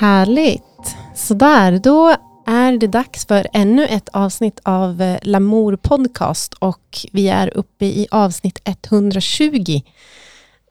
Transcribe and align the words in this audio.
Härligt. 0.00 0.96
Sådär, 1.14 1.78
då 1.78 2.16
är 2.46 2.78
det 2.78 2.86
dags 2.86 3.26
för 3.26 3.46
ännu 3.52 3.86
ett 3.86 4.08
avsnitt 4.08 4.60
av 4.62 5.02
eh, 5.02 5.18
Lamour 5.22 5.76
podcast 5.76 6.54
och 6.54 7.06
vi 7.12 7.28
är 7.28 7.56
uppe 7.56 7.84
i 7.84 8.06
avsnitt 8.10 8.60
120 8.64 9.80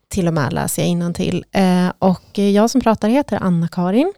till 0.07 0.27
och 0.27 0.33
med 0.33 0.53
läser 0.53 0.81
jag 0.81 0.89
innantill. 0.89 1.45
Eh, 1.51 1.87
och 1.99 2.37
jag 2.37 2.69
som 2.69 2.81
pratar 2.81 3.09
heter 3.09 3.43
Anna-Karin 3.43 4.13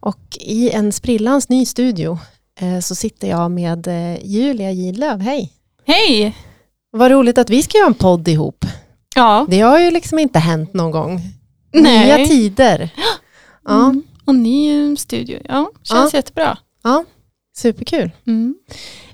och 0.00 0.36
i 0.40 0.70
en 0.70 0.92
sprillans 0.92 1.48
ny 1.48 1.66
studio 1.66 2.18
eh, 2.60 2.80
så 2.80 2.94
sitter 2.94 3.28
jag 3.28 3.50
med 3.50 3.88
Julia 4.22 4.70
Gidlöv. 4.70 5.20
Hej! 5.20 5.52
Hej! 5.86 6.36
Vad 6.90 7.10
roligt 7.10 7.38
att 7.38 7.50
vi 7.50 7.62
ska 7.62 7.78
göra 7.78 7.86
en 7.88 7.94
podd 7.94 8.28
ihop. 8.28 8.64
Ja. 9.14 9.46
Det 9.48 9.60
har 9.60 9.78
ju 9.78 9.90
liksom 9.90 10.18
inte 10.18 10.38
hänt 10.38 10.74
någon 10.74 10.90
gång. 10.90 11.20
Nej. 11.72 12.06
Nya 12.16 12.26
tider. 12.26 12.90
Ja, 13.64 13.84
Mm. 13.84 14.02
Och 14.24 14.34
ny 14.34 14.96
studio. 14.96 15.38
Ja, 15.48 15.70
känns 15.82 16.14
jättebra. 16.14 16.58
ja, 16.82 17.04
superkul. 17.56 18.10
Mm. 18.26 18.54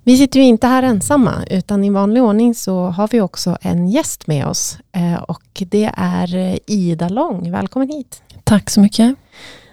Vi 0.04 0.16
sitter 0.16 0.40
ju 0.40 0.46
inte 0.46 0.66
här 0.66 0.82
ensamma, 0.82 1.44
utan 1.50 1.84
i 1.84 1.90
vanlig 1.90 2.22
ordning 2.22 2.54
så 2.54 2.86
har 2.86 3.08
vi 3.08 3.20
också 3.20 3.58
en 3.60 3.88
gäst 3.88 4.26
med 4.26 4.46
oss. 4.46 4.78
Eh, 4.92 5.22
och 5.22 5.62
det 5.68 5.90
är 5.96 6.36
eh, 6.36 6.56
Ida 6.66 7.08
Lång. 7.08 7.50
Välkommen 7.50 7.88
hit. 7.88 8.22
Tack 8.44 8.70
så 8.70 8.80
mycket. 8.80 9.16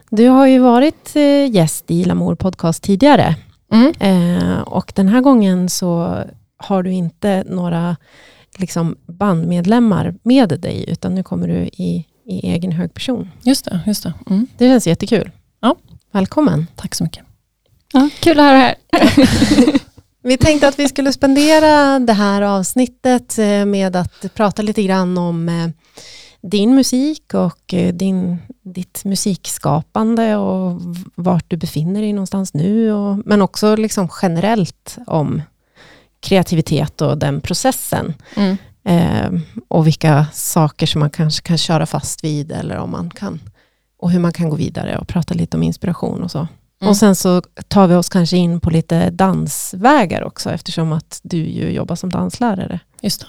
Du 0.09 0.27
har 0.27 0.47
ju 0.47 0.59
varit 0.59 1.15
eh, 1.15 1.51
gäst 1.51 1.91
i 1.91 2.03
Lamour 2.03 2.35
podcast 2.35 2.83
tidigare. 2.83 3.35
Mm. 3.71 4.63
Och 4.63 4.93
den 4.95 5.07
här 5.07 5.21
gången 5.21 5.69
så 5.69 6.23
har 6.57 6.83
du 6.83 6.91
inte 6.91 7.43
några 7.47 7.95
liksom, 8.57 8.95
bandmedlemmar 9.05 10.15
med 10.23 10.49
dig, 10.49 10.85
utan 10.87 11.15
nu 11.15 11.23
kommer 11.23 11.47
du 11.47 11.57
i, 11.57 12.05
i 12.25 12.49
egen 12.51 12.71
hög 12.71 12.93
person. 12.93 13.31
Just 13.43 13.65
det. 13.65 13.79
Just 13.87 14.03
det. 14.03 14.13
Mm. 14.29 14.47
Det 14.57 14.65
känns 14.65 14.87
jättekul. 14.87 15.31
Ja. 15.59 15.75
Välkommen. 16.11 16.67
Tack 16.75 16.95
så 16.95 17.03
mycket. 17.03 17.23
Ja, 17.93 18.09
kul 18.19 18.39
att 18.39 18.45
ha 18.45 18.51
dig 18.51 18.61
här. 18.61 18.75
Vi 20.25 20.37
tänkte 20.37 20.67
att 20.67 20.79
vi 20.79 20.87
skulle 20.87 21.13
spendera 21.13 21.99
det 21.99 22.13
här 22.13 22.41
avsnittet 22.41 23.37
eh, 23.37 23.65
med 23.65 23.95
att 23.95 24.33
prata 24.33 24.61
lite 24.61 24.83
grann 24.83 25.17
om 25.17 25.49
eh, 25.49 25.69
din 26.41 26.75
musik 26.75 27.33
och 27.33 27.73
eh, 27.73 27.93
din, 27.93 28.37
ditt 28.61 29.05
musikskapande 29.05 30.35
och 30.35 30.81
vart 31.15 31.49
du 31.49 31.57
befinner 31.57 32.01
dig 32.01 32.13
någonstans 32.13 32.53
nu. 32.53 32.93
Och, 32.93 33.17
men 33.25 33.41
också 33.41 33.75
liksom 33.75 34.09
generellt 34.21 34.97
om 35.07 35.41
kreativitet 36.19 37.01
och 37.01 37.17
den 37.17 37.41
processen. 37.41 38.13
Mm. 38.35 38.57
Eh, 38.85 39.29
och 39.67 39.87
vilka 39.87 40.25
saker 40.33 40.85
som 40.87 40.99
man 40.99 41.09
kanske 41.09 41.41
kan 41.47 41.57
köra 41.57 41.85
fast 41.85 42.23
vid 42.23 42.51
eller 42.51 42.77
om 42.77 42.91
man 42.91 43.09
kan 43.09 43.39
och 43.99 44.11
hur 44.11 44.19
man 44.19 44.33
kan 44.33 44.49
gå 44.49 44.55
vidare 44.55 44.97
och 44.97 45.07
prata 45.07 45.33
lite 45.33 45.57
om 45.57 45.63
inspiration 45.63 46.23
och 46.23 46.31
så. 46.31 46.37
Mm. 46.81 46.89
Och 46.89 46.97
sen 46.97 47.15
så 47.15 47.41
tar 47.67 47.87
vi 47.87 47.95
oss 47.95 48.09
kanske 48.09 48.37
in 48.37 48.59
på 48.59 48.69
lite 48.69 49.09
dansvägar 49.09 50.21
också 50.23 50.51
eftersom 50.51 50.91
att 50.93 51.19
du 51.23 51.37
ju 51.37 51.69
jobbar 51.71 51.95
som 51.95 52.09
danslärare. 52.09 52.79
Just 53.01 53.25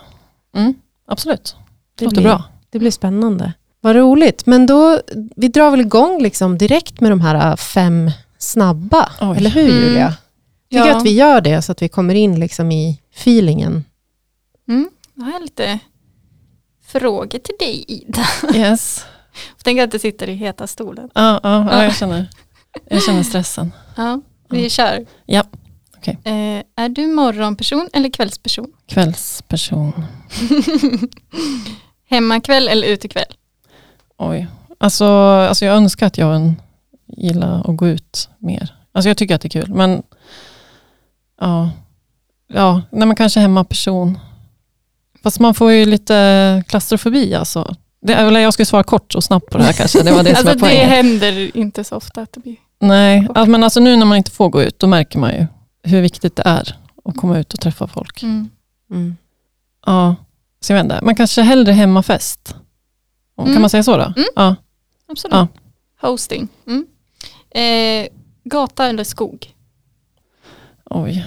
det. 0.52 0.58
Mm. 0.60 0.74
Absolut. 1.08 1.56
Det 1.58 1.64
Det 1.98 2.04
låter 2.04 2.16
blir- 2.16 2.24
bra. 2.24 2.42
Det 2.70 2.78
blir 2.78 2.90
spännande. 2.90 3.52
Vad 3.80 3.96
roligt. 3.96 4.46
Men 4.46 4.66
då, 4.66 5.00
vi 5.36 5.48
drar 5.48 5.70
väl 5.70 5.80
igång 5.80 6.22
liksom 6.22 6.58
direkt 6.58 7.00
med 7.00 7.12
de 7.12 7.20
här 7.20 7.50
äh, 7.50 7.56
fem 7.56 8.10
snabba. 8.38 9.08
Oj. 9.20 9.36
Eller 9.36 9.50
hur 9.50 9.70
Mm. 9.70 9.82
Julia? 9.82 10.14
Tycker 10.70 10.86
Ja. 10.86 10.96
att 10.96 11.04
vi 11.04 11.10
gör 11.14 11.40
det 11.40 11.62
så 11.62 11.72
att 11.72 11.82
vi 11.82 11.88
kommer 11.88 12.14
in 12.14 12.40
liksom 12.40 12.72
i 12.72 13.00
feelingen. 13.16 13.84
Mm. 14.68 14.88
Jag 15.18 15.24
har 15.24 15.40
lite 15.40 15.78
frågor 16.86 17.38
till 17.38 17.54
dig 17.58 17.84
Ida. 17.88 18.26
Yes. 18.54 19.04
Jag 19.56 19.64
tänker 19.64 19.84
att 19.84 19.90
du 19.90 19.98
sitter 19.98 20.28
i 20.28 20.34
heta 20.34 20.66
stolen. 20.66 21.10
Ja, 21.14 21.40
ja, 21.42 21.68
ja, 21.70 21.84
jag, 21.84 21.96
känner, 21.96 22.28
jag 22.88 23.02
känner 23.02 23.22
stressen. 23.22 23.72
Ja, 23.96 24.20
vi 24.48 24.70
kör. 24.70 25.06
Ja, 25.26 25.44
okej. 25.96 26.18
Eh, 26.24 26.84
är 26.84 26.88
du 26.88 27.06
morgonperson 27.06 27.88
eller 27.92 28.10
kvällsperson? 28.10 28.72
Kvällsperson. 28.86 29.92
Hemmakväll 32.08 32.68
eller 32.68 32.88
utekväll? 32.88 33.36
Oj. 34.18 34.46
Alltså, 34.78 35.06
alltså 35.48 35.64
jag 35.64 35.76
önskar 35.76 36.06
att 36.06 36.18
jag 36.18 36.54
gillar 37.06 37.70
att 37.70 37.76
gå 37.76 37.88
ut 37.88 38.28
mer. 38.38 38.74
Alltså 38.92 39.08
jag 39.08 39.16
tycker 39.16 39.34
att 39.34 39.40
det 39.40 39.48
är 39.48 39.62
kul. 39.62 39.74
Men 39.74 40.02
ja, 41.40 41.70
ja 42.48 42.82
när 42.90 43.06
man 43.06 43.16
kanske 43.16 43.40
hemmaperson. 43.40 44.18
Fast 45.26 45.40
man 45.40 45.54
får 45.54 45.72
ju 45.72 45.84
lite 45.86 46.62
klaustrofobi 46.68 47.34
alltså. 47.34 47.74
Det, 48.02 48.14
eller 48.14 48.40
jag 48.40 48.52
skulle 48.52 48.66
svara 48.66 48.82
kort 48.82 49.14
och 49.14 49.24
snabbt 49.24 49.50
på 49.50 49.58
det 49.58 49.64
här 49.64 49.72
kanske. 49.78 50.02
Det 50.02 50.12
var 50.12 50.22
det 50.22 50.36
som 50.36 50.48
alltså 50.48 50.64
var 50.64 50.70
det 50.72 50.76
händer 50.76 51.56
inte 51.56 51.84
så 51.84 51.96
ofta 51.96 52.22
att 52.22 52.32
det 52.32 52.40
blir... 52.40 52.56
Nej, 52.80 53.28
alltså, 53.34 53.50
men 53.50 53.64
alltså 53.64 53.80
nu 53.80 53.96
när 53.96 54.06
man 54.06 54.16
inte 54.18 54.30
får 54.30 54.48
gå 54.48 54.62
ut, 54.62 54.78
då 54.78 54.86
märker 54.86 55.18
man 55.18 55.30
ju 55.34 55.46
hur 55.82 56.00
viktigt 56.00 56.36
det 56.36 56.42
är 56.46 56.76
att 57.04 57.16
komma 57.16 57.38
ut 57.38 57.54
och 57.54 57.60
träffa 57.60 57.86
folk. 57.86 58.22
Mm. 58.22 58.50
Mm. 58.90 59.16
Ja, 59.86 60.16
så 60.60 60.72
jag 60.72 60.76
vet 60.76 60.84
inte. 60.92 61.04
Man 61.04 61.14
kanske 61.14 61.42
hellre 61.42 61.72
hemmafest. 61.72 62.54
Kan 63.36 63.46
Mm. 63.46 63.60
man 63.60 63.70
säga 63.70 63.82
så 63.82 63.96
då? 63.96 64.04
Mm. 64.16 64.28
Ja. 64.36 64.56
Absolut. 65.08 65.34
Ja. 65.34 65.48
Hosting. 66.08 66.48
Mm. 66.66 66.86
Eh, 67.50 68.08
gata 68.44 68.86
eller 68.86 69.04
skog? 69.04 69.54
Oj. 70.90 71.26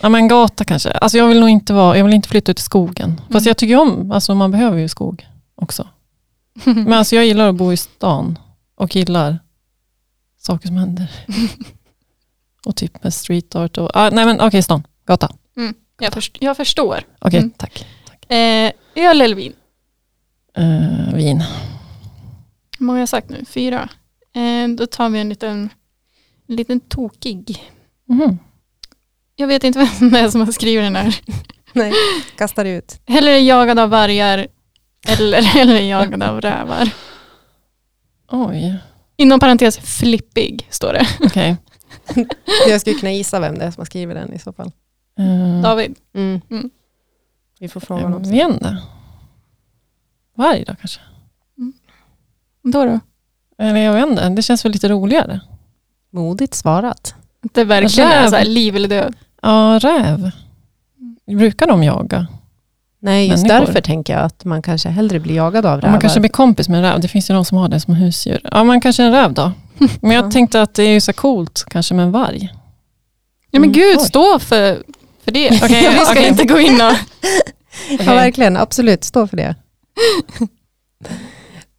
Ja, 0.00 0.08
men 0.08 0.28
gata 0.28 0.64
kanske. 0.64 0.90
Alltså 0.90 1.18
jag 1.18 1.28
vill 1.28 1.40
nog 1.40 1.48
inte, 1.48 1.72
vara, 1.72 1.96
jag 1.98 2.04
vill 2.04 2.14
inte 2.14 2.28
flytta 2.28 2.52
ut 2.52 2.58
i 2.58 2.62
skogen. 2.62 3.16
Fast 3.16 3.30
Mm. 3.30 3.44
jag 3.50 3.56
tycker 3.56 3.76
om, 3.80 4.10
alltså 4.12 4.34
man 4.34 4.50
behöver 4.50 4.78
ju 4.78 4.88
skog 4.88 5.26
också. 5.54 5.88
Men 6.64 6.92
alltså 6.92 7.16
jag 7.16 7.26
gillar 7.26 7.48
att 7.48 7.54
bo 7.54 7.72
i 7.72 7.76
stan 7.76 8.38
och 8.74 8.96
gillar 8.96 9.38
saker 10.38 10.66
som 10.68 10.76
händer. 10.76 11.10
och 12.66 12.76
typ 12.76 13.02
med 13.04 13.14
street 13.14 13.54
art 13.54 13.78
och, 13.78 13.90
ah, 13.96 14.10
nej 14.10 14.26
men 14.26 14.40
okej 14.40 14.62
stan, 14.62 14.86
gata. 15.06 15.30
jag, 16.00 16.12
först, 16.12 16.36
jag 16.40 16.56
förstår. 16.56 17.00
Okej, 17.18 17.38
Mm. 17.38 17.50
tack. 17.50 17.86
Eh, 18.28 18.72
öl 18.94 19.20
eller 19.20 19.34
vin? 19.36 19.52
Eh, 20.56 21.14
vin. 21.14 21.40
Hur 22.78 22.86
många 22.86 22.96
har 22.96 23.00
jag 23.00 23.08
sagt 23.08 23.30
nu? 23.30 23.44
Fyra. 23.48 23.88
Eh, 24.34 24.68
då 24.78 24.86
tar 24.86 25.08
vi 25.08 25.18
en 25.20 25.28
liten, 25.28 25.68
en 26.48 26.56
liten 26.56 26.80
tokig. 26.80 27.62
Mhm. 28.08 28.38
Jag 29.36 29.46
vet 29.46 29.64
inte 29.64 29.78
vem 30.00 30.10
det 30.10 30.18
är 30.18 30.28
som 30.28 30.40
har 30.40 30.52
skrivit 30.52 30.84
den 30.86 30.96
här. 30.96 31.20
Nej, 31.72 31.92
kastar 32.38 32.64
ut. 32.64 33.00
Hellre 33.06 33.38
jagad 33.38 33.78
av 33.78 33.90
vargar 33.90 34.46
eller 35.08 35.42
hellre 35.42 35.80
jagad 35.82 36.22
av 36.22 36.40
rävar. 36.40 36.90
Oj, 38.30 38.78
Inom 39.16 39.40
parentes 39.40 39.78
flippig 39.78 40.66
står 40.70 40.92
det. 40.92 41.06
okej. 41.20 41.56
Jag 42.68 42.80
skulle 42.80 42.98
kunna 42.98 43.12
gissa 43.12 43.40
vem 43.40 43.58
det 43.58 43.64
är 43.64 43.70
som 43.70 43.80
har 43.80 43.84
skrivit 43.86 44.16
den 44.16 44.32
i 44.32 44.38
så 44.38 44.52
fall. 44.52 44.72
Eh, 45.18 45.62
David. 45.62 45.94
Mm. 46.14 46.40
Mm. 46.50 46.70
Vi 47.58 47.68
får 47.68 47.80
fråga 47.80 48.00
Jag 48.00 48.06
honom. 48.08 48.24
sen. 48.24 48.32
vet 48.32 48.48
inte. 48.48 48.76
Varg 50.36 50.64
då 50.64 50.74
kanske? 50.76 51.00
Då 52.62 52.84
då? 52.84 53.00
Eller 53.58 53.80
jag 53.80 53.92
vet 53.92 54.06
inte, 54.06 54.28
det 54.28 54.42
känns 54.42 54.64
väl 54.64 54.72
lite 54.72 54.88
roligare. 54.88 55.40
Modigt 56.10 56.54
svarat. 56.54 57.14
Det 57.52 57.64
verkligen 57.64 58.10
är 58.10 58.28
så 58.28 58.36
här, 58.36 58.44
liv 58.44 58.76
eller 58.76 58.88
död. 58.88 59.14
Ja, 59.42 59.78
räv. 59.82 60.30
Brukar 61.26 61.66
de 61.66 61.82
jaga? 61.82 62.26
Nej, 63.00 63.28
just 63.28 63.46
Människor. 63.46 63.66
därför 63.66 63.80
tänker 63.80 64.12
jag 64.12 64.22
att 64.22 64.44
man 64.44 64.62
kanske 64.62 64.88
hellre 64.88 65.20
blir 65.20 65.34
jagad 65.34 65.66
av 65.66 65.72
Ja, 65.72 65.76
rävar. 65.78 65.90
man 65.90 66.00
kanske 66.00 66.20
blir 66.20 66.30
kompis 66.30 66.68
med 66.68 66.78
en 66.78 66.84
räv. 66.92 67.00
Det 67.00 67.08
finns 67.08 67.30
ju 67.30 67.34
de 67.34 67.44
som 67.44 67.58
har 67.58 67.68
det 67.68 67.80
som 67.80 67.94
husdjur. 67.94 68.40
Ja, 68.52 68.64
man 68.64 68.80
kanske 68.80 69.02
är 69.02 69.06
en 69.06 69.12
räv 69.12 69.32
då. 69.34 69.52
Men 70.00 70.10
jag 70.10 70.24
Ja. 70.26 70.30
tänkte 70.30 70.62
att 70.62 70.74
det 70.74 70.82
är 70.82 70.88
ju 70.92 71.00
så 71.00 71.12
coolt 71.12 71.64
kanske 71.70 71.94
med 71.94 72.02
en 72.04 72.12
varg. 72.12 72.48
Ja 73.50 73.60
men 73.60 73.70
Mm. 73.70 73.72
gud, 73.72 73.96
Oj. 73.98 74.04
stå 74.04 74.38
för, 74.38 74.82
för 75.24 75.30
det. 75.32 75.48
Okej, 75.64 75.88
Vi 75.92 75.98
ska 76.04 76.26
inte 76.28 76.44
gå 76.44 76.58
in 76.60 76.74
och... 76.80 76.92
Ja, 78.06 78.14
verkligen. 78.14 78.56
Absolut, 78.56 79.04
stå 79.04 79.26
för 79.26 79.36
det. 79.36 79.54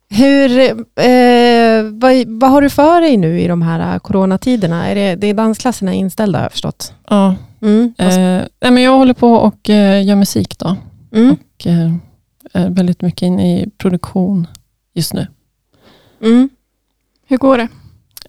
Hur, 0.10 0.60
eh, 1.00 1.84
vad, 1.92 2.14
vad 2.28 2.52
har 2.52 2.62
du 2.62 2.70
för 2.70 3.02
dig 3.02 3.18
nu 3.18 3.42
i 3.42 3.48
de 3.48 3.62
här 3.62 3.94
eh, 3.94 4.00
coronatiderna? 4.00 4.88
Är 4.88 4.96
det, 4.96 5.16
det 5.16 5.28
är 5.28 5.34
dansklasserna 5.34 5.94
inställda 5.94 6.40
har 6.40 6.44
jag 6.44 6.52
förstått. 6.52 6.94
Ja, 7.10 7.36
Mm. 7.62 7.94
eh, 7.98 8.08
nej, 8.62 8.72
men 8.72 8.78
jag 8.84 8.98
håller 8.98 9.14
på 9.14 9.34
och 9.34 9.70
eh, 9.70 10.06
gör 10.06 10.16
musik 10.16 10.58
då. 10.60 10.76
Mm. 11.14 11.32
Och, 11.32 11.68
eh, 11.68 11.92
är 12.54 12.70
väldigt 12.70 13.02
mycket 13.02 13.22
inne 13.22 13.60
i 13.60 13.70
produktion 13.78 14.48
just 14.94 15.14
nu. 15.14 15.28
Mm. 16.24 16.50
Hur 17.28 17.38
går 17.38 17.58
det? 17.58 17.68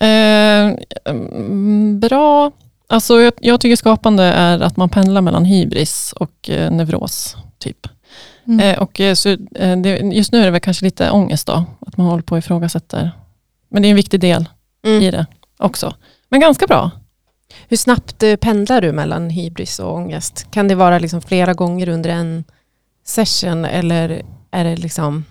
Eh, 0.07 0.77
mm, 1.15 2.01
bra. 2.01 2.51
Alltså, 2.89 3.21
jag, 3.21 3.33
jag 3.41 3.61
tycker 3.61 3.77
skapande 3.77 4.23
är 4.25 4.61
att 4.61 4.77
man 4.77 4.89
pendlar 4.89 5.21
mellan 5.21 5.45
hybris 5.45 6.13
och 6.17 6.51
eh, 6.51 6.71
neuros. 6.71 7.37
typ. 7.59 7.87
Mm. 8.49 8.61
Eh, 8.61 8.79
och, 8.83 9.01
eh, 9.01 9.15
så, 9.15 9.29
eh, 9.55 9.77
det, 9.77 9.97
just 9.99 10.33
nu 10.33 10.41
är 10.41 10.45
det 10.45 10.51
väl 10.51 10.61
kanske 10.61 10.85
lite 10.85 11.11
ångest 11.11 11.47
då, 11.47 11.65
att 11.87 11.97
man 11.97 12.07
håller 12.07 12.23
på 12.23 12.33
och 12.35 12.39
ifrågasätter. 12.39 13.11
Men 13.69 13.83
det 13.83 13.89
är 13.89 13.91
en 13.91 13.97
viktig 13.97 14.21
del 14.21 14.49
Mm. 14.87 15.03
i 15.03 15.11
det 15.11 15.27
också. 15.59 15.95
Men 16.29 16.41
ganska 16.41 16.67
bra. 16.67 16.91
Hur 17.69 17.77
snabbt 17.77 18.25
pendlar 18.41 18.81
du 18.81 18.93
mellan 18.93 19.31
hybris 19.31 19.79
och 19.79 19.95
ångest? 19.95 20.47
Kan 20.51 20.69
det 20.69 20.75
vara 20.75 20.99
liksom 20.99 21.21
flera 21.23 21.55
gånger 21.55 21.89
under 21.89 22.11
en 22.11 22.45
session 23.05 23.65
eller 23.65 24.23
är 24.51 24.65
det 24.65 24.77
liksom 24.77 25.25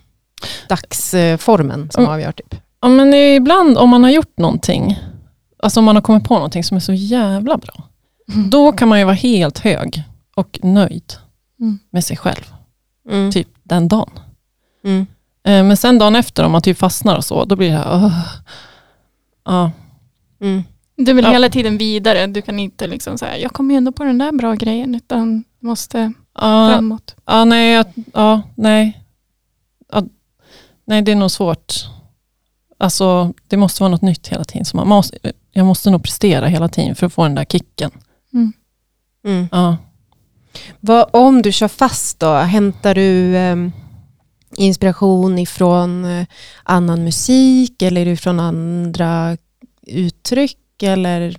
dagsformen 0.69 1.89
som 1.91 2.03
Mm. 2.03 2.13
avgör? 2.13 2.31
Typ? 2.31 2.55
Ja, 2.81 2.87
men 2.87 3.13
ibland 3.13 3.77
om 3.77 3.89
man 3.89 4.03
har 4.03 4.11
gjort 4.11 4.37
någonting, 4.37 4.99
alltså 5.63 5.79
om 5.79 5.83
man 5.85 5.95
har 5.95 6.01
kommit 6.01 6.23
på 6.23 6.33
någonting 6.35 6.63
som 6.63 6.77
är 6.77 6.81
så 6.81 6.93
jävla 6.93 7.57
bra, 7.57 7.83
Mm. 8.33 8.49
då 8.49 8.71
kan 8.71 8.87
man 8.87 8.99
ju 8.99 9.05
vara 9.05 9.15
helt 9.15 9.59
hög 9.59 10.03
och 10.35 10.59
nöjd 10.63 11.13
Mm. 11.59 11.79
med 11.89 12.03
sig 12.05 12.17
själv, 12.17 12.53
Mm. 13.09 13.31
typ 13.31 13.47
den 13.63 13.87
dagen. 13.87 14.09
Mm. 14.83 14.99
Eh, 15.43 15.63
Men 15.63 15.77
sen 15.77 15.97
dagen 15.99 16.15
efter, 16.15 16.43
om 16.43 16.51
man 16.51 16.61
typ 16.61 16.77
fastnar 16.77 17.17
och 17.17 17.25
så, 17.25 17.45
då 17.45 17.55
blir 17.55 17.69
det 17.71 17.77
här, 17.77 17.93
"Åh." 18.05 18.19
ja, 19.45 19.71
Mm. 20.41 20.63
Du 20.97 21.13
vill 21.13 21.25
Ja. 21.25 21.31
hela 21.31 21.49
tiden 21.49 21.77
vidare. 21.77 22.27
Du 22.27 22.41
kan 22.41 22.59
inte 22.59 22.87
liksom 22.87 23.17
säga, 23.17 23.37
jag 23.37 23.53
kommer 23.53 23.73
ju 23.73 23.77
ändå 23.77 23.91
på 23.91 24.03
den 24.03 24.17
där 24.17 24.31
bra 24.31 24.53
grejen, 24.53 24.95
utan 24.95 25.43
måste 25.59 26.13
ja, 26.35 26.69
framåt. 26.73 27.15
ja, 27.25 27.45
nej, 27.45 27.73
jag- 27.73 27.85
ja, 28.13 28.41
nej. 28.55 29.01
Ja, 29.91 30.03
nej, 30.85 31.01
det 31.01 31.11
är 31.11 31.15
nog 31.15 31.31
svårt. 31.31 31.73
Alltså, 32.77 33.33
det 33.47 33.57
måste 33.57 33.83
vara 33.83 33.91
något 33.91 34.01
nytt 34.01 34.27
hela 34.27 34.43
tiden. 34.43 34.65
Så 34.65 34.77
man 34.77 34.87
måste, 34.87 35.17
jag 35.51 35.65
måste 35.65 35.89
nog 35.91 36.03
prestera 36.03 36.47
hela 36.47 36.67
tiden 36.67 36.95
för 36.95 37.05
att 37.05 37.13
få 37.13 37.23
den 37.23 37.35
där 37.35 37.45
kicken. 37.45 37.91
Mm. 38.33 39.47
Ja. 39.51 39.77
Vad, 40.79 41.09
om 41.13 41.41
du 41.41 41.51
kör 41.51 41.67
fast 41.67 42.19
då, 42.19 42.33
hämtar 42.33 42.95
du 42.95 43.37
em, 43.37 43.71
inspiration 44.55 45.39
ifrån 45.39 46.05
eh, 46.05 46.25
annan 46.63 47.03
musik 47.03 47.81
eller 47.81 48.07
ifrån 48.07 48.39
andra 48.39 49.37
uttryck 49.87 50.83
eller 50.83 51.35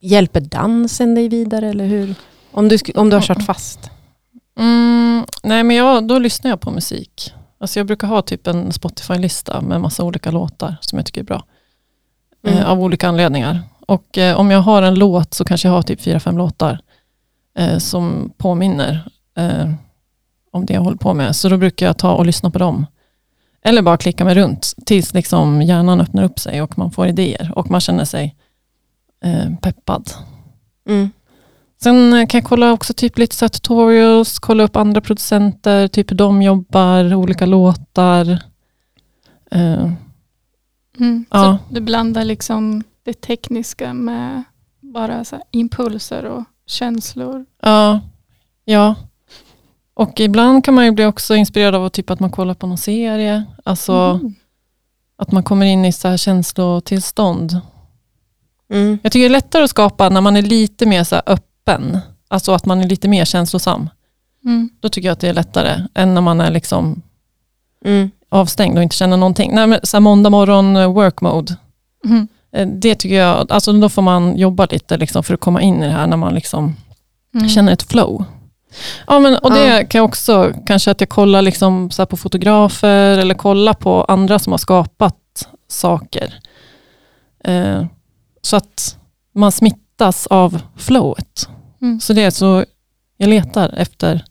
hjälper 0.00 0.40
dansen 0.40 1.14
dig 1.14 1.28
vidare 1.28 1.68
eller 1.68 1.86
hur? 1.86 2.14
Om 2.50 2.68
du, 2.68 2.78
om 2.94 3.10
du 3.10 3.16
har 3.16 3.22
kört 3.22 3.42
fast. 3.42 3.90
Mm, 4.58 5.24
nej, 5.42 5.64
men 5.64 5.76
jag, 5.76 6.08
då 6.08 6.18
lyssnar 6.18 6.50
jag 6.50 6.60
på 6.60 6.70
musik. 6.70 7.32
Alltså 7.60 7.80
jag 7.80 7.86
brukar 7.86 8.08
ha 8.08 8.22
typ 8.22 8.46
en 8.46 8.72
Spotify-lista 8.72 9.60
med 9.60 9.80
massa 9.80 10.04
olika 10.04 10.30
låtar 10.30 10.76
som 10.80 10.98
jag 10.98 11.06
tycker 11.06 11.20
är 11.20 11.24
bra. 11.24 11.44
Mm. 12.46 12.58
Eh, 12.58 12.70
av 12.70 12.80
olika 12.82 13.08
anledningar. 13.08 13.60
Och 13.86 14.18
eh, 14.18 14.36
om 14.36 14.50
jag 14.50 14.60
har 14.60 14.82
en 14.82 14.94
låt 14.94 15.34
så 15.34 15.44
kanske 15.44 15.68
jag 15.68 15.72
har 15.72 15.82
typ 15.82 16.00
fyra, 16.00 16.20
fem 16.20 16.38
låtar 16.38 16.80
eh, 17.58 17.78
som 17.78 18.32
påminner 18.36 19.08
eh, 19.36 19.70
om 20.52 20.66
det 20.66 20.74
jag 20.74 20.80
håller 20.80 20.96
på 20.96 21.14
med. 21.14 21.36
Så 21.36 21.48
då 21.48 21.56
brukar 21.56 21.86
jag 21.86 21.98
ta 21.98 22.12
och 22.14 22.26
lyssna 22.26 22.50
på 22.50 22.58
dem. 22.58 22.86
Eller 23.62 23.82
bara 23.82 23.96
klicka 23.96 24.24
mig 24.24 24.34
runt 24.34 24.74
tills 24.86 25.14
liksom 25.14 25.62
hjärnan 25.62 26.00
öppnar 26.00 26.22
upp 26.22 26.38
sig 26.38 26.62
och 26.62 26.78
man 26.78 26.90
får 26.90 27.06
idéer 27.06 27.52
och 27.56 27.70
man 27.70 27.80
känner 27.80 28.04
sig 28.04 28.36
eh, 29.24 29.54
peppad. 29.62 30.10
Mm. 30.88 31.10
Sen 31.82 32.12
eh, 32.12 32.26
kan 32.26 32.38
jag 32.38 32.48
kolla 32.48 32.72
också 32.72 32.94
typ 32.94 33.18
lite 33.18 33.36
så 33.36 33.44
här 33.44 33.48
tutorials, 33.50 34.38
kolla 34.38 34.62
upp 34.62 34.76
andra 34.76 35.00
producenter, 35.00 35.88
typ 35.88 36.10
hur 36.10 36.16
de 36.16 36.42
jobbar, 36.42 37.14
olika 37.14 37.46
låtar. 37.46 38.38
Eh, 39.50 39.90
Mm. 41.00 41.24
Ja. 41.30 41.58
Så 41.68 41.74
du 41.74 41.80
blandar 41.80 42.24
liksom 42.24 42.82
det 43.02 43.20
tekniska 43.20 43.94
med 43.94 44.42
bara 44.80 45.24
så 45.24 45.36
här 45.36 45.44
impulser 45.50 46.24
och 46.24 46.44
känslor. 46.70 47.46
ja, 47.62 48.00
ja. 48.64 48.94
Och 49.94 50.20
ibland 50.20 50.64
kan 50.64 50.74
man 50.74 50.84
ju 50.84 50.90
bli 50.90 51.04
också 51.04 51.34
inspirerad 51.34 51.74
av 51.74 51.88
typ 51.88 52.10
att 52.10 52.20
man 52.20 52.30
kollar 52.30 52.54
på 52.54 52.66
någon 52.66 52.78
serie. 52.78 53.44
Alltså 53.64 53.92
Mm. 53.92 54.34
att 55.16 55.32
man 55.32 55.42
kommer 55.42 55.66
in 55.66 55.84
i 55.84 55.92
så 55.92 56.08
här 56.08 56.16
känslotillstånd. 56.16 57.60
Mm. 58.72 58.98
Jag 59.02 59.12
tycker 59.12 59.22
det 59.22 59.26
är 59.28 59.38
lättare 59.40 59.64
att 59.64 59.70
skapa 59.70 60.08
när 60.08 60.20
man 60.20 60.36
är 60.36 60.42
lite 60.42 60.86
mer 60.86 61.04
så 61.04 61.14
här 61.14 61.22
öppen. 61.26 61.98
Alltså 62.28 62.52
att 62.52 62.66
man 62.66 62.80
är 62.80 62.88
lite 62.88 63.08
mer 63.08 63.24
känslosam. 63.24 63.88
Mm. 64.44 64.70
Då 64.80 64.88
tycker 64.88 65.08
jag 65.08 65.12
att 65.12 65.20
det 65.20 65.28
är 65.28 65.34
lättare 65.34 65.86
än 65.94 66.14
när 66.14 66.20
man 66.20 66.40
är 66.40 66.50
liksom 66.50 67.02
Mm. 67.84 68.10
avstängd 68.28 68.76
och 68.76 68.82
inte 68.82 68.96
känner 68.96 69.16
någonting. 69.16 69.54
Nej, 69.54 69.66
men 69.66 69.80
så 69.82 69.96
här 69.96 70.00
måndag 70.00 70.30
morgon 70.30 70.76
eh, 70.76 70.92
work 70.92 71.20
mode. 71.20 71.56
Mm. 72.04 72.28
Eh, 72.52 72.66
Det 72.68 72.94
tycker 72.94 73.16
jag, 73.16 73.52
alltså 73.52 73.72
då 73.72 73.88
får 73.88 74.02
man 74.02 74.36
jobba 74.36 74.66
lite 74.70 74.96
liksom 74.96 75.22
för 75.22 75.34
att 75.34 75.40
komma 75.40 75.62
in 75.62 75.82
i 75.82 75.86
det 75.86 75.92
här 75.92 76.06
när 76.06 76.16
man 76.16 76.34
liksom 76.34 76.76
Mm. 77.34 77.48
känner 77.48 77.72
ett 77.72 77.82
flow. 77.82 78.24
Ja, 79.06 79.18
men, 79.18 79.36
och 79.36 79.50
det 79.50 79.66
Ja. 79.66 79.86
kan 79.86 79.98
jag 79.98 80.04
också, 80.08 80.52
kanske 80.66 80.90
att 80.90 81.00
jag 81.00 81.08
kollar 81.08 81.42
liksom 81.42 81.90
så 81.90 82.02
här 82.02 82.06
på 82.06 82.16
fotografer 82.16 83.18
eller 83.18 83.34
kollar 83.34 83.74
på 83.74 84.04
andra 84.04 84.38
som 84.38 84.52
har 84.52 84.58
skapat 84.58 85.48
saker. 85.68 86.34
Eh, 87.44 87.84
så 88.42 88.56
att 88.56 88.98
man 89.34 89.52
smittas 89.52 90.26
av 90.26 90.60
flowet. 90.76 91.48
Mm. 91.82 92.00
Så 92.00 92.12
det 92.12 92.22
är 92.22 92.30
så, 92.30 92.64
jag 93.16 93.28
letar 93.28 93.68
efter 93.76 94.24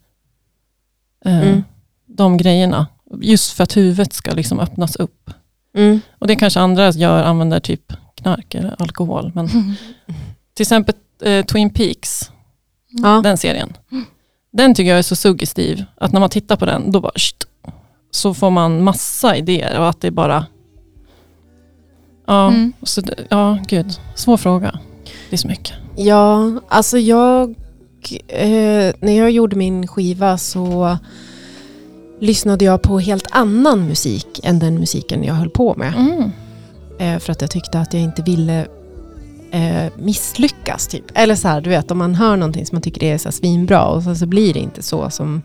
eh, 1.26 1.42
Mm. 1.42 1.64
de 2.06 2.38
grejerna. 2.38 2.88
Just 3.22 3.52
för 3.54 3.64
att 3.64 3.78
huvudet 3.78 4.14
ska 4.14 4.32
liksom 4.32 4.60
öppnas 4.60 4.96
upp. 4.96 5.30
Mm. 5.76 6.02
Och 6.20 6.28
det 6.28 6.36
kanske 6.36 6.60
andra 6.60 6.90
gör, 6.90 7.24
använder 7.24 7.60
typ 7.60 7.94
knark 8.22 8.56
eller 8.56 8.76
alkohol. 8.82 9.32
Men 9.36 9.46
Mm. 9.48 9.74
till 10.54 10.64
exempel 10.64 10.96
eh, 11.22 11.46
Twin 11.46 11.70
Peaks, 11.70 12.32
Ja. 12.90 13.22
den 13.24 13.38
serien. 13.38 13.74
Den 14.52 14.74
tycker 14.76 14.90
jag 14.90 15.00
är 15.00 15.04
så 15.04 15.16
suggestiv, 15.16 15.84
att 15.98 16.12
när 16.12 16.20
man 16.20 16.30
tittar 16.30 16.56
på 16.56 16.66
den, 16.66 16.92
då 16.92 17.00
bara 17.02 17.12
sht, 17.16 17.46
så 18.12 18.34
får 18.34 18.50
man 18.50 18.84
massa 18.84 19.36
idéer 19.36 19.80
och 19.80 19.90
att 19.90 20.02
det 20.02 20.08
är 20.08 20.12
bara... 20.12 20.46
Ja, 22.28 22.48
Mm. 22.48 22.74
så, 22.84 23.02
ja 23.30 23.58
gud, 23.68 24.00
svår 24.16 24.38
fråga. 24.38 24.80
Det 25.30 25.36
är 25.36 25.38
så 25.38 25.48
mycket. 25.48 25.74
Ja, 25.96 26.52
alltså 26.68 26.98
jag... 26.98 27.56
Eh, 28.28 28.94
när 29.00 29.12
jag 29.18 29.32
gjorde 29.32 29.56
min 29.56 29.88
skiva 29.88 30.38
så 30.38 30.98
lyssnade 32.20 32.66
jag 32.66 32.82
på 32.82 33.00
helt 33.00 33.28
annan 33.32 33.88
musik 33.88 34.40
än 34.44 34.60
den 34.60 34.80
musiken 34.80 35.24
jag 35.24 35.34
höll 35.34 35.50
på 35.50 35.76
med. 35.76 35.94
Mm. 35.98 36.32
Eh, 37.00 37.20
för 37.20 37.32
att 37.32 37.42
jag 37.42 37.52
tyckte 37.52 37.80
att 37.80 37.94
jag 37.94 38.04
inte 38.04 38.22
ville 38.22 38.68
eh, 39.52 39.94
misslyckas. 39.98 40.88
Typ. 40.88 41.06
Eller 41.14 41.36
så 41.36 41.48
här, 41.48 41.62
du 41.62 41.70
vet, 41.70 41.92
om 41.92 41.98
man 41.98 42.16
hör 42.16 42.38
någonting 42.38 42.66
som 42.66 42.76
man 42.76 42.82
tycker 42.82 43.04
är 43.04 43.18
så 43.18 43.32
svinbra 43.32 43.86
och 43.86 44.04
så, 44.04 44.16
så 44.16 44.26
blir 44.26 44.54
det 44.54 44.60
inte 44.60 44.84
så 44.84 45.10
som 45.10 45.42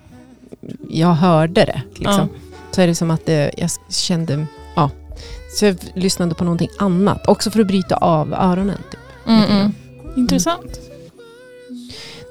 jag 0.88 1.12
hörde 1.12 1.64
det. 1.64 1.82
Liksom. 1.94 2.28
Så 2.70 2.80
är 2.80 2.86
det 2.86 2.94
som 2.94 3.10
att 3.10 3.26
det, 3.26 3.50
jag 3.56 3.70
kände... 3.88 4.46
Ja. 4.76 4.90
Så 5.58 5.64
jag 5.64 5.76
lyssnade 5.94 6.34
på 6.34 6.44
någonting 6.44 6.68
annat. 6.78 7.28
Också 7.28 7.50
för 7.50 7.60
att 7.60 7.66
bryta 7.66 7.96
av 7.96 8.34
öronen. 8.34 8.78
Typ. 8.90 9.00
Mm, 9.26 9.44
mm. 9.44 9.72
Intressant. 10.16 10.80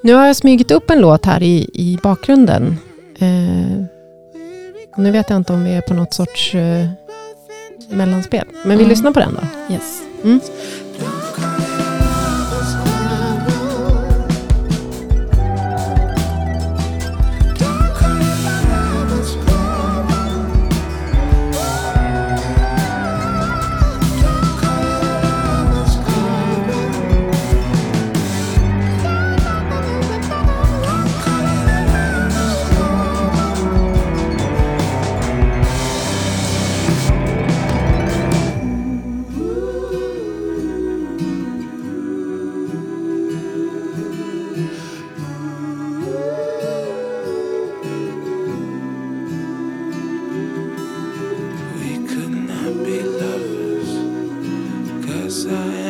Nu 0.03 0.13
har 0.13 0.25
jag 0.25 0.35
smugit 0.35 0.71
upp 0.71 0.89
en 0.89 0.99
låt 0.99 1.25
här 1.25 1.43
i, 1.43 1.69
i 1.73 1.99
bakgrunden. 2.03 2.77
Eh, 3.19 3.85
nu 4.97 5.11
vet 5.11 5.29
jag 5.29 5.37
inte 5.37 5.53
om 5.53 5.63
vi 5.63 5.71
är 5.71 5.81
på 5.81 5.93
något 5.93 6.13
sorts 6.13 6.55
eh, 6.55 6.87
mellanspel. 7.89 8.45
Men 8.65 8.77
vi 8.77 8.85
lyssnar 8.85 9.11
på 9.11 9.19
den 9.19 9.33
då. 9.41 9.73
Yes. 9.73 10.01
Mm. 10.23 10.39
inside 55.45 55.82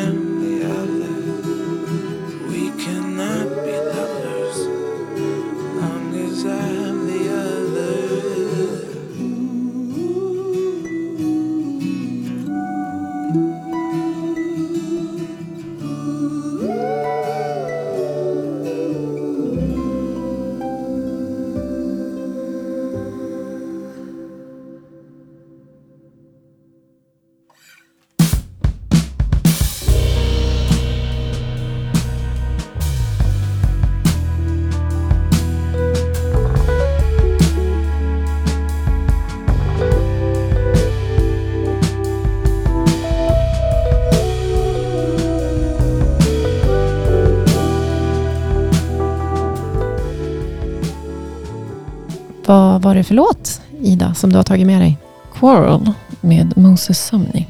var 52.83 52.95
det 52.95 53.03
för 53.03 53.13
låt, 53.15 53.61
Ida, 53.81 54.13
som 54.13 54.29
du 54.31 54.35
har 54.37 54.43
tagit 54.43 54.67
med 54.67 54.81
dig? 54.81 54.97
Quarrel 55.33 55.91
med 56.21 56.57
Moses 56.57 57.05
Sumney. 57.05 57.45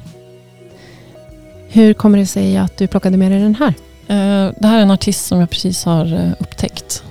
Hur 1.68 1.94
kommer 1.94 2.18
det 2.18 2.26
sig 2.26 2.58
att 2.58 2.78
du 2.78 2.88
plockade 2.88 3.18
med 3.18 3.32
dig 3.32 3.40
den 3.42 3.56
här? 3.56 3.74
Eh, 4.08 4.54
Det 4.60 4.68
här 4.68 4.78
är 4.78 4.82
en 4.82 4.92
artist 4.92 5.26
som 5.26 5.40
jag 5.40 5.50
precis 5.50 5.86
har 5.86 6.14
eh, 6.14 6.32
upptäckt. 6.40 7.04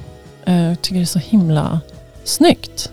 Eh, 0.45 0.63
Jag 0.63 0.83
tycker 0.83 0.97
det 0.97 1.03
är 1.05 1.07
så 1.07 1.19
himla 1.19 1.81
snyggt. 2.25 2.93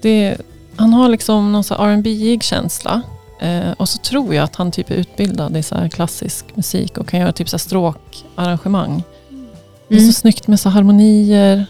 Det, 0.00 0.36
han 0.76 0.92
har 0.92 1.08
liksom 1.08 1.52
någon 1.52 1.64
R&B-ig 1.70 2.42
känsla. 2.42 3.02
Och 3.76 3.88
så 3.88 3.98
tror 3.98 4.34
jag 4.34 4.44
att 4.44 4.56
han 4.56 4.70
typ 4.70 4.90
är 4.90 4.94
utbildad 4.94 5.56
i 5.56 5.62
så 5.62 5.88
klassisk 5.88 6.44
musik 6.56 6.98
och 6.98 7.08
kan 7.08 7.20
göra 7.20 7.32
typ 7.32 7.48
så 7.48 7.54
här 7.56 7.58
stråkarrangemang. 7.58 9.02
Det 9.88 9.94
är 9.94 9.98
Mm. 9.98 10.12
så 10.12 10.20
snyggt 10.20 10.46
med 10.46 10.60
så 10.60 10.68
harmonier. 10.68 11.66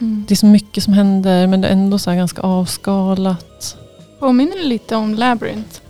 Mm. 0.00 0.24
Det 0.28 0.34
är 0.34 0.36
så 0.36 0.46
mycket 0.46 0.84
som 0.84 0.92
händer 0.92 1.46
men 1.46 1.60
det 1.60 1.68
är 1.68 1.72
ändå 1.72 1.98
så 1.98 2.10
ganska 2.12 2.42
avskalat. 2.42 3.76
Påminner 4.18 4.64
lite 4.64 4.96
om 4.96 5.14
Labyrinth. 5.14 5.80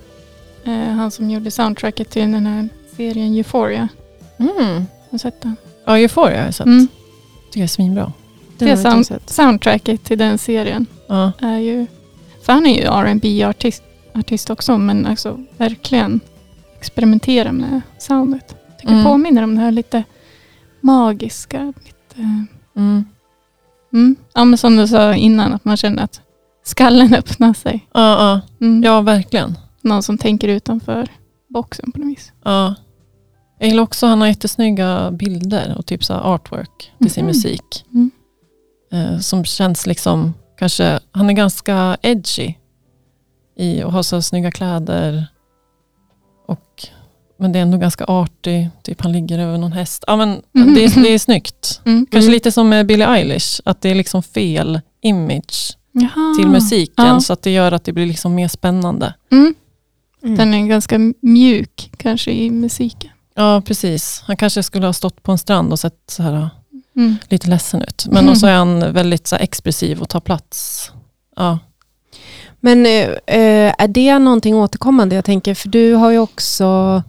Eh, 0.64 0.72
han 0.72 1.10
som 1.10 1.30
gjorde 1.30 1.50
soundtracket 1.50 2.10
till 2.10 2.32
den 2.32 2.46
här 2.46 2.68
serien 2.96 3.34
Euphoria. 3.34 3.88
Mm. 4.38 4.50
Har 4.76 4.84
du 5.10 5.18
sett 5.18 5.42
den? 5.42 5.56
Ja, 5.84 5.98
Euphoria 5.98 6.38
har 6.38 6.44
jag 6.44 6.54
sett. 6.54 6.66
Mm. 6.66 6.88
tycker 7.46 7.60
jag 7.60 7.64
är 7.64 7.68
svinbra. 7.68 8.12
Den 8.58 8.68
Det 8.68 8.76
sound-. 8.76 9.18
Soundtracket 9.26 10.04
till 10.04 10.18
den 10.18 10.38
serien 10.38 10.86
Ja. 11.06 11.32
är 11.40 11.58
ju... 11.58 11.86
För 12.42 12.52
han 12.52 12.66
är 12.66 12.74
ju 12.74 13.12
rb 13.12 13.48
artist 13.48 13.82
artist 14.14 14.50
också 14.50 14.78
men 14.78 15.06
alltså 15.06 15.38
verkligen 15.56 16.20
experimentera 16.78 17.52
med 17.52 17.80
soundet. 17.98 18.56
Tycker 18.78 18.92
Mm. 18.92 19.04
det 19.04 19.10
påminner 19.10 19.42
om 19.42 19.54
det 19.54 19.60
här 19.60 19.70
lite 19.72 20.04
magiska. 20.80 21.72
Lite, 21.84 22.44
Mm. 22.76 23.04
Mm. 23.92 24.16
Ja 24.34 24.44
men 24.44 24.58
som 24.58 24.76
du 24.76 24.88
sa 24.88 25.14
innan 25.14 25.52
att 25.52 25.64
man 25.64 25.76
känner 25.76 26.02
att 26.02 26.20
skallen 26.64 27.14
öppnar 27.18 27.54
sig. 27.54 27.88
Ja, 27.94 28.00
ja. 28.60 28.66
Mm. 28.66 28.82
ja, 28.82 29.00
verkligen. 29.00 29.58
Någon 29.82 30.02
som 30.02 30.18
tänker 30.18 30.48
utanför 30.48 31.08
boxen 31.48 31.92
på 31.92 31.98
något 31.98 32.08
vis. 32.08 32.32
Ja. 32.44 32.74
Jag 33.58 33.68
gillar 33.68 33.82
också, 33.82 34.06
han 34.06 34.20
har 34.20 34.28
jättesnygga 34.28 35.10
bilder 35.10 35.74
och 35.78 35.86
typ 35.86 36.04
så 36.04 36.14
artwork 36.14 36.92
till 36.98 37.10
sin 37.10 37.24
Mhm. 37.24 37.28
musik. 37.28 37.84
Mm. 37.92 38.10
Eh, 38.92 39.18
som 39.18 39.44
känns 39.44 39.86
liksom, 39.86 40.34
kanske, 40.58 41.00
han 41.12 41.30
är 41.30 41.34
ganska 41.34 41.96
edgy 42.02 42.54
i 43.56 43.82
och 43.82 43.92
har 43.92 44.02
så 44.02 44.22
snygga 44.22 44.50
kläder. 44.50 45.26
Och, 46.46 46.86
men 47.40 47.52
det 47.52 47.58
är 47.58 47.62
ändå 47.62 47.78
ganska 47.78 48.04
artig, 48.04 48.68
typ 48.82 49.00
han 49.02 49.12
ligger 49.12 49.38
över 49.38 49.58
någon 49.58 49.72
häst. 49.72 50.04
Ja, 50.06 50.16
men 50.16 50.28
Mhm. 50.52 50.74
det, 50.74 50.84
är, 50.84 51.02
det 51.02 51.08
är 51.14 51.18
snyggt. 51.18 51.80
Mm. 51.86 52.06
Kanske 52.10 52.26
Mm. 52.26 52.32
lite 52.32 52.52
som 52.52 52.68
med 52.68 52.86
Billie 52.86 53.04
Eilish, 53.04 53.60
att 53.64 53.80
det 53.80 53.88
är 53.90 53.94
liksom 53.94 54.22
fel 54.22 54.80
image 55.02 55.76
Jaha. 55.92 56.34
till 56.38 56.48
musiken 56.48 57.06
Ja. 57.06 57.20
så 57.20 57.32
att 57.32 57.42
det 57.42 57.50
gör 57.50 57.72
att 57.72 57.84
det 57.84 57.92
blir 57.92 58.06
liksom 58.06 58.34
mer 58.34 58.48
spännande. 58.48 59.14
Mm. 59.32 59.54
Mm. 60.22 60.36
Den 60.36 60.54
är 60.54 60.66
ganska 60.66 60.98
mjuk 61.20 61.90
kanske 61.96 62.30
i 62.32 62.50
musiken. 62.50 63.10
Ja, 63.34 63.62
precis. 63.66 64.22
Han 64.26 64.36
kanske 64.36 64.62
skulle 64.62 64.86
ha 64.86 64.92
stått 64.92 65.22
på 65.22 65.32
en 65.32 65.38
strand 65.38 65.72
och 65.72 65.78
sett 65.78 65.98
så 66.10 66.22
här 66.22 66.50
Mm. 66.96 67.16
lite 67.28 67.48
ledsen 67.50 67.82
ut. 67.82 68.06
Men 68.08 68.16
Mm. 68.18 68.32
också 68.32 68.46
är 68.46 68.54
han 68.56 68.92
väldigt 68.92 69.26
så 69.26 69.36
här, 69.36 69.42
expressiv 69.42 70.00
och 70.00 70.08
tar 70.08 70.20
plats. 70.20 70.90
Ja. 71.36 71.58
Men 72.60 72.86
eh, 72.86 73.08
eh, 73.36 73.74
är 73.78 73.88
det 73.88 74.18
någonting 74.18 74.54
återkommande? 74.54 75.14
Jag 75.14 75.24
tänker, 75.24 75.54
för 75.54 75.68
du 75.68 75.92
har 75.94 76.10
ju 76.10 76.18
också 76.18 77.02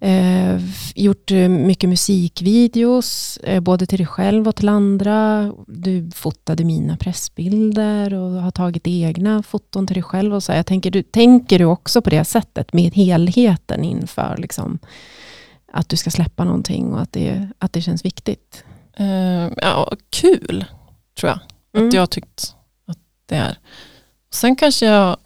eh, 0.00 0.60
gjort 0.94 1.30
eh, 1.30 1.48
mycket 1.48 1.88
musikvideos, 1.88 3.36
eh, 3.36 3.60
både 3.60 3.86
till 3.86 3.98
dig 3.98 4.06
själv 4.06 4.48
och 4.48 4.56
till 4.56 4.68
andra. 4.68 5.52
Du 5.66 6.10
fotade 6.14 6.64
mina 6.64 6.96
pressbilder 6.96 8.14
och 8.14 8.30
har 8.30 8.50
tagit 8.50 8.86
egna 8.86 9.42
foton 9.42 9.86
till 9.86 9.94
dig 9.94 10.02
själv. 10.02 10.34
Och 10.34 10.42
så. 10.42 10.52
Jag 10.52 10.66
tänker, 10.66 10.90
du, 10.90 11.02
tänker 11.02 11.58
du 11.58 11.64
också 11.64 12.02
på 12.02 12.10
det 12.10 12.24
sättet 12.24 12.72
med 12.72 12.94
helheten 12.94 13.84
inför 13.84 14.36
liksom, 14.38 14.78
att 15.72 15.88
du 15.88 15.96
ska 15.96 16.10
släppa 16.10 16.44
någonting 16.44 16.92
och 16.92 17.00
att 17.00 17.12
det, 17.12 17.48
att 17.58 17.72
det 17.72 17.82
känns 17.82 18.04
viktigt? 18.04 18.64
Eh, 18.96 19.48
ja, 19.56 19.92
kul, 20.10 20.64
tror 21.20 21.30
jag. 21.30 21.38
Mm. 21.74 21.88
Att 21.88 21.94
jag 21.94 22.10
tyckt 22.10 22.54
att 22.86 22.98
det 23.26 23.36
är. 23.36 23.58
Sen 24.32 24.56
kanske 24.56 24.86
jag... 24.86 25.16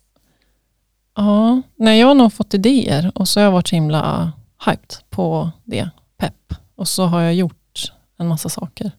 Ja, 1.16 1.62
nej, 1.76 2.00
jag 2.00 2.06
har 2.06 2.14
nog 2.14 2.32
fått 2.32 2.54
idéer 2.54 3.12
och 3.14 3.28
så 3.28 3.40
har 3.40 3.44
jag 3.44 3.52
varit 3.52 3.68
så 3.68 3.74
himla 3.76 4.32
hyped 4.66 4.94
på 5.10 5.50
det, 5.64 5.88
pepp. 6.16 6.54
Och 6.76 6.88
så 6.88 7.06
har 7.06 7.20
jag 7.20 7.34
gjort 7.34 7.92
en 8.18 8.28
massa 8.28 8.48
saker. 8.48 8.90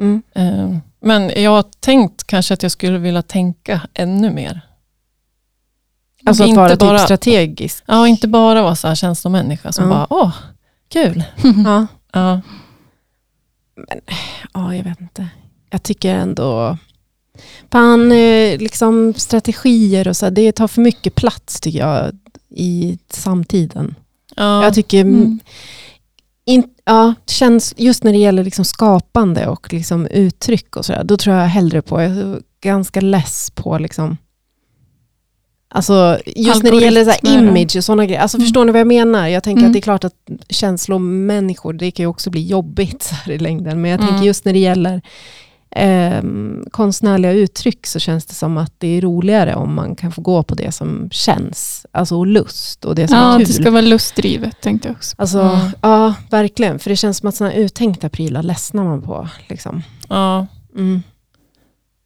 Mm. 0.00 0.22
Eh, 0.34 0.76
men 1.00 1.42
jag 1.42 1.50
har 1.50 1.62
tänkt 1.62 2.24
kanske 2.24 2.54
att 2.54 2.62
jag 2.62 2.72
skulle 2.72 2.98
vilja 2.98 3.22
tänka 3.22 3.80
ännu 3.94 4.30
mer. 4.30 4.60
Alltså 6.24 6.42
att 6.42 6.48
Inte 6.48 6.60
vara 6.60 6.76
bara- 6.76 6.98
typ 6.98 7.04
strategisk. 7.04 7.84
Ja, 7.86 8.08
inte 8.08 8.28
bara 8.28 8.62
vara 8.62 8.76
så 8.76 8.88
här 8.88 8.94
känslomänniska 8.94 9.72
som 9.72 9.84
Ja. 9.84 9.90
bara, 9.90 10.06
åh, 10.10 10.34
kul. 10.88 11.24
Ja. 11.64 11.86
Ja. 12.12 12.40
Ja, 14.54 14.74
jag 14.74 14.84
vet 14.84 15.00
inte. 15.00 15.28
Jag 15.70 15.82
tycker 15.82 16.14
ändå... 16.14 16.78
Fan, 17.70 18.12
eh, 18.12 18.58
liksom 18.58 19.14
strategier 19.16 20.08
och 20.08 20.16
så, 20.16 20.30
det 20.30 20.52
tar 20.52 20.68
för 20.68 20.80
mycket 20.82 21.14
plats 21.14 21.60
tycker 21.60 21.78
jag 21.78 22.18
i 22.48 22.98
samtiden. 23.10 23.94
Ja. 24.36 24.64
Jag 24.64 24.74
tycker, 24.74 25.00
Mm. 25.00 25.38
in, 26.44 26.64
ja, 26.84 27.14
det 27.24 27.32
känns, 27.32 27.74
just 27.76 28.04
när 28.04 28.12
det 28.12 28.18
gäller 28.18 28.44
liksom 28.44 28.64
skapande 28.64 29.46
och 29.46 29.72
liksom 29.72 30.06
uttryck 30.06 30.76
och 30.76 30.84
sådär, 30.84 31.04
då 31.04 31.16
tror 31.16 31.36
jag 31.36 31.46
hellre 31.46 31.82
på, 31.82 32.02
jag 32.02 32.10
är 32.10 32.40
ganska 32.62 33.00
less 33.00 33.50
på 33.54 33.78
liksom, 33.78 34.16
alltså 35.68 36.18
just 36.26 36.62
när 36.62 36.70
det 36.70 36.76
gäller 36.80 37.04
så 37.04 37.10
här 37.10 37.18
Algoritmer. 37.22 37.60
image 37.60 37.76
och 37.76 37.84
sådana 37.84 38.06
grejer, 38.06 38.20
alltså 38.20 38.36
Mm. 38.36 38.44
förstår 38.46 38.64
ni 38.64 38.72
vad 38.72 38.80
jag 38.80 38.86
menar? 38.86 39.28
Jag 39.28 39.42
tänker 39.42 39.58
Mm. 39.60 39.70
att 39.70 39.72
det 39.72 39.78
är 39.78 39.82
klart 39.82 40.04
att 40.04 40.14
känslomänniskor, 40.48 41.72
det 41.72 41.90
kan 41.90 42.02
ju 42.04 42.06
också 42.08 42.30
bli 42.30 42.46
jobbigt 42.46 43.02
så 43.02 43.14
här 43.14 43.32
i 43.32 43.38
längden, 43.38 43.80
men 43.80 43.90
jag 43.90 44.00
Mm. 44.00 44.10
tänker 44.12 44.26
just 44.26 44.44
när 44.44 44.52
det 44.52 44.58
gäller 44.58 45.02
ehm, 45.76 46.64
konstnärliga 46.70 47.32
uttryck 47.32 47.86
så 47.86 47.98
känns 47.98 48.26
det 48.26 48.34
som 48.34 48.58
att 48.58 48.72
det 48.78 48.86
är 48.88 49.00
roligare 49.00 49.54
om 49.54 49.74
man 49.74 49.96
kan 49.96 50.12
få 50.12 50.20
gå 50.22 50.42
på 50.42 50.54
det 50.54 50.72
som 50.72 51.08
känns, 51.10 51.86
alltså 51.92 52.16
och 52.16 52.26
lust 52.26 52.84
och 52.84 52.94
det 52.94 53.08
som 53.08 53.16
Ja, 53.16 53.34
är 53.34 53.38
det 53.38 53.44
kul. 53.44 53.54
ska 53.54 53.70
vara 53.70 53.82
lustdrivet 53.82 54.60
tänkte 54.60 54.88
jag 54.88 54.96
också. 54.96 55.14
Alltså, 55.18 55.40
Mm. 55.40 55.70
ja, 55.82 56.14
verkligen. 56.30 56.78
För 56.78 56.90
det 56.90 56.96
känns 56.96 57.18
som 57.18 57.28
att 57.28 57.34
sådana 57.34 57.54
uttänkta 57.56 58.08
prylar 58.08 58.42
ledsnar 58.42 58.84
man 58.84 59.02
på. 59.02 59.28
Liksom. 59.48 59.82
ja, 60.08 60.46
Mm. 60.76 61.02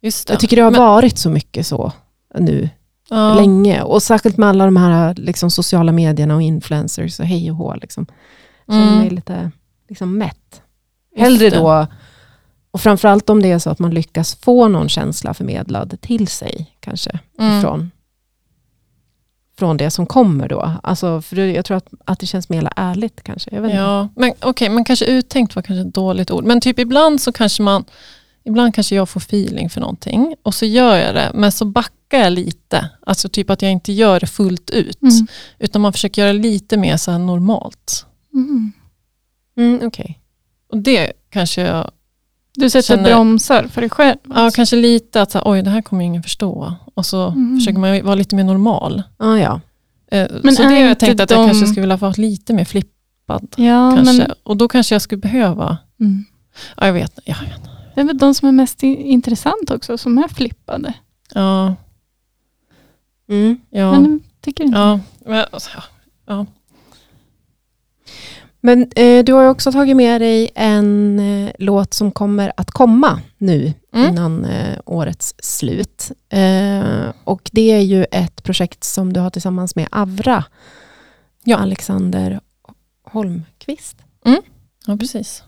just 0.01 0.27
det. 0.27 0.33
Jag 0.33 0.39
tycker 0.39 0.55
det 0.55 0.61
har 0.61 0.71
Men- 0.71 0.81
varit 0.81 1.17
så 1.17 1.29
mycket 1.29 1.67
så 1.67 1.91
nu, 2.39 2.69
ja. 3.09 3.33
länge. 3.35 3.81
Och 3.81 4.03
särskilt 4.03 4.37
med 4.37 4.49
alla 4.49 4.65
de 4.65 4.77
här 4.77 5.15
liksom, 5.15 5.51
sociala 5.51 5.91
medierna 5.91 6.35
och 6.35 6.41
influencers 6.41 7.19
och 7.19 7.25
hej 7.25 7.51
och 7.51 7.57
hå. 7.57 7.75
Liksom. 7.75 8.05
Känner 8.67 8.87
Mm. 8.87 8.99
mig 8.99 9.09
lite 9.09 9.51
liksom, 9.89 10.17
mätt. 10.17 10.61
Hellre 11.17 11.49
det. 11.49 11.55
då, 11.57 11.87
och 12.77 12.81
framförallt 12.81 13.29
om 13.29 13.41
det 13.41 13.51
är 13.51 13.59
så 13.59 13.69
att 13.69 13.79
man 13.79 13.93
lyckas 13.93 14.35
få 14.35 14.67
någon 14.67 14.89
känsla 14.89 15.33
förmedlad 15.33 15.97
till 16.01 16.27
sig, 16.27 16.71
kanske, 16.79 17.19
Mm. 17.39 17.61
från, 17.61 17.91
från 19.57 19.77
det 19.77 19.91
som 19.91 20.05
kommer 20.05 20.47
då. 20.49 20.71
Alltså, 20.83 21.21
för 21.21 21.35
jag 21.37 21.65
tror 21.65 21.77
att, 21.77 21.87
att 22.05 22.19
det 22.19 22.25
känns 22.25 22.49
mer 22.49 22.69
ärligt 22.75 23.23
kanske. 23.23 23.55
Jag 23.55 23.61
vet 23.61 23.69
inte. 23.71 23.81
Ja, 23.81 24.09
men 24.15 24.33
okej, 24.41 24.69
men 24.69 24.83
kanske 24.85 25.05
uttänkt 25.05 25.55
var 25.55 25.63
kanske 25.63 25.87
ett 25.89 25.95
dåligt 25.95 26.31
ord. 26.31 26.43
Men 26.43 26.61
typ 26.61 26.79
ibland 26.79 27.21
så 27.21 27.31
kanske 27.31 27.63
man, 27.63 27.85
ibland 28.43 28.75
kanske 28.75 28.95
jag 28.95 29.09
får 29.09 29.19
feeling 29.21 29.69
för 29.69 29.81
någonting 29.81 30.35
och 30.43 30.53
så 30.53 30.65
gör 30.65 30.95
jag 30.95 31.15
det, 31.15 31.31
men 31.33 31.51
så 31.51 31.65
backar 31.65 32.17
jag 32.19 32.33
lite. 32.33 32.89
Alltså 33.05 33.29
typ 33.29 33.49
att 33.49 33.61
jag 33.61 33.71
inte 33.71 33.91
gör 33.91 34.19
det 34.19 34.27
fullt 34.27 34.69
ut, 34.69 35.01
Mm. 35.01 35.27
utan 35.59 35.81
man 35.81 35.93
försöker 35.93 36.21
göra 36.21 36.33
lite 36.33 36.77
mer 36.77 36.97
så 36.97 37.11
här 37.11 37.19
normalt. 37.19 38.05
Mm. 38.33 38.71
Mm, 39.57 39.87
okej. 39.87 40.19
Och 40.69 40.77
det 40.77 41.11
kanske 41.29 41.61
jag, 41.61 41.91
Du 42.57 42.69
sätter 42.69 42.87
Känner- 42.87 43.03
bromsar 43.03 43.63
för 43.67 43.81
dig 43.81 43.89
själv. 43.89 44.17
ja 44.23 44.35
alltså. 44.35 44.55
kanske 44.55 44.75
lite 44.75 45.21
att 45.21 45.31
så 45.31 45.37
här, 45.37 45.51
oj 45.51 45.61
det 45.61 45.69
här 45.69 45.81
kommer 45.81 46.05
ingen 46.05 46.23
förstå. 46.23 46.73
Och 46.93 47.05
så 47.05 47.27
Mm. 47.27 47.59
försöker 47.59 47.79
man 47.79 48.03
vara 48.05 48.15
lite 48.15 48.35
mer 48.35 48.43
normal. 48.43 49.03
Ah, 49.17 49.35
ja. 49.35 49.61
Eh, 50.11 50.27
Men 50.43 50.55
så 50.55 50.63
är 50.63 50.67
det 50.69 50.75
har 50.75 50.81
jag 50.87 50.99
tänkt 50.99 51.19
att 51.21 51.29
de- 51.29 51.35
jag 51.35 51.47
kanske 51.47 51.67
skulle 51.67 51.81
vilja 51.81 51.97
vara 51.97 52.13
lite 52.17 52.53
mer 52.53 52.65
flippad. 52.65 53.47
Ja, 53.57 53.91
kanske. 53.95 54.17
men 54.17 54.31
Och 54.43 54.57
då 54.57 54.67
kanske 54.67 54.95
jag 54.95 55.01
skulle 55.01 55.19
behöva, 55.21 55.77
mm. 55.99 56.25
ja 56.77 56.85
jag 56.85 56.93
vet, 56.93 57.19
ja, 57.25 57.35
jag 57.41 57.49
vet. 57.49 57.69
det 57.95 58.01
är 58.01 58.05
väl 58.05 58.17
de 58.17 58.33
som 58.33 58.47
är 58.47 58.51
mest 58.51 58.83
intressanta 58.83 59.75
också, 59.75 59.97
som 59.97 60.17
är 60.17 60.27
flippade. 60.27 60.93
ja, 61.33 61.75
Mm. 63.29 63.57
ja. 63.69 63.91
Men 63.91 64.19
tycker 64.41 64.63
inte. 64.63 64.77
Ja, 64.79 64.99
men, 65.25 65.45
alltså, 65.51 65.69
ja, 65.75 65.83
ja. 66.27 66.45
Men 68.61 68.87
eh, 68.95 69.23
du 69.23 69.33
har 69.33 69.45
också 69.45 69.71
tagit 69.71 69.95
med 69.95 70.21
dig 70.21 70.49
en 70.55 71.19
eh, 71.19 71.51
låt 71.59 71.93
som 71.93 72.11
kommer 72.11 72.51
att 72.57 72.71
komma 72.71 73.19
nu 73.37 73.73
Mm. 73.93 74.09
innan 74.09 74.45
eh, 74.45 74.79
årets 74.85 75.35
slut. 75.43 76.11
Eh, 76.29 77.13
och 77.23 77.49
det 77.53 77.71
är 77.71 77.79
ju 77.79 78.05
ett 78.11 78.43
projekt 78.43 78.83
som 78.83 79.13
du 79.13 79.19
har 79.19 79.29
tillsammans 79.29 79.75
med 79.75 79.87
Avra, 79.91 80.43
Ja. 81.43 81.57
Alexander 81.57 82.39
Holmqvist. 83.03 83.97
ja 84.85 84.97
precis. 84.97 85.43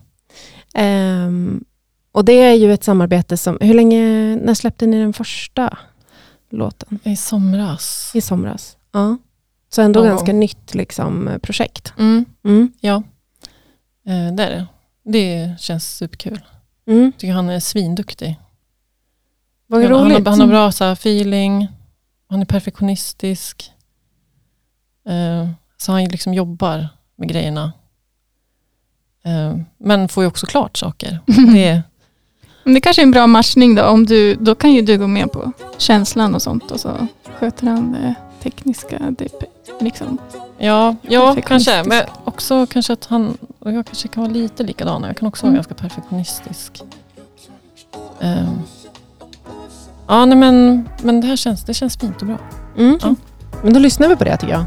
Ehm, 0.74 1.64
Och 2.12 2.24
det 2.24 2.32
är 2.32 2.54
ju 2.54 2.72
ett 2.72 2.84
samarbete 2.84 3.36
som, 3.36 3.58
hur 3.60 3.74
länge, 3.74 4.36
när 4.36 4.54
släppte 4.54 4.86
ni 4.86 4.98
den 5.00 5.12
första 5.12 5.78
låten? 6.50 6.98
I 7.02 7.16
somras. 7.16 8.10
I 8.14 8.20
somras? 8.20 8.76
Ja. 8.92 9.18
Så 9.72 9.82
ändå 9.82 10.00
Någon 10.00 10.08
ganska 10.08 10.32
gång. 10.32 10.40
nytt 10.40 10.74
liksom, 10.74 11.38
projekt. 11.42 11.92
Mm, 11.98 12.24
Mm. 12.44 12.72
ja, 12.80 13.02
eh, 14.06 14.32
det 14.34 14.42
är 14.44 14.50
det. 14.50 14.66
Det 15.04 15.54
känns 15.60 15.96
superkul. 15.96 16.40
Mm. 16.86 17.12
tycker 17.12 17.32
han 17.32 17.48
är 17.48 17.60
svinduktig. 17.60 18.36
Vad 19.66 19.82
Han, 19.82 19.90
roligt. 19.90 20.12
han, 20.16 20.24
har, 20.26 20.30
han 20.30 20.40
har 20.40 20.46
bra 20.46 20.72
så 20.72 20.84
här, 20.84 20.92
feeling, 20.92 21.68
han 22.28 22.40
är 22.40 22.44
perfektionistisk. 22.44 23.72
Eh, 25.08 25.48
så 25.76 25.92
han 25.92 26.04
liksom 26.04 26.34
jobbar 26.34 26.88
med 27.16 27.28
grejerna. 27.28 27.72
Eh, 29.24 29.56
men 29.78 30.08
får 30.08 30.22
ju 30.22 30.28
också 30.28 30.46
klart 30.46 30.76
saker. 30.76 31.18
Det 31.52 31.64
är, 31.64 31.82
Men 32.64 32.74
det 32.74 32.80
kanske 32.80 33.02
är 33.02 33.06
en 33.06 33.10
bra 33.10 33.26
matchning 33.26 33.74
då. 33.74 33.84
Om 33.84 34.06
du, 34.06 34.34
då 34.34 34.54
kan 34.54 34.72
ju 34.72 34.82
du 34.82 34.98
gå 34.98 35.06
med 35.06 35.32
på 35.32 35.52
känslan 35.78 36.34
och 36.34 36.42
sånt 36.42 36.70
och 36.70 36.80
så 36.80 37.06
sköter 37.38 37.66
han 37.66 37.92
det 37.92 38.14
tekniska. 38.42 39.14
Det, 39.18 39.28
liksom. 39.80 40.18
ja, 40.58 40.96
ja 41.02 41.36
kanske. 41.46 41.84
Men 41.86 42.04
också 42.24 42.66
kanske 42.66 42.92
att 42.92 43.06
han 43.06 43.38
och 43.58 43.72
jag 43.72 43.86
kanske 43.86 44.08
kan 44.08 44.22
vara 44.22 44.32
lite 44.32 44.62
likadana. 44.62 45.06
Jag 45.06 45.16
kan 45.16 45.28
också 45.28 45.42
vara 45.42 45.48
Mm. 45.50 45.56
ganska 45.56 45.74
perfektionistisk. 45.74 46.82
Eh, 48.20 48.48
ja, 50.08 50.24
nej, 50.24 50.36
men, 50.38 50.88
men 51.02 51.20
det 51.20 51.26
här 51.26 51.36
känns, 51.36 51.64
det 51.64 51.74
känns 51.74 51.96
fint 51.96 52.20
och 52.20 52.26
bra. 52.26 52.38
Mm. 52.78 52.98
Ja. 53.02 53.14
Men 53.62 53.72
då 53.72 53.78
lyssnar 53.80 54.08
vi 54.08 54.16
på 54.16 54.24
det 54.24 54.36
tycker 54.36 54.52
jag. 54.54 54.64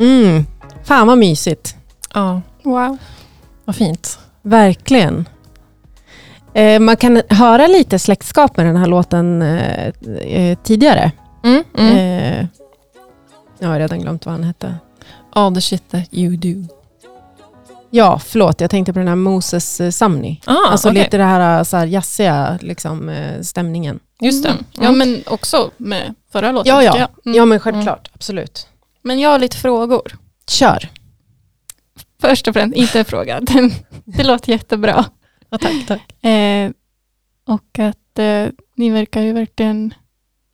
Mm. 0.00 0.46
Fan 0.84 1.06
vad 1.06 1.18
mysigt. 1.18 1.76
Ja, 2.14 2.42
Wow. 2.62 2.96
vad 3.64 3.76
fint. 3.76 4.18
Verkligen. 4.42 5.28
Eh, 6.54 6.80
man 6.80 6.96
kan 6.96 7.22
höra 7.28 7.66
lite 7.66 7.98
släktskap 7.98 8.56
med 8.56 8.66
den 8.66 8.76
här 8.76 8.86
låten 8.86 9.42
eh, 9.42 9.86
eh, 10.20 10.58
tidigare. 10.62 11.12
Mm, 11.44 11.64
mm. 11.78 11.96
Eh, 11.96 12.46
jag 13.58 13.68
har 13.68 13.78
redan 13.78 14.00
glömt 14.00 14.26
vad 14.26 14.32
han 14.34 14.44
hette. 14.44 14.74
All 15.32 15.54
the 15.54 15.60
shit 15.60 15.90
that 15.90 16.04
you 16.12 16.36
do. 16.36 16.74
Ja, 17.90 18.18
förlåt. 18.24 18.60
Jag 18.60 18.70
tänkte 18.70 18.92
på 18.92 18.98
den 18.98 19.08
här 19.08 19.14
Moses 19.16 19.80
eh, 19.80 19.90
Samni. 19.90 20.40
Ah, 20.46 20.70
alltså 20.70 20.88
okej. 20.88 21.02
lite 21.04 21.16
det 21.16 21.24
här, 21.24 21.64
så 21.64 21.76
här 21.76 21.86
jazziga 21.86 22.58
liksom, 22.60 23.08
eh, 23.08 23.40
stämningen. 23.42 24.00
Just 24.20 24.42
det. 24.42 24.48
Mm. 24.50 24.64
Ja, 24.72 24.84
Mm. 24.88 24.98
men 24.98 25.22
också 25.26 25.70
med 25.76 26.14
förra 26.32 26.52
låten. 26.52 26.74
Ja, 26.74 26.82
ja. 26.82 26.94
Mm. 26.96 27.36
Ja, 27.36 27.44
men 27.44 27.60
självklart. 27.60 28.10
Absolut. 28.14 28.66
Men 29.02 29.18
jag 29.18 29.30
har 29.30 29.38
lite 29.38 29.56
frågor. 29.56 30.18
Kör. 30.48 30.88
Först 32.20 32.48
och 32.48 32.54
främst, 32.54 32.76
inte 32.76 32.98
en 32.98 33.04
fråga. 33.04 33.40
Den, 33.42 33.70
det 34.04 34.24
låter 34.24 34.52
jättebra. 34.52 35.04
Ja, 35.50 35.58
tack, 35.58 35.86
tack. 35.86 36.24
Eh, 36.24 36.70
och 37.44 37.78
att 37.78 38.18
eh, 38.18 38.46
ni 38.76 38.90
verkar 38.90 39.22
ju 39.22 39.32
verkligen 39.32 39.94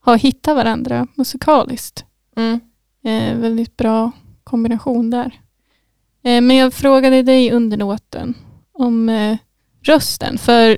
ha 0.05 0.15
hittat 0.15 0.57
varandra 0.57 1.07
musikaliskt. 1.15 2.05
Mm. 2.37 2.61
Eh, 3.05 3.39
väldigt 3.39 3.77
bra 3.77 4.13
kombination 4.45 5.11
där. 5.11 5.41
Eh, 6.25 6.41
men 6.41 6.57
jag 6.57 6.75
frågade 6.75 7.23
dig 7.23 7.53
under 7.53 7.77
låten 7.77 8.35
om 8.73 9.09
eh, 9.09 9.37
rösten. 9.83 10.39
För 10.39 10.71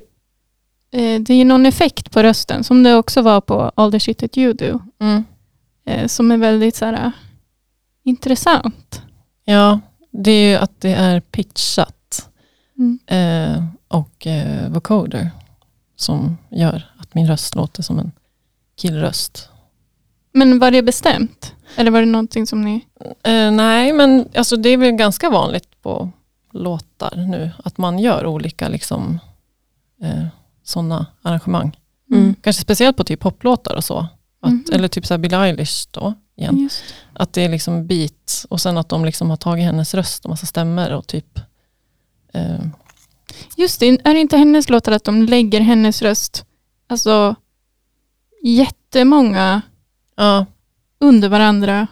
eh, 0.91 1.21
det 1.21 1.33
är 1.33 1.37
ju 1.37 1.43
någon 1.43 1.65
effekt 1.65 2.11
på 2.11 2.23
rösten 2.23 2.63
som 2.63 2.83
det 2.83 2.95
också 2.95 3.21
var 3.21 3.41
på 3.41 3.71
All 3.75 3.91
the 3.91 3.99
shit 3.99 4.17
that 4.17 4.37
you 4.37 4.53
do. 4.53 4.79
Mm. 4.99 5.23
Som 6.07 6.31
är 6.31 6.37
väldigt 6.37 6.75
så 6.75 6.85
här, 6.85 7.11
intressant. 8.03 9.01
Ja, 9.45 9.79
det 10.11 10.31
är 10.31 10.49
ju 10.51 10.55
att 10.57 10.81
det 10.81 10.93
är 10.93 11.19
pitchat 11.19 11.95
Mm. 12.77 12.99
eh, 13.07 13.63
och 13.87 14.27
eh, 14.27 14.69
vocoder 14.69 15.31
som 15.95 16.37
gör 16.51 16.91
att 16.97 17.15
min 17.15 17.27
röst 17.27 17.55
låter 17.55 17.83
som 17.83 17.99
en 17.99 18.11
killröst. 18.77 19.49
Men 20.33 20.59
var 20.59 20.71
det 20.71 20.81
bestämt? 20.81 21.53
Eller 21.75 21.91
var 21.91 21.99
det 21.99 22.05
någonting 22.05 22.47
som 22.47 22.61
ni... 22.61 22.85
Eh, 23.23 23.51
nej, 23.51 23.93
men 23.93 24.27
alltså, 24.35 24.57
det 24.57 24.69
är 24.69 24.77
väl 24.77 24.91
ganska 24.91 25.29
vanligt 25.29 25.81
på 25.81 26.11
låtar 26.51 27.13
nu 27.15 27.51
att 27.63 27.77
man 27.77 27.99
gör 27.99 28.25
olika 28.25 28.67
liksom, 28.69 29.19
eh, 30.01 30.25
sådana 30.63 31.05
arrangemang. 31.21 31.77
Mm. 32.11 32.35
Kanske 32.41 32.61
speciellt 32.61 32.97
på 32.97 33.03
typ 33.03 33.19
poplåtar 33.19 33.75
och 33.75 33.83
så. 33.83 33.97
Att, 34.41 34.51
Mhm. 34.51 34.65
Eller 34.73 34.87
typ 34.87 35.05
så 35.05 35.17
Billie 35.17 35.35
Eilish 35.35 35.87
då, 35.91 36.13
igen. 36.39 36.57
Just. 36.57 36.83
Att 37.13 37.33
det 37.33 37.41
är 37.41 37.49
liksom 37.49 37.87
beat 37.87 38.45
och 38.49 38.61
sen 38.61 38.77
att 38.77 38.89
de 38.89 39.05
liksom 39.05 39.29
har 39.29 39.37
tagit 39.37 39.65
hennes 39.65 39.93
röst 39.93 40.23
och 40.25 40.29
massa 40.29 40.45
stämmer 40.45 40.93
och 40.93 41.07
typ 41.07 41.39
eh, 42.33 42.59
Just 43.57 43.79
det, 43.79 43.87
är 43.87 44.13
det 44.13 44.19
inte 44.19 44.37
hennes 44.37 44.69
låtar 44.69 44.91
att 44.91 45.03
de 45.03 45.23
lägger 45.23 45.59
hennes 45.61 46.01
röst, 46.01 46.45
alltså 46.87 47.35
jättemånga 48.43 49.61
ja, 50.15 50.45
under 50.99 51.29
varandra. 51.29 51.87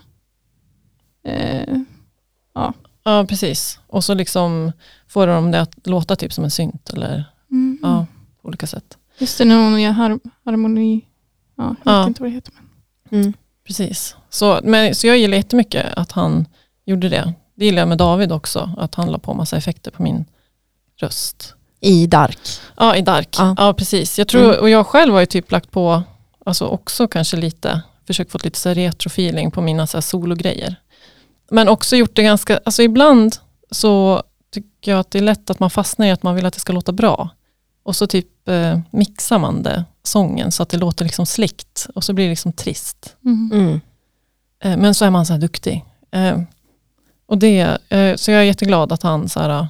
Eh, 1.23 1.77
ja, 3.03 3.25
precis. 3.29 3.79
Och 3.87 4.03
så 4.03 4.13
liksom 4.13 4.71
får 5.07 5.27
de 5.27 5.51
det 5.51 5.61
att 5.61 5.87
låta 5.87 6.15
typ 6.15 6.33
som 6.33 6.43
en 6.43 6.51
synt 6.51 6.89
eller 6.89 7.23
mm. 7.51 7.79
ja, 7.81 8.05
på 8.41 8.47
olika 8.47 8.67
sätt. 8.67 8.97
Just 9.17 9.37
det, 9.37 9.45
när 9.45 9.63
hon 9.63 9.81
gör 9.81 9.91
har 9.91 10.19
harmoni. 10.45 11.05
Ja, 11.55 11.75
jag 11.83 11.93
Ja. 11.93 11.99
vet 11.99 12.07
inte 12.07 12.21
vad 12.21 12.31
det 12.31 12.35
heter. 12.35 12.53
Men. 13.09 13.21
Mm. 13.21 13.33
Precis. 13.67 14.15
Så, 14.29 14.59
men, 14.63 14.95
så 14.95 15.07
jag 15.07 15.17
gillar 15.17 15.37
jättemycket 15.37 15.85
att 15.95 16.11
han 16.11 16.45
gjorde 16.85 17.09
det. 17.09 17.33
Det 17.55 17.65
gillar 17.65 17.81
jag 17.81 17.87
med 17.87 17.97
David 17.97 18.31
också, 18.31 18.71
att 18.77 18.95
han 18.95 19.11
la 19.11 19.17
på 19.17 19.33
massa 19.33 19.57
effekter 19.57 19.91
på 19.91 20.03
min 20.03 20.25
röst. 20.97 21.53
I 21.79 22.07
Dark. 22.07 22.39
Ja, 22.77 22.95
i 22.95 23.01
Dark. 23.01 23.35
Ja. 23.39 23.55
Ja, 23.57 23.73
precis. 23.73 24.19
Jag 24.19 24.27
tror, 24.27 24.43
Mm. 24.49 24.59
och 24.59 24.69
jag 24.69 24.87
själv 24.87 25.13
har 25.13 25.19
ju 25.19 25.25
typ 25.25 25.51
lagt 25.51 25.71
på, 25.71 26.03
alltså 26.45 26.65
också 26.65 27.07
kanske 27.07 27.37
lite, 27.37 27.81
försökt 28.07 28.31
få 28.31 28.39
lite 28.43 28.73
retrofeeling 28.73 29.51
på 29.51 29.61
mina 29.61 29.87
så 29.87 29.97
här 29.97 30.01
sologrejer. 30.01 30.75
Men 31.49 31.67
också 31.69 31.95
gjort 31.95 32.15
det 32.15 32.23
ganska, 32.23 32.59
alltså 32.65 32.83
ibland 32.83 33.35
så 33.71 34.23
tycker 34.53 34.91
jag 34.91 34.99
att 34.99 35.11
det 35.11 35.17
är 35.17 35.23
lätt 35.23 35.49
att 35.49 35.59
man 35.59 35.69
fastnar 35.69 36.07
i 36.07 36.11
att 36.11 36.23
man 36.23 36.35
vill 36.35 36.45
att 36.45 36.53
det 36.53 36.59
ska 36.59 36.73
låta 36.73 36.91
bra. 36.91 37.29
Och 37.83 37.95
så 37.95 38.07
typ 38.07 38.27
eh, 38.47 38.79
mixar 38.91 39.39
man 39.39 39.63
det, 39.63 39.83
sången, 40.03 40.51
så 40.51 40.63
att 40.63 40.69
det 40.69 40.77
låter 40.77 41.05
liksom 41.05 41.25
slikt 41.25 41.87
och 41.95 42.03
så 42.03 42.13
blir 42.13 42.25
det 42.25 42.29
liksom 42.29 42.53
trist. 42.53 43.15
Mm. 43.25 43.49
Mm. 43.53 43.81
Eh, 44.63 44.77
Men 44.77 44.93
så 44.95 45.05
är 45.05 45.09
man 45.09 45.25
så 45.25 45.33
här 45.33 45.39
duktig. 45.39 45.85
Eh, 46.11 46.39
Och 47.25 47.37
det, 47.37 47.77
eh, 47.89 48.15
så 48.15 48.31
jag 48.31 48.39
är 48.41 48.45
jätteglad 48.45 48.91
att 48.91 49.03
han 49.03 49.29
så 49.29 49.39
här, 49.39 49.67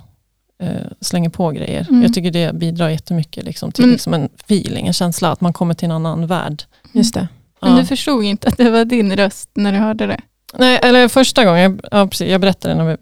slänger 1.01 1.29
på 1.29 1.51
grejer. 1.51 1.87
Mm. 1.89 2.01
Jag 2.03 2.13
tycker 2.13 2.31
det 2.31 2.55
bidrar 2.55 2.89
jättemycket 2.89 3.43
liksom, 3.45 3.71
till 3.71 3.83
Men- 3.85 3.91
liksom 3.91 4.13
en 4.13 4.29
feeling, 4.45 4.87
en 4.87 4.93
känsla 4.93 5.31
att 5.31 5.41
man 5.41 5.53
kommer 5.53 5.73
till 5.73 5.85
en 5.85 5.91
annan 5.91 6.27
värld. 6.27 6.63
Just 6.93 7.13
det. 7.13 7.27
Men 7.61 7.71
Ja. 7.71 7.77
du 7.79 7.85
förstod 7.85 8.23
inte 8.23 8.47
att 8.47 8.57
det 8.57 8.69
var 8.69 8.85
din 8.85 9.15
röst 9.15 9.49
när 9.53 9.71
du 9.71 9.77
hörde 9.77 10.07
det? 10.07 10.21
Nej, 10.53 10.79
eller 10.83 11.07
första 11.07 11.45
gången, 11.45 11.61
jag, 11.61 11.79
ja, 11.91 12.07
precis, 12.07 12.27
jag 12.27 12.41
berättade 12.41 12.75
när 12.75 12.83
vi, 12.85 12.97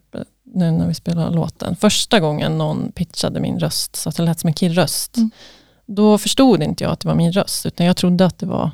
nu 0.53 0.71
när 0.71 0.87
vi 0.87 0.93
spelade 0.93 1.35
låten. 1.35 1.75
Första 1.75 2.19
gången 2.19 2.57
någon 2.57 2.91
pitchade 2.91 3.39
min 3.39 3.59
röst 3.59 3.95
så 3.95 4.09
att 4.09 4.15
det 4.15 4.23
lät 4.23 4.39
som 4.39 4.47
en 4.47 4.53
killröst. 4.53 5.17
Mm. 5.17 5.31
Då 5.87 6.17
förstod 6.17 6.63
inte 6.63 6.83
jag 6.83 6.93
att 6.93 6.99
det 6.99 7.07
var 7.07 7.15
min 7.15 7.31
röst, 7.31 7.65
utan 7.65 7.85
jag 7.85 7.97
trodde 7.97 8.25
att 8.25 8.39
det 8.39 8.45
var 8.45 8.71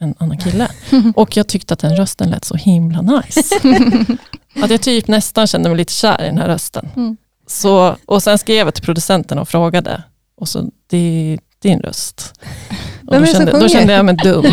en 0.00 0.14
annan 0.18 0.38
kille. 0.38 0.68
Och 1.16 1.36
jag 1.36 1.46
tyckte 1.48 1.74
att 1.74 1.80
den 1.80 1.96
rösten 1.96 2.30
lät 2.30 2.44
så 2.44 2.54
himla 2.56 3.02
nice. 3.02 3.56
Att 4.62 4.70
jag 4.70 4.82
typ 4.82 5.08
nästan 5.08 5.46
kände 5.46 5.68
mig 5.68 5.78
lite 5.78 5.92
kär 5.92 6.22
i 6.22 6.26
den 6.26 6.38
här 6.38 6.48
rösten. 6.48 6.88
Mm. 6.96 7.16
Så, 7.46 7.96
och 8.06 8.22
sen 8.22 8.38
skrev 8.38 8.66
jag 8.66 8.74
till 8.74 8.84
producenten 8.84 9.38
och 9.38 9.48
frågade. 9.48 10.02
Och 10.36 10.48
så, 10.48 10.64
det 10.90 10.96
är 10.98 11.38
din 11.62 11.80
röst. 11.80 12.34
Och 13.06 13.20
då, 13.20 13.26
kände, 13.26 13.60
då 13.60 13.68
kände 13.68 13.92
jag 13.92 14.04
mig 14.04 14.16
dum. 14.16 14.44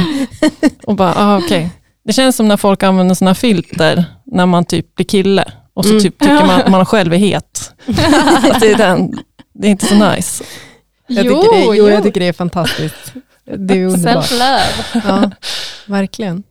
Och 0.84 0.96
bara, 0.96 1.14
ah, 1.18 1.38
okej. 1.38 1.70
Det 2.06 2.14
känns 2.14 2.36
som 2.36 2.48
när 2.48 2.58
folk 2.58 2.84
använder 2.84 3.16
sådana 3.16 3.36
filter 3.36 4.06
när 4.26 4.46
man 4.46 4.66
typ 4.66 4.96
blir 4.96 5.06
kille. 5.06 5.52
Och 5.74 5.86
så 5.86 5.90
Mm. 5.92 6.04
typ 6.04 6.20
tycker 6.20 6.46
man 6.46 6.62
att 6.62 6.72
man 6.72 6.86
själv 6.86 7.14
är 7.14 7.18
het. 7.18 7.72
Att 8.52 8.60
det, 8.60 8.72
är 8.72 8.78
den, 8.78 9.20
det 9.54 9.68
är 9.68 9.72
inte 9.72 9.86
så 9.86 10.12
nice. 10.12 10.44
Jag 11.10 11.24
tycker 11.24 11.70
det, 11.70 11.78
jo, 11.78 11.90
jag 11.90 12.04
tycker 12.04 12.20
det 12.20 12.28
är 12.28 12.34
fantastiskt. 12.34 13.14
Det 13.58 13.74
är 13.74 13.86
underbart. 13.86 14.26
Self-love. 14.26 15.02
Ja, 15.06 15.32
verkligen. 15.86 16.44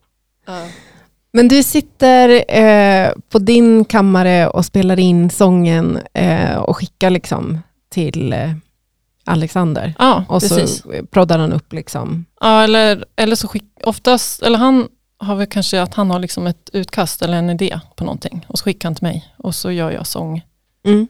Men 1.33 1.49
du 1.49 1.63
sitter 1.63 2.45
eh, 2.61 3.13
på 3.29 3.39
din 3.39 3.85
kammare 3.85 4.49
och 4.49 4.65
spelar 4.65 4.99
in 4.99 5.31
sången 5.31 5.99
eh, 6.15 6.55
och 6.57 6.77
skickar 6.77 7.11
liksom 7.11 7.59
till 7.91 8.33
eh, 8.33 8.51
Alexander. 9.25 9.95
Ja, 9.99 10.25
Och 10.29 10.41
precis. 10.41 10.83
så 10.83 10.93
proddar 11.11 11.39
han 11.39 11.53
upp 11.53 11.73
liksom. 11.73 12.25
Ja, 12.41 12.63
eller, 12.63 13.05
eller 13.17 13.37
så 13.37 13.49
skick, 13.49 13.65
oftast, 13.85 14.43
eller 14.43 14.59
han 14.59 14.89
har 15.19 15.37
väl 15.37 15.47
kanske 15.47 15.83
att 15.83 15.95
han 15.95 16.11
har 16.11 16.19
liksom 16.19 16.47
ett 16.47 16.71
utkast 16.73 17.23
eller 17.23 17.37
en 17.37 17.51
idé 17.51 17.81
på 17.97 18.05
någonting 18.05 18.47
och 18.49 18.59
så 18.59 18.65
skickar 18.65 18.89
han 18.89 18.95
till 18.95 19.05
mig 19.07 19.35
och 19.37 19.55
så 19.55 19.71
gör 19.71 19.91
jag 19.91 20.07
sång. 20.07 20.43
Mm. 20.87 21.09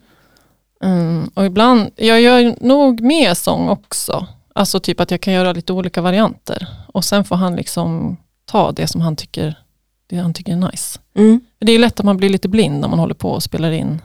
Mm, 0.84 1.30
och 1.34 1.46
ibland, 1.46 1.90
jag 1.96 2.20
gör 2.20 2.56
nog 2.60 3.00
mer 3.00 3.34
sång 3.34 3.68
också. 3.68 4.26
Alltså 4.54 4.80
typ 4.80 5.00
att 5.00 5.10
jag 5.10 5.20
kan 5.20 5.34
göra 5.34 5.52
lite 5.52 5.72
olika 5.72 6.02
varianter 6.02 6.66
och 6.86 7.04
sen 7.04 7.24
får 7.24 7.36
han 7.36 7.56
liksom 7.56 8.16
ta 8.44 8.72
det 8.72 8.86
som 8.86 9.00
han 9.00 9.16
tycker, 9.16 9.58
det 10.06 10.16
han 10.16 10.34
tycker 10.34 10.52
är 10.52 10.70
nice. 10.70 10.98
Mm. 11.14 11.40
För 11.58 11.66
Det 11.66 11.72
är 11.72 11.78
lätt 11.78 12.00
att 12.00 12.06
man 12.06 12.16
blir 12.16 12.28
lite 12.30 12.48
blind 12.48 12.80
när 12.80 12.88
man 12.88 12.98
håller 12.98 13.14
på 13.14 13.30
och 13.30 13.42
spelar 13.42 13.70
in. 13.70 14.02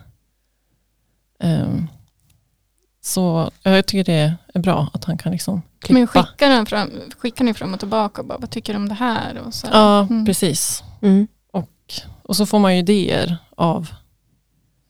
Ehm, 1.39 1.87
så 3.01 3.51
ja, 3.63 3.71
jag 3.71 3.85
tycker 3.85 4.03
det 4.13 4.33
är 4.53 4.59
bra 4.59 4.87
att 4.93 5.03
han 5.05 5.17
kan 5.17 5.31
liksom 5.31 5.61
klippa. 5.79 5.93
Men 5.99 6.07
skickar, 6.07 6.49
den 6.49 6.65
fram, 6.65 6.91
skickar 7.17 7.45
ni 7.45 7.53
fram 7.53 7.73
och 7.73 7.79
tillbaka 7.79 8.21
och 8.21 8.27
bara, 8.27 8.37
vad 8.37 8.49
tycker 8.49 8.73
du 8.73 8.77
om 8.77 8.89
det 8.89 8.95
här? 8.95 9.41
Och 9.47 9.53
så, 9.53 9.67
Ja, 9.71 9.99
Mm. 9.99 10.25
precis. 10.25 10.83
Mm. 11.01 11.27
Och 12.25 12.35
så 12.35 12.45
får 12.45 12.59
man 12.59 12.73
ju 12.73 12.79
idéer 12.79 13.37
av, 13.57 13.89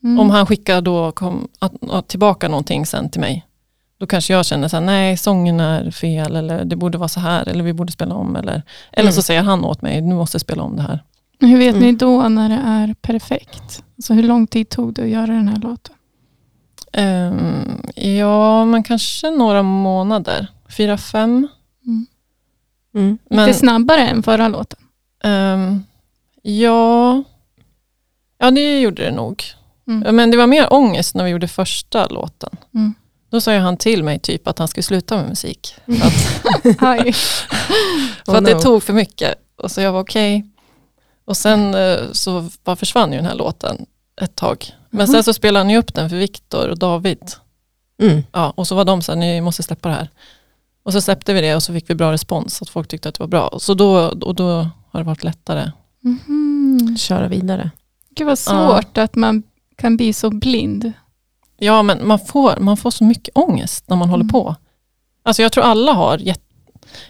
Mm. 0.03 0.19
om 0.19 0.29
han 0.29 0.45
skickar 0.45 0.81
då 0.81 1.11
kom, 1.11 1.47
att, 1.59 1.73
att 1.91 2.07
tillbaka 2.07 2.47
någonting 2.47 2.85
sen 2.85 3.09
till 3.09 3.21
mig. 3.21 3.45
Då 3.97 4.07
kanske 4.07 4.33
jag 4.33 4.45
känner 4.45 4.67
så 4.67 4.77
här, 4.77 4.83
nej 4.85 5.17
sången 5.17 5.59
är 5.59 5.91
fel 5.91 6.35
eller 6.35 6.65
det 6.65 6.75
borde 6.75 6.97
vara 6.97 7.07
så 7.07 7.19
här 7.19 7.47
eller 7.49 7.63
vi 7.63 7.73
borde 7.73 7.91
spela 7.91 8.15
om. 8.15 8.35
Eller, 8.35 8.61
eller 8.91 9.03
Mm. 9.09 9.13
så 9.13 9.21
säger 9.21 9.43
han 9.43 9.65
åt 9.65 9.81
mig, 9.81 10.01
nu 10.01 10.15
måste 10.15 10.35
jag 10.35 10.41
spela 10.41 10.63
om 10.63 10.75
det 10.75 10.81
här. 10.81 11.03
Hur 11.39 11.57
vet 11.57 11.75
Mm. 11.75 11.87
ni 11.87 11.91
då 11.91 12.29
när 12.29 12.49
det 12.49 12.61
är 12.65 12.93
perfekt? 13.01 13.83
Alltså 13.97 14.13
hur 14.13 14.23
lång 14.23 14.47
tid 14.47 14.69
tog 14.69 14.93
det 14.93 15.01
att 15.03 15.09
göra 15.09 15.27
den 15.27 15.47
här 15.47 15.57
låten? 15.59 15.95
Ehm, 16.93 17.81
ja, 17.95 18.65
men 18.65 18.83
kanske 18.83 19.31
några 19.31 19.63
månader. 19.63 20.47
Fyra, 20.77 20.97
fem. 20.97 21.47
Mm. 21.85 23.17
Men, 23.29 23.45
Lite 23.45 23.59
snabbare 23.59 24.07
än 24.07 24.23
förra 24.23 24.47
låten. 24.47 24.79
ehm, 25.23 25.83
ja, 26.41 27.23
ja, 28.37 28.51
det 28.51 28.79
gjorde 28.81 29.03
det 29.03 29.11
nog. 29.11 29.43
Mm. 29.87 30.15
Men 30.15 30.31
det 30.31 30.37
var 30.37 30.47
mer 30.47 30.73
ångest 30.73 31.15
när 31.15 31.23
vi 31.23 31.29
gjorde 31.29 31.47
första 31.47 32.07
låten. 32.07 32.49
Mm. 32.73 32.93
Då 33.29 33.41
sa 33.41 33.57
han 33.57 33.77
till 33.77 34.03
mig 34.03 34.19
typ 34.19 34.47
att 34.47 34.59
han 34.59 34.67
skulle 34.67 34.83
sluta 34.83 35.17
med 35.17 35.29
musik. 35.29 35.75
För 35.85 36.07
att, 36.07 36.83
Aj. 36.83 37.13
för 38.25 38.31
Oh 38.31 38.37
att 38.37 38.45
det 38.45 38.53
no. 38.53 38.59
tog 38.59 38.83
för 38.83 38.93
mycket. 38.93 39.35
Och 39.55 39.71
så 39.71 39.81
jag 39.81 39.91
var 39.91 39.99
okej. 39.99 40.45
Och 41.25 41.37
sen 41.37 41.75
eh, 41.75 41.97
så 42.11 42.49
bara 42.63 42.75
försvann 42.75 43.11
ju 43.11 43.17
den 43.17 43.25
här 43.25 43.35
låten 43.35 43.85
ett 44.21 44.35
tag. 44.35 44.65
Men 44.89 45.07
sen 45.07 45.23
så 45.23 45.33
spelade 45.33 45.65
han 45.65 45.69
ju 45.69 45.77
upp 45.77 45.93
den 45.93 46.09
för 46.09 46.17
Viktor 46.17 46.67
och 46.69 46.79
David. 46.79 47.31
Mm. 48.01 48.23
Ja, 48.31 48.53
och 48.55 48.67
så 48.67 48.75
var 48.75 48.85
de 48.85 49.01
så 49.01 49.11
här, 49.11 49.19
ni 49.19 49.41
måste 49.41 49.63
släppa 49.63 49.89
det 49.89 49.95
här. 49.95 50.09
Och 50.83 50.93
så 50.93 51.01
släppte 51.01 51.33
vi 51.33 51.41
det 51.41 51.55
och 51.55 51.63
så 51.63 51.73
fick 51.73 51.89
vi 51.89 51.95
bra 51.95 52.11
respons, 52.11 52.61
att 52.61 52.69
folk 52.69 52.87
tyckte 52.87 53.09
att 53.09 53.15
det 53.15 53.23
var 53.23 53.27
bra. 53.27 53.57
Så 53.59 53.73
då, 53.73 54.07
och 54.07 54.35
då 54.35 54.47
har 54.91 54.99
det 54.99 55.03
varit 55.03 55.23
lättare. 55.23 55.71
Mhm. 56.01 56.95
Köra 56.97 57.27
vidare. 57.27 57.71
Gud 58.15 58.27
vad 58.27 58.39
svårt 58.39 58.97
att 58.97 59.15
man 59.15 59.43
kan 59.77 59.97
bli 59.97 60.13
så 60.13 60.29
blind. 60.29 60.93
Ja, 61.57 61.83
men 61.83 62.07
man 62.07 62.19
får, 62.19 62.57
man 62.59 62.77
får 62.77 62.91
så 62.91 63.03
mycket 63.03 63.38
ångest 63.38 63.83
när 63.89 63.95
man 63.97 64.09
håller 64.09 64.23
Mm. 64.23 64.31
på. 64.31 64.55
Alltså 65.23 65.41
jag 65.41 65.51
tror 65.51 65.63
alla 65.63 65.91
har, 65.93 66.21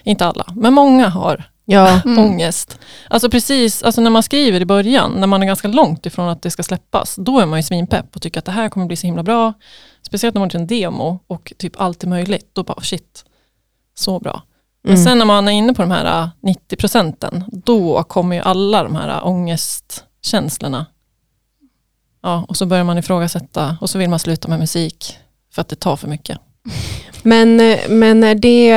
inte 0.04 0.26
alla, 0.26 0.46
men 0.56 0.74
många 0.74 1.08
har 1.08 1.44
Ja, 1.66 2.00
Mm. 2.04 2.18
ångest. 2.18 2.78
Alltså 3.10 3.30
precis, 3.30 3.82
alltså 3.82 4.00
när 4.00 4.10
man 4.10 4.22
skriver 4.22 4.60
i 4.60 4.64
början, 4.64 5.12
när 5.12 5.26
man 5.26 5.42
är 5.42 5.46
ganska 5.46 5.68
långt 5.68 6.06
ifrån 6.06 6.28
att 6.28 6.42
det 6.42 6.50
ska 6.50 6.62
släppas, 6.62 7.16
då 7.16 7.38
är 7.38 7.46
man 7.46 7.58
ju 7.58 7.62
svinpepp 7.62 8.16
och 8.16 8.22
tycker 8.22 8.38
att 8.38 8.44
det 8.44 8.52
här 8.52 8.68
kommer 8.68 8.86
bli 8.86 8.96
så 8.96 9.06
himla 9.06 9.22
bra. 9.22 9.52
Speciellt 10.02 10.34
när 10.34 10.40
man 10.40 10.50
har 10.52 10.60
en 10.60 10.66
demo 10.66 11.18
och 11.26 11.52
typ 11.58 11.80
allt 11.80 12.02
är 12.04 12.08
möjligt, 12.08 12.50
då 12.52 12.62
bara 12.62 12.80
shit, 12.80 13.24
så 13.94 14.20
bra. 14.20 14.42
Men 14.82 14.92
Mm. 14.92 15.04
sen 15.04 15.18
när 15.18 15.24
man 15.26 15.48
är 15.48 15.52
inne 15.52 15.74
på 15.74 15.82
de 15.82 15.90
här 15.90 16.22
äh, 16.22 16.28
90 16.42 16.76
procenten, 16.76 17.44
då 17.52 18.02
kommer 18.02 18.36
ju 18.36 18.42
alla 18.42 18.82
de 18.82 18.96
här 18.96 19.08
äh, 19.08 19.26
ångestkänslorna. 19.26 20.86
Ja, 22.24 22.44
och 22.48 22.56
så 22.56 22.66
börjar 22.66 22.84
man 22.84 22.98
ifrågasätta 22.98 23.76
och 23.80 23.90
så 23.90 23.98
vill 23.98 24.10
man 24.10 24.18
sluta 24.18 24.48
med 24.48 24.58
musik 24.58 25.18
för 25.54 25.60
att 25.60 25.68
det 25.68 25.76
tar 25.76 25.96
för 25.96 26.08
mycket. 26.08 26.38
Men, 27.22 27.56
men 27.88 28.24
är 28.24 28.34
det, 28.34 28.70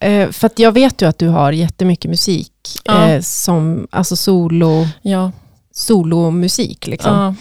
eh, 0.00 0.30
för 0.30 0.46
att 0.46 0.58
jag 0.58 0.72
vet 0.72 1.02
ju 1.02 1.08
att 1.08 1.18
du 1.18 1.28
har 1.28 1.52
jättemycket 1.52 2.10
musik, 2.10 2.52
Ja. 2.84 3.08
eh, 3.08 3.20
som, 3.20 3.88
alltså 3.90 4.16
solo, 4.16 4.86
Ja, 5.02 5.32
solomusik. 5.72 6.86
Liksom. 6.86 7.12
ja, 7.14 7.34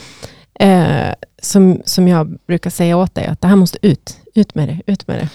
Eh, 0.66 1.14
som, 1.42 1.82
som 1.86 2.08
jag 2.08 2.38
brukar 2.48 2.70
säga 2.70 2.98
åt 2.98 3.16
dig, 3.16 3.26
att 3.26 3.42
det 3.42 3.48
här 3.48 3.56
måste 3.56 3.78
ut. 3.82 4.18
Ut 4.36 4.56
med 4.56 4.68
det, 4.68 4.92
ut 4.92 5.08
med 5.08 5.18
det. 5.20 5.30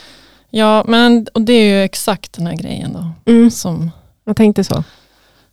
ja 0.50 0.84
men 0.88 1.26
och 1.34 1.40
det 1.40 1.52
är 1.52 1.68
ju 1.78 1.82
exakt 1.84 2.32
den 2.32 2.46
här 2.46 2.54
grejen 2.56 2.92
då. 2.92 3.32
Mm, 3.32 3.50
Som, 3.50 3.90
jag 4.24 4.36
tänkte 4.36 4.64
så. 4.64 4.84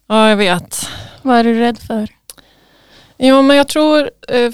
ja, 0.07 0.29
jag 0.29 0.37
vet. 0.37 0.87
Vad 1.21 1.37
är 1.37 1.43
du 1.43 1.53
rädd 1.59 1.79
för? 1.79 2.07
Ja, 3.23 3.41
men 3.41 3.57
jag 3.57 3.67
tror, 3.67 4.11
eh, 4.27 4.51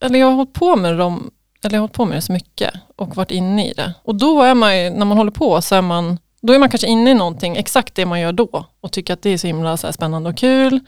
eller 0.00 0.18
jag 0.18 0.26
har 0.26 0.34
hållit 0.34 0.52
på 0.52 0.76
med 0.76 0.98
dem, 0.98 1.30
eller 1.64 1.74
jag 1.74 1.80
har 1.80 1.82
hållit 1.82 1.92
på 1.92 2.04
med 2.04 2.16
det 2.16 2.22
så 2.22 2.32
mycket 2.32 2.74
och 2.96 3.16
varit 3.16 3.30
inne 3.30 3.70
i 3.70 3.72
det. 3.72 3.94
Och 4.02 4.14
då 4.14 4.42
är 4.42 4.54
man 4.54 4.78
ju, 4.78 4.90
när 4.90 5.04
man 5.04 5.16
håller 5.18 5.30
på 5.30 5.62
så 5.62 5.74
är 5.74 5.82
man, 5.82 6.18
då 6.42 6.52
är 6.52 6.58
man 6.58 6.68
kanske 6.68 6.86
inne 6.86 7.10
i 7.10 7.14
någonting, 7.14 7.56
exakt 7.56 7.94
det 7.94 8.06
man 8.06 8.20
gör 8.20 8.32
då 8.32 8.66
och 8.80 8.92
tycker 8.92 9.12
att 9.12 9.22
det 9.22 9.30
är 9.30 9.38
så 9.38 9.46
himla 9.46 9.76
så 9.76 9.86
här 9.86 9.92
spännande 9.92 10.30
och 10.30 10.36
kul. 10.36 10.80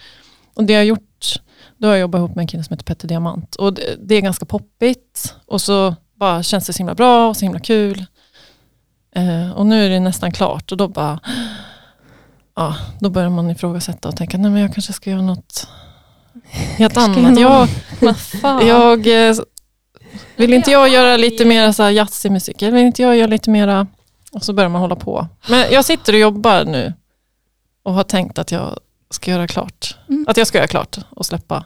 Och 0.54 0.64
det 0.64 0.72
jag 0.72 0.80
har 0.80 0.84
gjort, 0.84 1.34
då 1.76 1.88
har 1.88 1.94
jag 1.94 2.00
jobbat 2.00 2.18
ihop 2.18 2.34
med 2.34 2.42
en 2.42 2.46
kille 2.46 2.64
som 2.64 2.74
heter 2.74 2.84
Petter 2.84 3.08
Diamant 3.08 3.54
och 3.54 3.74
det, 3.74 3.96
det 3.98 4.14
är 4.14 4.20
ganska 4.20 4.46
poppigt 4.46 5.34
och 5.46 5.60
så 5.60 5.94
bara 6.14 6.42
känns 6.42 6.66
det 6.66 6.72
så 6.72 6.78
himla 6.78 6.94
bra 6.94 7.28
och 7.28 7.36
så 7.36 7.44
himla 7.44 7.60
kul. 7.60 8.04
Eh, 9.14 9.50
och 9.50 9.66
nu 9.66 9.86
är 9.86 9.90
det 9.90 10.00
nästan 10.00 10.32
klart 10.32 10.72
och 10.72 10.78
då 10.78 10.88
bara, 10.88 11.20
ja, 12.56 12.76
då 13.00 13.10
börjar 13.10 13.30
man 13.30 13.50
ifrågasätta 13.50 14.08
och 14.08 14.16
tänka, 14.16 14.38
nej 14.38 14.50
men 14.50 14.62
jag 14.62 14.74
kanske 14.74 14.92
ska 14.92 15.10
göra 15.10 15.22
något 15.22 15.68
helt 16.52 16.96
annat. 16.96 17.40
Jag, 17.40 17.68
jag 18.62 19.28
eh, 19.28 19.36
vill 20.36 20.52
inte 20.52 20.70
jag 20.70 20.88
göra 20.88 21.16
lite 21.16 21.44
mer 21.44 21.72
så 21.72 21.82
här 21.82 21.90
jazzig 21.90 22.32
musik? 22.32 22.62
Vill 22.62 22.76
inte 22.76 23.02
jag 23.02 23.16
göra 23.16 23.26
lite 23.26 23.50
mera... 23.50 23.86
Och 24.32 24.42
så 24.42 24.52
börjar 24.52 24.68
man 24.68 24.80
hålla 24.80 24.96
på. 24.96 25.28
Men 25.48 25.64
jag 25.72 25.84
sitter 25.84 26.12
och 26.12 26.18
jobbar 26.18 26.64
nu 26.64 26.92
och 27.82 27.94
har 27.94 28.02
tänkt 28.02 28.38
att 28.38 28.52
jag 28.52 28.78
ska 29.10 29.30
göra 29.30 29.46
klart. 29.46 29.96
Mm. 30.08 30.24
Att 30.28 30.36
jag 30.36 30.46
ska 30.46 30.58
göra 30.58 30.68
klart 30.68 30.98
och 31.10 31.26
släppa. 31.26 31.64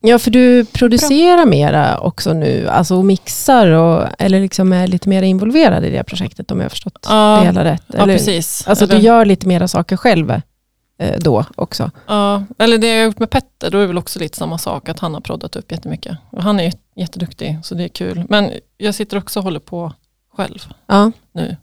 Ja, 0.00 0.18
för 0.18 0.30
du 0.30 0.64
producerar 0.64 1.46
mera 1.46 1.98
också 1.98 2.32
nu, 2.32 2.68
alltså 2.68 2.96
och 2.96 3.04
mixar 3.04 3.66
och, 3.66 4.08
eller 4.18 4.40
liksom 4.40 4.72
är 4.72 4.86
lite 4.86 5.08
mer 5.08 5.22
involverad 5.22 5.84
i 5.84 5.90
det 5.90 6.04
projektet 6.04 6.50
om 6.50 6.58
jag 6.58 6.64
har 6.64 6.70
förstått 6.70 7.06
Ja, 7.08 7.36
det 7.40 7.46
hela 7.46 7.64
rätt. 7.64 7.82
Ja, 7.86 8.02
Eller, 8.02 8.12
precis. 8.12 8.68
Alltså 8.68 8.84
eller, 8.84 8.96
du 8.96 9.02
gör 9.02 9.24
lite 9.24 9.48
mera 9.48 9.68
saker 9.68 9.96
själv 9.96 10.40
eh, 10.98 11.18
då 11.20 11.44
också. 11.56 11.90
ja, 12.06 12.44
eller 12.58 12.78
det 12.78 12.86
jag 12.88 12.98
har 12.98 13.04
gjort 13.04 13.18
med 13.18 13.30
Petter, 13.30 13.70
då 13.70 13.78
är 13.78 13.80
det 13.82 13.86
väl 13.86 13.98
också 13.98 14.18
lite 14.18 14.38
samma 14.38 14.58
sak. 14.58 14.88
Att 14.88 14.98
han 14.98 15.14
har 15.14 15.20
proddat 15.20 15.56
upp 15.56 15.72
jättemycket. 15.72 16.16
Och 16.30 16.42
han 16.42 16.60
är 16.60 16.72
jätteduktig, 16.96 17.58
så 17.62 17.74
det 17.74 17.84
är 17.84 17.88
kul. 17.88 18.24
Men 18.28 18.50
jag 18.76 18.94
sitter 18.94 19.16
också 19.18 19.40
och 19.40 19.44
håller 19.44 19.60
på 19.60 19.92
själv 20.36 20.58
Ja. 20.86 21.12
nu. 21.32 21.56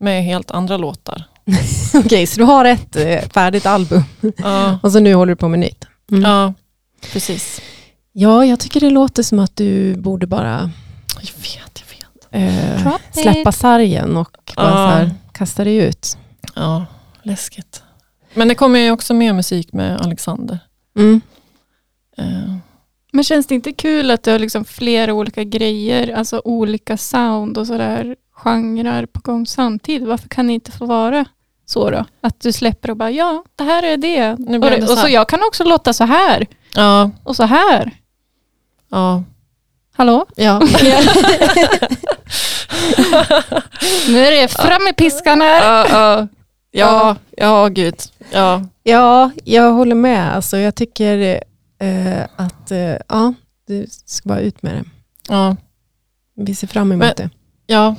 Med 0.00 0.24
helt 0.24 0.50
andra 0.50 0.76
låtar. 0.76 1.24
Okej, 1.94 2.26
så 2.26 2.38
du 2.40 2.44
har 2.44 2.64
ett 2.64 2.96
eh, 2.96 3.20
färdigt 3.34 3.66
album 3.66 4.02
Ja, 4.36 4.78
och 4.82 4.92
så 4.92 5.00
nu 5.00 5.14
håller 5.14 5.32
du 5.32 5.36
på 5.36 5.48
med 5.48 5.58
nytt. 5.58 5.84
Mm. 6.10 6.22
ja 6.30 6.54
precis. 7.12 7.60
Ja, 8.12 8.44
jag 8.44 8.60
tycker 8.60 8.80
det 8.80 8.90
låter 8.90 9.22
som 9.22 9.38
att 9.38 9.56
du 9.56 9.96
borde 9.96 10.26
bara 10.26 10.70
Jag 11.20 11.32
vet, 11.42 11.82
jag 12.32 12.40
vet. 12.40 12.84
eh, 12.86 12.96
släppa 13.22 13.52
sargen 13.52 14.16
och 14.16 14.38
bara 14.56 14.66
Ja. 14.66 14.72
så 14.72 14.76
här, 14.96 15.10
kasta 15.32 15.64
dig 15.64 15.76
ut. 15.76 16.18
Ja, 16.54 16.86
läskigt. 17.22 17.82
Men 18.34 18.48
det 18.48 18.54
kommer 18.54 18.78
ju 18.80 18.90
också 18.90 19.14
mer 19.14 19.32
musik 19.32 19.72
med 19.72 20.00
Alexander. 20.00 20.58
Mm. 20.96 21.20
Eh, 22.18 22.54
Men 23.12 23.24
känns 23.24 23.46
det 23.46 23.54
inte 23.54 23.72
kul 23.72 24.10
att 24.10 24.22
du 24.22 24.30
har 24.30 24.38
liksom 24.38 24.64
flera 24.64 25.14
olika 25.14 25.44
grejer, 25.44 26.14
alltså 26.16 26.42
olika 26.44 26.96
sound 26.96 27.58
och 27.58 27.66
sådär 27.66 28.16
genrer 28.32 29.06
på 29.06 29.20
gång 29.20 29.46
samtidigt? 29.46 30.08
Varför 30.08 30.28
kan 30.28 30.46
det 30.46 30.52
inte 30.52 30.72
få 30.72 30.86
vara 30.86 31.24
så 31.66 31.90
då? 31.90 32.04
Att 32.20 32.40
du 32.40 32.52
släpper 32.52 32.90
och 32.90 32.96
bara, 32.96 33.10
ja, 33.10 33.44
det 33.56 33.64
här 33.64 33.82
är 33.82 33.96
det. 33.96 34.36
Nu 34.38 34.58
Och, 34.58 34.70
det 34.70 34.76
det, 34.76 34.86
så 34.86 34.92
och 34.92 34.98
så 34.98 35.08
jag 35.08 35.28
kan 35.28 35.42
också 35.42 35.64
låta 35.64 35.92
så 35.92 36.04
här 36.04 36.46
ja, 36.74 37.10
och 37.24 37.36
så 37.36 37.42
här. 37.44 37.92
ja. 38.90 39.22
Hallå? 39.96 40.26
Ja. 40.36 40.60
Nu 44.08 44.26
är 44.26 44.30
det 44.30 44.48
fram 44.48 44.84
med 44.84 44.96
piskan 44.96 45.40
här. 45.40 45.62
Ja, 45.64 45.86
ja, 45.90 46.26
ja, 46.70 47.16
ja, 47.36 47.68
gud. 47.68 47.94
Ja, 48.32 48.64
ja, 48.82 49.30
jag 49.44 49.72
håller 49.72 49.94
med. 49.94 50.34
Alltså, 50.36 50.56
jag 50.58 50.74
tycker 50.74 51.42
eh, 51.78 52.24
att 52.36 52.70
eh, 52.70 52.96
ja, 53.08 53.34
du 53.66 53.86
ska 54.06 54.28
bara 54.28 54.40
ut 54.40 54.62
med 54.62 54.74
det. 54.74 54.84
ja, 55.28 55.56
Vi 56.36 56.54
ser 56.54 56.66
fram 56.66 56.92
emot 56.92 57.04
Men- 57.06 57.14
det. 57.16 57.30
ja. 57.66 57.94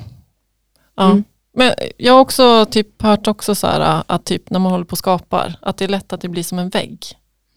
ja. 0.95 1.11
Mm. 1.11 1.23
Men 1.53 1.73
jag 1.97 2.13
har 2.13 2.19
också 2.19 2.65
typ 2.65 3.01
hört 3.01 3.27
också 3.27 3.55
så 3.55 3.67
här, 3.67 4.03
att 4.07 4.25
typ 4.25 4.49
när 4.49 4.59
man 4.59 4.71
håller 4.71 4.85
på 4.85 4.91
och 4.91 4.97
skapar, 4.97 5.55
att 5.61 5.77
det 5.77 5.85
är 5.85 5.89
lätt 5.89 6.13
att 6.13 6.21
det 6.21 6.29
blir 6.29 6.43
som 6.43 6.59
en 6.59 6.69
vägg. 6.69 7.05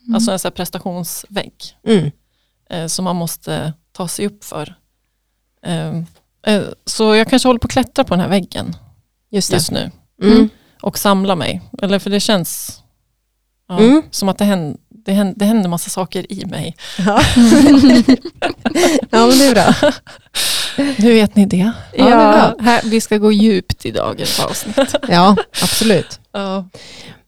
Mm. 0.03 0.15
Alltså 0.15 0.33
en 0.33 0.39
så 0.39 0.51
prestationsvägg. 0.51 1.55
Mm. 1.87 2.11
eh, 2.71 2.87
som 2.87 3.05
man 3.05 3.17
måste 3.17 3.73
ta 3.93 4.09
sig 4.09 4.27
upp 4.27 4.45
för. 4.45 4.75
Eh, 5.63 5.97
eh, 6.47 6.63
så 6.85 7.15
jag 7.15 7.29
kanske 7.29 7.49
håller 7.49 7.59
på 7.61 7.67
att 7.67 7.73
klättra 7.73 8.05
på 8.05 8.15
den 8.15 8.21
här 8.21 8.29
väggen 8.29 8.77
Just 9.31 9.53
just 9.53 9.71
nu. 9.71 9.91
Och 10.83 10.99
samla 10.99 11.37
mig. 11.37 11.63
Eller 11.83 11.99
för 11.99 12.11
det 12.11 12.21
känns 12.21 12.79
ja, 13.69 13.79
Mm. 13.79 14.03
som 14.11 14.29
att 14.29 14.39
det 14.39 14.45
händer, 14.45 14.77
det, 15.05 15.13
händer, 15.13 15.35
det 15.39 15.45
händer 15.45 15.69
massa 15.69 15.91
saker 15.91 16.33
i 16.33 16.47
mig. 16.47 16.77
Ja. 16.99 17.05
ja, 19.11 19.27
men 19.27 19.39
det 19.39 19.47
är 19.47 19.55
bra. 19.55 19.93
Nu 20.99 21.13
vet 21.15 21.37
ni 21.37 21.47
det. 21.47 21.57
Ja, 21.97 22.05
det 22.07 22.13
är 22.13 22.33
bra. 22.33 22.55
här, 22.61 22.81
vi 22.85 23.01
ska 23.01 23.19
gå 23.19 23.33
djupt 23.33 23.87
i 23.87 23.91
dagens 23.91 24.41
avsnitt. 24.41 24.95
Ja, 25.09 25.37
absolut. 25.63 26.21
Ja, 26.33 26.69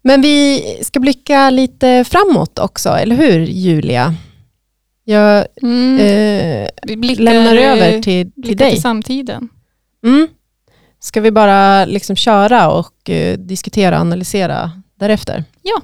Men 0.02 0.20
vi 0.22 0.62
ska 0.82 1.00
blicka 1.00 1.50
lite 1.50 2.04
framåt 2.04 2.58
också, 2.58 2.88
eller 2.90 3.16
hur 3.16 3.46
Julia? 3.46 4.14
Jag 5.04 5.46
Mm. 5.62 5.98
eh, 6.00 6.68
vi 6.82 6.96
blickar, 6.96 7.22
lämnar 7.22 7.56
över 7.56 7.90
till, 7.92 8.02
till 8.02 8.30
blickar 8.36 8.64
dig. 8.64 8.72
till 8.72 8.82
samtiden. 8.82 9.48
Mm. 10.06 10.28
Ska 11.04 11.20
vi 11.20 11.30
bara 11.30 11.84
liksom 11.84 12.16
köra 12.16 12.70
och 12.70 13.10
eh, 13.10 13.38
diskutera 13.38 13.94
och 13.94 14.00
analysera 14.00 14.70
därefter? 14.98 15.44
Ja. 15.62 15.80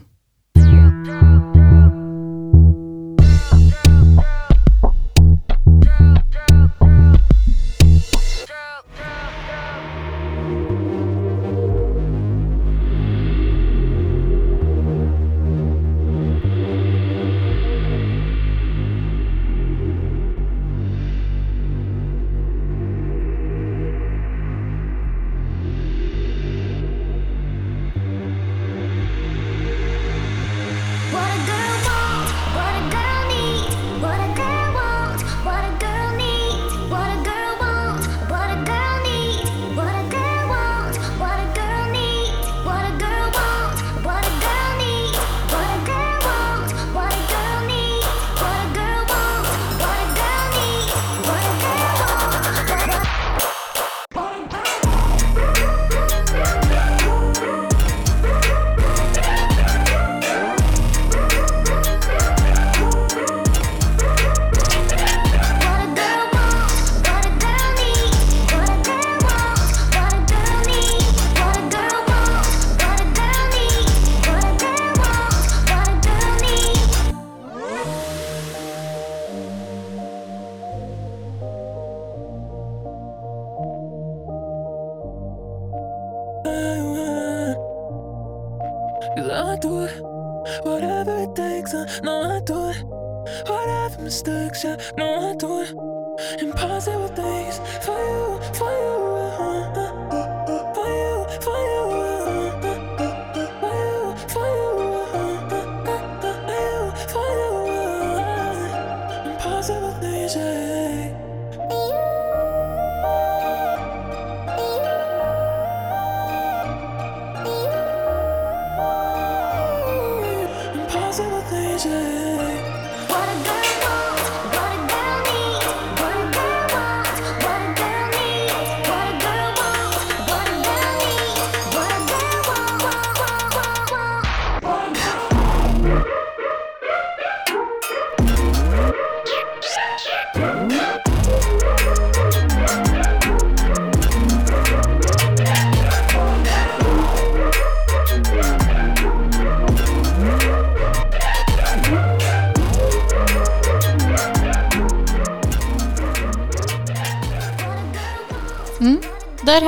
treasure 121.83 122.30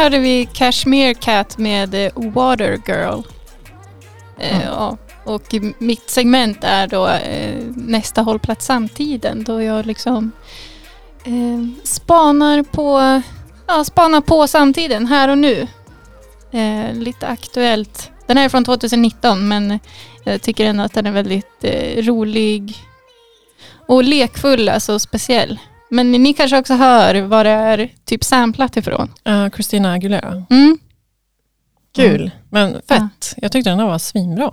hade 0.03 0.19
vi 0.19 0.49
Cashmere 0.53 1.15
Cat 1.15 1.59
med 1.59 1.95
eh, 1.95 2.11
Water 2.15 2.81
Girl. 2.87 3.21
Eh, 4.39 4.57
Mm. 4.57 4.67
ja. 4.67 4.97
Och 5.25 5.55
mitt 5.79 6.11
segment 6.11 6.59
är 6.65 6.87
då 6.87 7.09
eh, 7.09 7.65
nästa 7.77 8.23
hållplats 8.23 8.67
samtiden 8.67 9.45
då 9.45 9.63
jag 9.63 9.87
liksom 9.87 10.33
eh, 11.25 11.85
spanar 11.85 12.63
på 12.63 13.23
ja, 13.67 13.85
spanar 13.85 14.21
på 14.21 14.47
samtiden 14.47 15.07
här 15.07 15.29
och 15.29 15.39
nu. 15.39 15.67
Eh, 16.53 16.95
lite 16.95 17.27
aktuellt. 17.27 18.11
Den 18.27 18.37
här 18.37 18.45
är 18.45 18.49
från 18.49 18.65
2019 18.65 19.49
men 19.49 19.79
jag 20.25 20.43
tycker 20.43 20.67
ändå 20.67 20.85
att 20.85 20.95
den 20.95 21.07
är 21.07 21.13
väldigt 21.13 21.65
eh, 21.65 22.03
rolig 22.03 22.77
och 23.87 24.05
lekfull, 24.05 24.69
alltså 24.69 24.99
speciell. 24.99 25.59
Men 25.95 26.13
ni 26.13 26.35
kanske 26.35 26.59
också 26.59 26.75
hör 26.75 27.23
vad 27.23 27.47
det 27.47 27.51
är 27.51 27.91
typ 28.05 28.25
samplat 28.25 28.77
ifrån. 28.77 29.11
Uh, 29.29 29.51
Christina 29.51 29.93
Aguilera. 29.93 30.47
Mm. 30.51 30.79
Kul. 31.95 32.31
Men 32.51 32.83
fett. 32.89 33.35
Jag 33.37 33.53
tyckte 33.53 33.71
den 33.71 33.79
där 33.79 33.87
var 33.87 33.99
svinbra. 33.99 34.53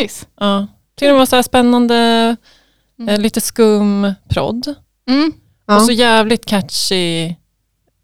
Nice. 0.00 0.26
Ja. 0.40 0.66
Tyckte 0.96 1.06
den 1.06 1.18
var 1.18 1.26
så 1.26 1.36
här 1.36 1.42
spännande, 1.42 2.36
Mm. 2.98 3.08
eh, 3.14 3.20
lite 3.20 3.40
skum 3.40 4.14
prodd. 4.28 4.74
Mm. 5.08 5.32
Ja. 5.66 5.76
Och 5.76 5.82
så 5.82 5.92
jävligt 5.92 6.46
catchy 6.46 7.34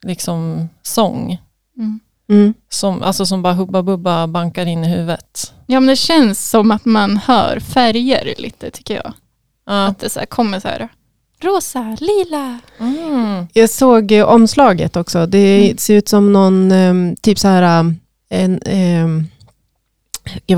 liksom, 0.03 0.69
sång. 0.83 1.39
Mm. 1.79 2.01
Mm. 2.31 2.55
Som, 2.69 3.03
alltså 3.03 3.27
som 3.27 3.43
bara 3.43 3.55
hubba 3.55 3.83
bubba 3.83 4.27
bankar 4.27 4.67
in 4.67 4.85
i 4.85 4.89
huvudet. 4.89 5.55
Ja 5.67 5.81
men 5.81 5.87
det 5.87 5.97
känns 5.97 6.51
som 6.51 6.71
att 6.71 6.85
man 6.85 7.17
hör 7.17 7.61
färger 7.61 8.35
lite 8.39 8.71
tycker 8.71 8.95
jag. 8.95 9.13
Ja. 9.67 9.87
Att 9.87 9.99
det 9.99 10.09
så 10.11 10.19
här 10.19 10.27
kommer 10.27 10.61
så 10.61 10.69
här 10.69 10.89
rosa, 11.45 11.97
lila. 12.01 12.59
Mm. 12.81 13.47
Jag 13.53 13.71
såg 13.71 14.13
eh, 14.13 14.25
omslaget 14.29 14.97
också. 14.97 15.27
Det 15.27 15.65
Mm. 15.65 15.79
ser 15.79 15.95
ut 15.95 16.09
som 16.09 16.33
någon, 16.33 16.73
ehm, 16.73 17.17
typ 17.17 17.39
så 17.39 17.49
här, 17.49 17.81
um, 17.81 17.97
en, 18.29 18.61
um, 19.05 19.27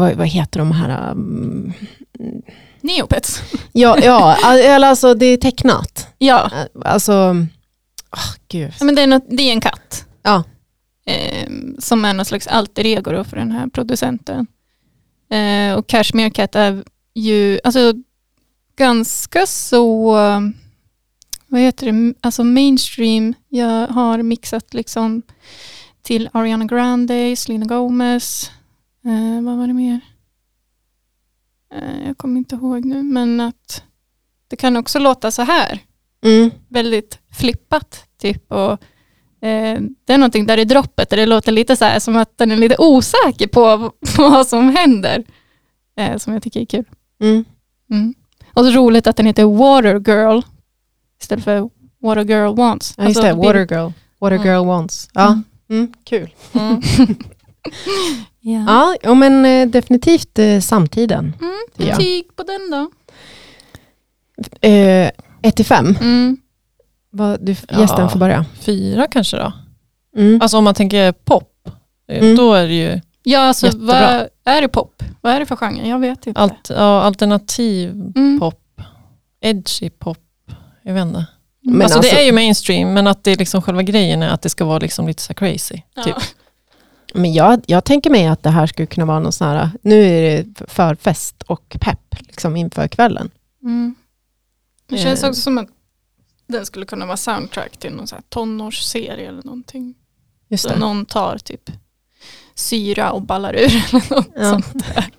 vad, 0.01 0.15
vad 0.15 0.27
heter 0.29 0.59
de 0.59 0.73
här? 0.73 1.11
um, 1.11 1.73
Neopets. 2.81 3.43
ja, 3.73 3.99
ja, 4.03 4.37
eller 4.59 4.89
alltså 4.89 5.15
det 5.15 5.27
är 5.27 5.37
tecknat. 5.37 6.09
Ja, 6.19 6.51
Eh, 6.55 6.93
Alltså, 6.93 7.13
ah, 8.11 8.35
gud. 8.49 8.73
Ja, 8.79 8.85
men 8.85 8.95
det 8.95 9.03
är, 9.03 9.07
något, 9.07 9.25
det 9.29 9.43
är 9.43 9.53
en 9.53 9.61
katt. 9.61 10.05
Ja. 10.23 10.43
Eh, 11.07 11.49
som 11.79 12.05
är 12.05 12.15
någon 12.15 12.25
slags 12.25 12.47
alter 12.47 12.87
ego 12.87 13.13
då 13.13 13.25
för 13.25 13.37
den 13.37 13.51
här 13.53 13.67
producenten. 13.67 14.47
Eh, 15.31 15.75
och 15.79 15.87
Cashmere 15.87 16.31
Cat 16.31 16.55
är 16.55 16.85
ju 17.15 17.61
alltså, 17.65 17.93
ganska 18.77 19.47
så, 19.47 20.19
eh, 20.19 20.41
vad 21.55 21.63
heter 21.63 21.93
det, 21.93 22.15
alltså 22.21 22.45
mainstream. 22.45 23.35
Jag 23.49 23.87
har 23.89 24.23
mixat 24.23 24.75
liksom 24.75 25.23
till 26.03 26.29
Ariana 26.33 26.65
Grande, 26.65 27.37
Selena 27.37 27.67
Gomez, 27.67 28.51
eh, 29.05 29.43
vad 29.45 29.57
var 29.57 29.67
det 29.67 29.73
mer? 29.73 30.01
Eh, 31.75 32.07
jag 32.07 32.19
kommer 32.19 32.39
inte 32.39 32.55
ihåg 32.55 32.85
nu, 32.85 33.03
men 33.03 33.41
att 33.41 33.83
det 34.49 34.57
kan 34.57 34.77
också 34.77 34.99
låta 34.99 35.31
så 35.31 35.43
här 35.43 35.79
Mm. 36.25 36.51
väldigt 36.69 37.19
flippat. 37.33 38.05
Typ, 38.21 38.53
och, 38.53 38.73
eh, 39.47 39.81
det 40.05 40.13
är 40.13 40.19
någonting 40.19 40.47
där 40.47 40.59
i 40.59 40.65
droppet 40.65 41.11
där 41.11 41.17
det 41.17 41.27
låter 41.27 41.53
lite 41.53 41.77
så 41.77 41.85
här 41.85 41.99
som 41.99 42.17
att 42.17 42.39
den 42.39 42.53
är 42.53 42.57
lite 42.57 42.77
osäker 42.79 43.47
på, 43.47 43.93
på 44.17 44.23
vad 44.31 44.47
som 44.47 44.77
händer. 44.77 45.25
Eh, 45.97 46.17
som 46.17 46.33
jag 46.33 46.43
tycker 46.43 46.61
är 46.61 46.65
kul. 46.67 46.85
Mm. 47.21 47.45
Mm. 47.91 48.15
Och 48.55 48.65
så 48.65 48.71
roligt 48.71 49.07
att 49.07 49.17
den 49.17 49.27
heter 49.27 49.45
Water 49.45 50.13
Girl 50.13 50.41
istället 51.25 51.45
för 51.45 51.71
Water 52.03 52.25
Girl 52.25 52.55
Wants. 52.57 52.95
Ja, 52.97 53.05
just 53.05 53.17
Alltså, 53.17 53.23
det, 53.35 53.47
Water 53.47 53.75
Girl. 53.77 53.91
Water 54.21 54.37
Mm. 54.37 54.47
Girl 54.49 54.67
Wants. 54.67 55.09
Ja, 55.13 55.27
Mm. 55.27 55.45
mm, 55.71 55.93
kul. 56.05 56.35
Mm. 56.53 56.83
Ja. 58.41 59.15
Men 59.15 59.45
eh, 59.45 59.69
definitivt 59.69 60.39
eh, 60.39 60.61
samtiden. 60.61 61.33
Mm, 61.41 61.55
Ja. 61.77 61.97
betyg 61.97 62.37
på 62.37 62.43
den 62.43 62.71
då? 62.71 62.91
Eh, 64.69 65.11
1 65.43 65.57
till 65.57 65.65
5. 65.67 65.97
Mm. 66.01 66.37
Vad, 67.11 67.41
du, 67.47 67.57
Ja. 67.69 67.81
gästen 67.81 68.09
får 68.11 68.19
börja. 68.19 68.45
Fyra 68.61 69.07
kanske 69.07 69.37
då? 69.37 69.53
Mm. 70.17 70.41
Alltså 70.43 70.59
om 70.59 70.65
man 70.65 70.75
tänker 70.75 71.13
pop, 71.13 71.69
eh, 72.09 72.19
Mm. 72.19 72.37
då 72.37 72.55
är 72.55 72.67
det 72.69 72.75
ju 72.75 73.01
Ja, 73.27 73.41
alltså 73.41 73.67
Jättebra. 73.67 74.29
vad 74.45 74.55
är 74.55 74.61
det 74.63 74.69
pop? 74.69 75.03
Vad 75.21 75.33
är 75.33 75.41
det 75.41 75.47
för 75.47 75.57
genre? 75.57 75.89
Jag 75.89 75.99
vet 75.99 76.27
inte. 76.27 76.41
allt, 76.41 76.71
ja, 76.71 77.03
alternativ 77.03 77.91
Mm. 78.17 78.41
pop, 78.41 78.81
edgy 79.41 79.91
pop, 79.91 80.19
jag 80.85 80.95
vet 80.95 81.07
inte. 81.07 81.27
Men 81.63 81.83
alltså, 81.83 81.99
alltså- 81.99 82.15
det 82.15 82.21
är 82.23 82.27
ju 82.27 82.33
mainstream 82.33 82.93
men 82.93 83.07
att 83.07 83.25
det 83.25 83.31
är 83.33 83.37
liksom 83.37 83.63
själva 83.63 83.83
grejen 83.83 84.23
är 84.23 84.29
att 84.29 84.43
det 84.43 84.49
ska 84.51 84.65
vara 84.65 84.79
liksom 84.79 85.07
lite 85.09 85.23
så 85.23 85.29
här 85.29 85.35
crazy. 85.35 85.83
Ja. 85.95 86.03
Typ. 86.03 86.17
Men 87.15 87.33
jag, 87.33 87.63
jag 87.67 87.85
tänker 87.85 88.11
mig 88.11 88.27
att 88.27 88.43
det 88.43 88.51
här 88.51 88.67
skulle 88.67 88.87
kunna 88.87 89.07
vara 89.07 89.19
någon 89.21 89.33
sån 89.33 89.49
här, 89.49 89.71
nu 89.83 90.05
är 90.05 90.43
det 90.43 90.65
förfest 90.69 91.43
och 91.43 91.77
pepp 91.81 92.17
liksom 92.21 92.57
inför 92.57 92.89
kvällen. 92.89 93.31
Mm. 93.63 93.95
Det 94.89 94.99
känns 94.99 95.23
Eh. 95.23 95.29
också 95.29 95.41
som 95.41 95.59
att 95.59 95.69
den 96.47 96.67
skulle 96.67 96.87
kunna 96.87 97.07
vara 97.07 97.17
soundtrack 97.17 97.77
till 97.77 97.93
någon 97.93 98.07
så 98.07 98.15
här 98.15 98.23
tonårsserie 98.29 99.29
eller 99.29 99.43
någonting. 99.43 99.95
Just 100.49 100.63
Så 100.63 100.69
det. 100.69 100.79
någon 100.79 101.07
tar 101.07 101.39
typ 101.39 101.71
syra 102.55 103.11
och 103.13 103.23
ballar 103.23 103.55
ur 103.55 103.65
eller 103.89 104.15
något 104.15 104.29
Ja. 104.37 104.51
sånt 104.51 104.73
där. 104.95 105.11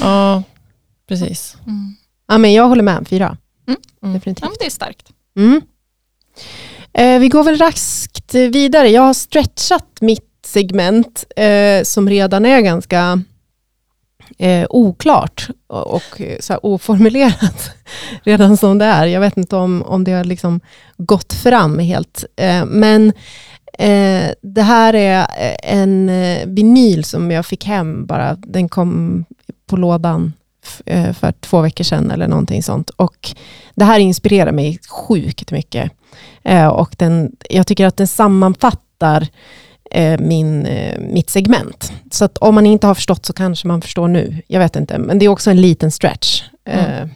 Ja, 0.00 0.42
precis. 1.08 1.56
Mm. 1.66 1.96
Ja, 2.28 2.38
men 2.38 2.52
jag 2.52 2.68
håller 2.68 2.82
med, 2.82 3.08
fyra. 3.08 3.36
Mm. 3.68 4.14
Definitivt. 4.14 4.44
Ja, 4.44 4.56
det 4.60 4.66
är 4.66 4.70
starkt. 4.70 5.08
Mm. 5.36 5.60
Eh, 6.92 7.20
vi 7.20 7.28
går 7.28 7.44
väl 7.44 7.58
raskt 7.58 8.34
vidare. 8.34 8.88
Jag 8.88 9.02
har 9.02 9.14
stretchat 9.14 9.96
mitt 10.00 10.24
segment 10.46 11.24
eh, 11.36 11.82
som 11.82 12.08
redan 12.08 12.46
är 12.46 12.60
ganska 12.60 13.22
eh, 14.38 14.66
oklart 14.70 15.48
och, 15.66 15.86
och 15.86 16.20
eh, 16.20 16.38
så 16.40 16.52
här 16.52 16.66
oformulerat 16.66 17.70
redan 18.22 18.56
som 18.56 18.78
det 18.78 18.84
är. 18.84 19.06
Jag 19.06 19.20
vet 19.20 19.36
inte 19.36 19.56
om, 19.56 19.82
om 19.82 20.04
det 20.04 20.12
har 20.12 20.24
liksom 20.24 20.60
gått 20.96 21.32
fram 21.32 21.78
helt. 21.78 22.24
Eh, 22.36 22.64
men 22.64 23.12
eh, 23.78 24.30
det 24.42 24.62
här 24.62 24.94
är 24.94 25.26
en 25.62 26.10
vinyl 26.54 27.04
som 27.04 27.30
jag 27.30 27.46
fick 27.46 27.64
hem 27.64 28.06
bara. 28.06 28.34
Den 28.34 28.68
kom 28.68 29.24
på 29.66 29.76
lådan 29.76 30.32
för 31.14 31.32
två 31.40 31.60
veckor 31.60 31.84
sedan 31.84 32.10
eller 32.10 32.28
någonting 32.28 32.62
sånt. 32.62 32.90
Och 32.90 33.30
det 33.74 33.84
här 33.84 33.98
inspirerar 33.98 34.52
mig 34.52 34.78
sjukt 34.88 35.50
mycket. 35.52 35.92
Eh, 36.44 36.66
och 36.66 36.94
den, 36.98 37.32
jag 37.50 37.66
tycker 37.66 37.86
att 37.86 37.96
den 37.96 38.08
sammanfattar 38.08 39.28
eh, 39.90 40.20
min, 40.20 40.66
eh, 40.66 40.98
mitt 41.00 41.30
segment. 41.30 41.92
Så 42.10 42.24
att 42.24 42.38
om 42.38 42.54
man 42.54 42.66
inte 42.66 42.86
har 42.86 42.94
förstått 42.94 43.26
så 43.26 43.32
kanske 43.32 43.68
man 43.68 43.82
förstår 43.82 44.08
nu. 44.08 44.42
Jag 44.46 44.60
vet 44.60 44.76
inte, 44.76 44.98
men 44.98 45.18
det 45.18 45.24
är 45.24 45.28
också 45.28 45.50
en 45.50 45.60
liten 45.60 45.90
stretch. 45.90 46.42
Eh, 46.64 47.06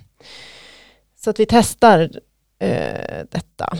Så 1.24 1.30
att 1.30 1.40
vi 1.40 1.46
testar 1.48 2.10
eh, 2.58 3.24
detta. 3.30 3.76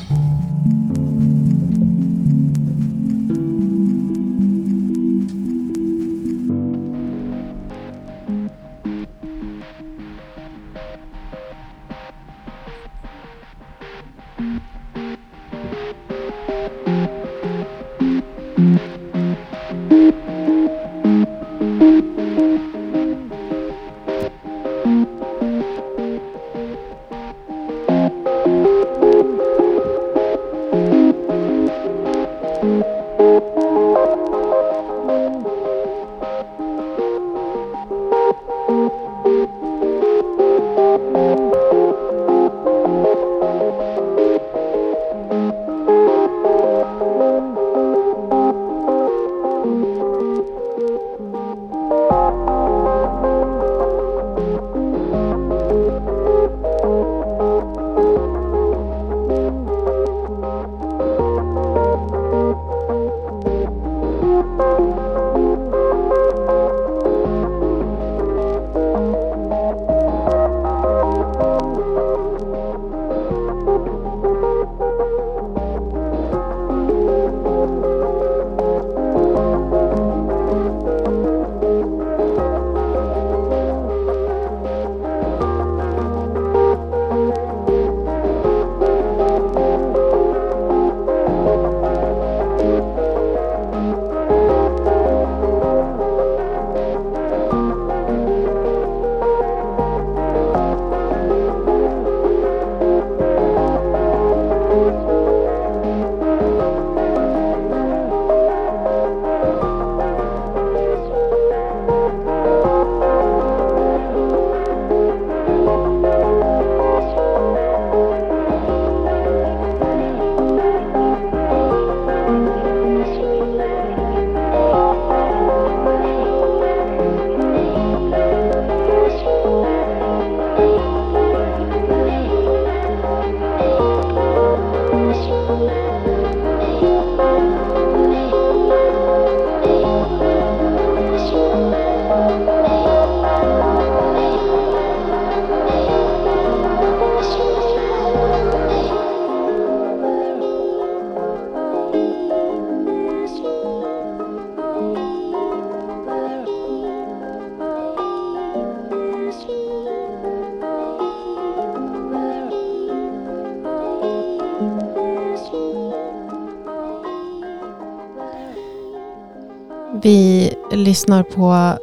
Lyssnar 170.93 171.22
på 171.22 171.78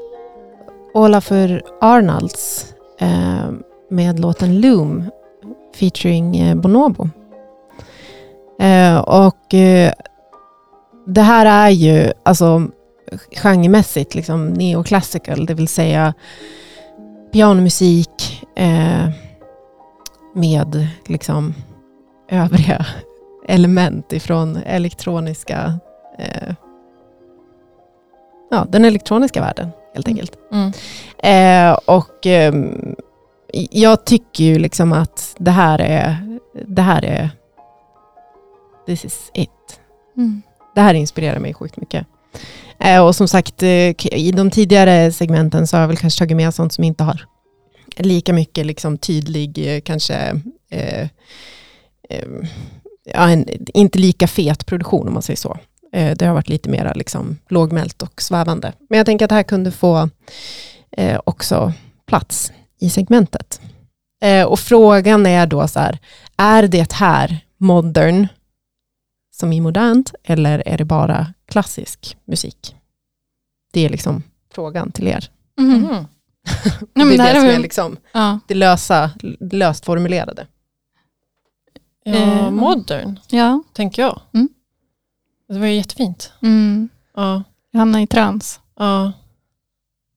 Olafur 0.94 1.64
Arnalds 1.82 2.74
eh, 3.00 3.50
med 3.90 4.20
låten 4.20 4.62
Loom 4.62 5.10
featuring 5.76 6.38
eh, 6.38 6.56
Bonobo. 6.56 7.10
Eh, 8.60 8.98
och 8.98 9.54
eh, 9.54 9.94
det 11.08 11.22
här 11.22 11.46
är 11.46 11.70
ju 11.70 12.12
alltså 12.24 12.68
genremässigt 13.36 14.16
liksom 14.16 14.48
neoclassical, 14.48 15.46
det 15.46 15.54
vill 15.54 15.68
säga 15.68 16.14
pianomusik 17.34 18.46
eh, 18.56 19.10
med 20.36 20.88
liksom 21.06 21.54
övriga 22.32 22.86
element 23.48 24.14
ifrån 24.14 24.58
elektroniska 24.66 25.80
eh, 26.20 26.54
ja, 28.52 28.66
den 28.70 28.86
elektroniska 28.86 29.42
världen 29.42 29.70
helt 29.94 30.08
Mm. 30.08 30.18
enkelt. 30.20 30.38
Mm. 30.52 31.72
Eh, 31.72 31.78
och 31.86 32.26
ehm, 32.26 32.96
jag 33.72 34.06
tycker 34.06 34.44
ju 34.44 34.60
liksom 34.60 34.94
att 34.94 35.36
det 35.38 35.52
här 35.52 35.80
är, 35.82 36.18
det 36.68 36.82
här 36.82 37.06
är, 37.06 37.30
this 38.86 39.06
is 39.06 39.32
it. 39.34 39.80
Mm. 40.18 40.42
Det 40.76 40.82
här 40.82 40.94
inspirerar 40.94 41.40
mig 41.40 41.54
sjukt 41.54 41.78
mycket. 41.78 42.08
Eh, 42.80 43.06
och 43.06 43.16
som 43.16 43.28
sagt, 43.28 43.64
eh, 43.64 44.06
i 44.14 44.32
de 44.36 44.52
tidigare 44.52 45.12
segmenten 45.12 45.68
så 45.68 45.78
har 45.78 45.82
jag 45.82 45.88
väl 45.88 45.98
kanske 45.98 46.20
tagit 46.20 46.38
med 46.38 46.54
sånt 46.54 46.74
som 46.74 46.84
inte 46.84 47.04
har 47.04 47.26
lika 47.98 48.34
mycket 48.34 48.66
liksom 48.66 48.98
tydlig, 48.98 49.76
eh, 49.76 49.82
kanske, 49.82 50.42
eh, 50.72 51.02
eh, 52.10 52.28
ja, 53.14 53.30
en, 53.30 53.46
inte 53.74 54.00
lika 54.00 54.28
fet 54.28 54.66
produktion 54.66 55.08
om 55.08 55.14
man 55.14 55.24
säger 55.24 55.38
så. 55.38 55.58
Eh, 55.94 56.16
det 56.18 56.26
har 56.26 56.34
varit 56.34 56.50
lite 56.50 56.70
mer 56.70 56.94
liksom, 56.96 57.38
lågmält 57.50 58.02
och 58.02 58.22
svävande. 58.22 58.74
Men 58.90 58.98
jag 58.98 59.06
tänker 59.06 59.26
att 59.26 59.30
det 59.30 59.36
här 59.36 59.44
kunde 59.44 59.72
få 59.72 60.10
eh, 60.92 61.20
också 61.26 61.74
plats 62.06 62.52
i 62.80 62.90
segmentet. 62.90 63.62
Eh, 64.22 64.46
och 64.46 64.60
frågan 64.60 65.26
är 65.26 65.48
då 65.48 65.68
så 65.68 65.80
här, 65.80 66.00
är 66.38 66.68
det 66.68 66.92
här 66.94 67.38
modern 67.58 68.28
som 69.36 69.54
i 69.54 69.62
modernt 69.62 70.14
eller 70.24 70.64
är 70.68 70.78
det 70.78 70.86
bara 70.86 71.34
klassisk 71.48 72.18
musik? 72.26 72.76
Det 73.74 73.86
är 73.86 73.90
liksom 73.90 74.24
frågan 74.54 74.92
till 74.92 75.08
er. 75.08 75.30
Mm. 75.60 75.82
Mhm. 75.82 75.88
Nej, 76.94 77.06
men 77.06 77.08
det 77.08 77.14
är 77.14 77.18
det 77.18 77.30
är 77.30 77.36
som 77.40 77.50
är 77.50 77.60
liksom 77.60 77.98
Ja. 78.12 78.40
det 78.48 78.54
lösa, 78.56 79.12
löst 79.40 79.86
formulerade. 79.86 80.48
Ja, 82.04 82.52
modern, 82.52 83.20
ja. 83.30 83.64
tänker 83.74 84.02
jag. 84.02 84.22
Mm. 84.34 84.50
Det 85.50 85.60
var 85.60 85.68
ju 85.68 85.76
jättefint. 85.76 86.32
Mm. 86.42 86.90
Ja, 87.16 87.44
Jag 87.72 87.80
hamnar 87.80 88.00
i 88.00 88.08
trans. 88.08 88.60
ja. 88.80 89.12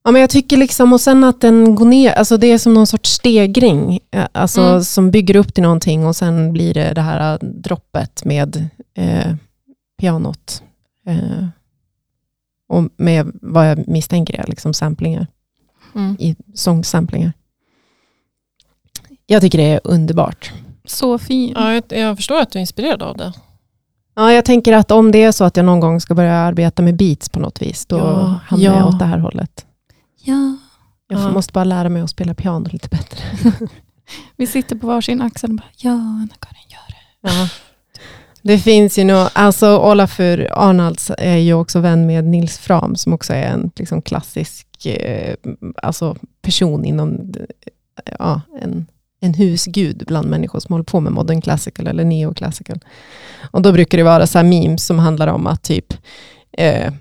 Ja, 0.05 0.11
men 0.11 0.21
jag 0.21 0.31
tycker 0.31 0.57
liksom, 0.57 0.93
och 0.93 1.01
sen 1.01 1.25
att 1.25 1.41
den 1.41 1.75
går 1.75 1.85
ner, 1.87 2.13
alltså 2.13 2.37
det 2.37 2.47
är 2.47 2.59
som 2.59 2.75
någon 2.75 2.87
sorts 2.87 3.11
stegring, 3.11 3.99
eh, 4.11 4.27
alltså 4.33 4.61
Mm. 4.61 4.83
som 4.83 5.11
bygger 5.11 5.37
upp 5.37 5.55
till 5.55 5.63
någonting 5.63 6.07
och 6.07 6.17
sen 6.17 6.53
blir 6.53 6.75
det 6.75 6.93
det 6.95 7.01
här 7.01 7.33
eh, 7.35 7.39
droppet 7.43 8.25
med 8.25 8.69
eh, 8.95 9.35
pianot. 10.01 10.63
Eh, 11.07 11.47
och 12.69 12.89
med 12.97 13.33
vad 13.43 13.71
jag 13.71 13.89
misstänker 13.89 14.41
är 14.41 14.47
liksom 14.47 14.75
samplingar, 14.75 15.27
Mm. 15.95 16.17
i 16.19 16.37
sångsamplingar. 16.55 17.33
Jag 19.27 19.43
tycker 19.43 19.59
det 19.59 19.65
är 19.73 19.81
underbart. 19.85 20.53
Så 20.85 21.19
fin. 21.19 21.53
ja 21.57 21.73
jag, 21.75 21.85
jag 21.89 22.17
förstår 22.17 22.41
att 22.41 22.51
du 22.53 22.59
är 22.59 22.61
inspirerad 22.61 23.03
av 23.03 23.17
det. 23.17 23.33
Ja, 24.15 24.33
jag 24.33 24.45
tänker 24.45 24.73
att 24.73 24.91
om 24.91 25.11
det 25.13 25.23
är 25.23 25.33
så 25.33 25.45
att 25.45 25.57
jag 25.57 25.67
någon 25.67 25.81
gång 25.81 26.01
ska 26.01 26.15
börja 26.15 26.35
arbeta 26.35 26.83
med 26.83 26.97
beats 26.97 27.29
på 27.29 27.41
något 27.41 27.63
vis, 27.63 27.87
då 27.87 27.97
Ja, 27.99 28.41
hamnar 28.47 28.67
jag 28.67 28.77
ja. 28.77 28.87
åt 28.89 28.99
det 28.99 29.05
här 29.05 29.19
hållet. 29.19 29.67
Ja. 30.25 30.57
Jag 31.09 31.21
Ja. 31.21 31.31
måste 31.31 31.53
bara 31.53 31.65
lära 31.65 31.89
mig 31.89 32.03
att 32.03 32.11
spela 32.11 32.35
piano 32.35 32.69
lite 32.73 32.89
bättre. 32.89 33.19
Vi 34.37 34.47
sitter 34.47 34.77
på 34.77 34.87
varsin 34.87 35.23
axel 35.23 35.51
och 35.51 35.57
bara, 35.57 35.69
ja 35.77 35.91
Anna-Karin 35.93 36.63
gör 36.69 36.89
det. 36.89 37.29
Ja. 37.41 37.49
Det 38.43 38.59
finns 38.59 38.99
ju 38.99 39.05
nog, 39.05 39.29
alltså 39.33 39.79
Olafur 39.79 40.49
Arnalds 40.53 41.11
är 41.19 41.37
ju 41.37 41.55
också 41.55 41.81
vän 41.81 42.07
med 42.07 42.25
Nils 42.25 42.59
Fram 42.59 42.97
som 42.97 43.13
också 43.13 43.33
är 43.33 43.43
en 43.43 43.71
liksom 43.77 44.03
klassisk 44.03 44.87
eh, 44.87 45.35
alltså 45.83 46.17
person 46.43 46.85
inom, 46.85 47.33
ja, 48.19 48.41
en, 48.61 48.87
en 49.23 49.35
husgud 49.35 50.05
bland 50.07 50.29
människor 50.29 50.61
som 50.61 50.73
håller 50.73 50.85
på 50.85 51.01
med 51.01 51.13
modern 51.13 51.41
classical 51.41 51.87
eller 51.87 52.05
neoclassical. 52.05 52.79
Och 53.51 53.63
då 53.63 53.73
brukar 53.73 53.99
det 53.99 54.05
vara 54.05 54.27
så 54.27 54.39
här 54.39 54.45
memes 54.45 54.87
som 54.87 54.99
handlar 54.99 55.27
om 55.27 55.47
att 55.47 55.63
typ 55.63 55.95
eh, 56.53 56.93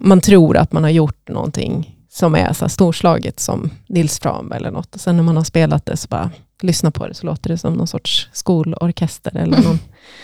man 0.00 0.20
tror 0.20 0.56
att 0.56 0.72
man 0.72 0.82
har 0.82 0.90
gjort 0.90 1.28
någonting 1.28 1.96
som 2.10 2.34
är 2.34 2.52
så 2.52 2.68
storslaget 2.68 3.40
som 3.40 3.70
Nils 3.88 4.18
Fram 4.18 4.52
eller 4.52 4.70
något. 4.70 4.94
Och 4.94 5.00
sen 5.00 5.16
när 5.16 5.22
man 5.22 5.36
har 5.36 5.44
spelat 5.44 5.86
det 5.86 5.96
så 5.96 6.08
bara 6.08 6.30
lyssna 6.62 6.90
på 6.90 7.06
det 7.06 7.14
så 7.14 7.26
låter 7.26 7.50
det 7.50 7.58
som 7.58 7.74
någon 7.74 7.86
sorts 7.86 8.28
skolorkester 8.32 9.36
eller 9.36 9.62
någon 9.62 9.78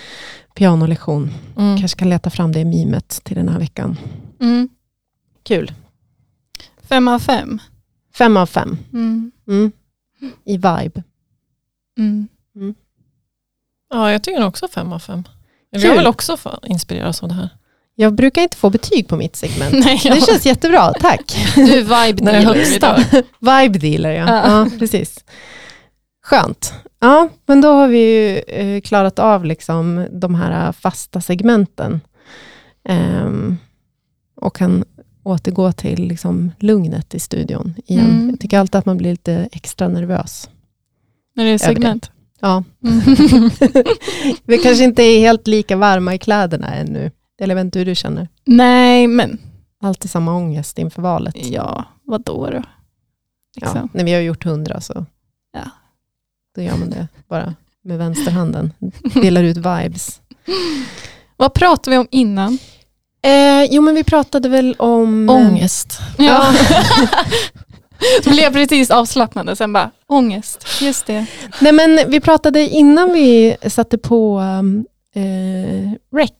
pianolektion. 0.54 1.30
Mm. 1.56 1.78
Kanske 1.78 1.98
kan 1.98 2.10
leta 2.10 2.30
fram 2.30 2.52
det 2.52 2.64
mimet 2.64 3.20
till 3.24 3.36
den 3.36 3.48
här 3.48 3.58
veckan. 3.58 3.96
Mm. 4.40 4.68
Kul. 5.42 5.72
Fem 6.82 7.08
av 7.08 7.18
fem. 7.18 7.58
Fem 8.14 8.36
av 8.36 8.46
fem. 8.46 8.78
Mm. 8.92 9.32
Mm. 9.48 9.72
I 10.44 10.56
vibe. 10.56 11.02
Mm. 11.98 12.28
Ja, 13.90 14.12
jag 14.12 14.22
tycker 14.22 14.46
också 14.46 14.68
fem 14.68 14.92
av 14.92 14.98
fem. 14.98 15.24
Eller 15.72 15.82
Kul. 15.82 15.90
jag 15.90 15.96
vill 15.96 16.06
också 16.06 16.36
få 16.36 16.58
inspireras 16.66 17.22
av 17.22 17.28
det 17.28 17.34
här. 17.34 17.48
Jag 17.94 18.14
brukar 18.14 18.42
inte 18.42 18.56
få 18.56 18.70
betyg 18.70 19.08
på 19.08 19.16
mitt 19.16 19.36
segment. 19.36 19.72
Nej, 19.84 20.00
Det 20.04 20.26
känns 20.26 20.46
jättebra, 20.46 20.92
tack. 20.92 21.36
Du 21.54 21.78
är 21.78 22.06
vibe 22.06 22.30
dealer 22.30 22.76
idag. 22.76 22.98
Vibe 23.38 23.78
dealer, 23.78 24.10
ja. 24.10 24.26
Ja. 24.28 24.42
ja. 24.46 24.70
precis. 24.78 25.24
Skönt. 26.22 26.72
Ja, 27.00 27.28
men 27.46 27.60
då 27.60 27.72
har 27.72 27.88
vi 27.88 27.98
ju 27.98 28.38
eh, 28.38 28.80
klarat 28.80 29.18
av 29.18 29.44
liksom 29.44 30.06
de 30.12 30.34
här 30.34 30.72
fasta 30.72 31.20
segmenten. 31.20 32.00
Ehm, 32.88 33.56
och 34.36 34.56
kan 34.56 34.84
återgå 35.22 35.72
till 35.72 36.08
liksom 36.08 36.50
lugnet 36.58 37.14
i 37.14 37.20
studion 37.20 37.74
igen. 37.86 38.10
Mm. 38.10 38.30
Jag 38.30 38.40
tycker 38.40 38.58
alltid 38.58 38.78
att 38.78 38.86
man 38.86 38.96
blir 38.96 39.10
lite 39.10 39.48
extra 39.52 39.88
nervös. 39.88 40.48
När 41.34 41.44
det 41.44 41.50
är 41.50 41.58
segment. 41.58 42.10
Ja. 42.40 42.64
Mm. 42.84 43.00
vi 44.44 44.58
kanske 44.58 44.84
inte 44.84 45.02
är 45.02 45.18
helt 45.20 45.46
lika 45.46 45.76
varma 45.76 46.14
i 46.14 46.18
kläderna 46.18 46.74
ännu. 46.74 47.10
Eller 47.40 47.54
jag 47.54 47.56
vet 47.56 47.64
inte 47.64 47.78
hur 47.78 47.86
du 47.86 47.94
känner. 47.94 48.28
Nej, 48.44 49.06
men 49.06 49.38
Alltid 49.82 50.10
samma 50.10 50.34
ångest 50.36 50.78
inför 50.78 51.02
valet. 51.02 51.34
ja, 51.46 51.84
vad 52.04 52.20
då 52.24 52.50
då? 52.50 52.56
Ja, 52.56 52.62
Liksom. 53.56 53.88
när 53.92 54.04
vi 54.04 54.12
har 54.14 54.20
gjort 54.20 54.44
hundra 54.44 54.80
så 54.80 55.06
Ja. 55.52 55.70
då 56.56 56.62
gör 56.62 56.76
man 56.76 56.90
det 56.90 57.08
bara 57.28 57.54
med 57.84 57.98
vänsterhanden. 57.98 58.72
Delar 59.22 59.42
ut 59.42 59.56
vibes. 59.56 60.20
Vad 61.36 61.54
pratade 61.54 61.90
vi 61.96 61.98
om 61.98 62.08
innan? 62.10 62.58
Eh, 63.22 63.64
jo 63.70 63.82
men 63.82 63.94
vi 63.94 64.04
pratade 64.04 64.48
väl 64.48 64.74
om... 64.78 65.28
Ångest. 65.30 65.98
Ja. 66.18 66.54
Då 68.24 68.30
blev 68.30 68.42
jag 68.44 68.52
precis 68.52 68.90
avslappnad 68.90 69.58
sen 69.58 69.72
bara 69.72 69.90
ångest. 70.06 70.66
Just 70.80 71.06
det. 71.06 71.26
Nej 71.60 71.72
men 71.72 72.00
vi 72.10 72.20
pratade 72.20 72.60
innan 72.68 73.12
vi 73.12 73.56
satte 73.68 73.98
på 73.98 74.38
um, 74.38 74.86
eh, 75.14 75.92
rec 76.16 76.30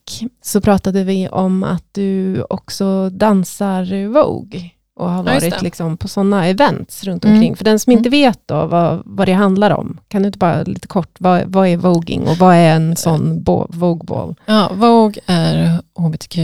så 0.43 0.61
pratade 0.61 1.03
vi 1.03 1.27
om 1.29 1.63
att 1.63 1.83
du 1.91 2.43
också 2.49 3.09
dansar 3.09 4.07
Vogue 4.07 4.69
och 4.99 5.09
har 5.09 5.17
Ja, 5.17 5.21
varit 5.21 5.41
det. 5.41 5.61
liksom 5.61 5.97
på 5.97 6.07
sådana 6.07 6.47
events 6.47 7.03
runt 7.03 7.25
Mm. 7.25 7.35
omkring. 7.37 7.55
För 7.55 7.65
den 7.65 7.79
som 7.79 7.91
inte 7.91 8.09
vet 8.09 8.39
då 8.45 8.65
vad, 8.65 9.01
vad 9.05 9.27
det 9.27 9.33
handlar 9.33 9.71
om, 9.71 9.99
kan 10.07 10.21
du 10.21 10.27
inte 10.27 10.39
bara 10.39 10.63
lite 10.63 10.87
kort, 10.87 11.15
vad, 11.19 11.43
vad 11.45 11.67
är 11.67 11.77
voging 11.77 12.27
och 12.27 12.37
vad 12.37 12.55
är 12.55 12.75
en 12.75 12.95
sån 12.95 13.43
bo- 13.43 13.67
Vogue-ball? 13.69 14.35
Ja, 14.45 14.71
Vogue 14.73 15.21
är 15.25 15.79
hbtq 15.95 16.37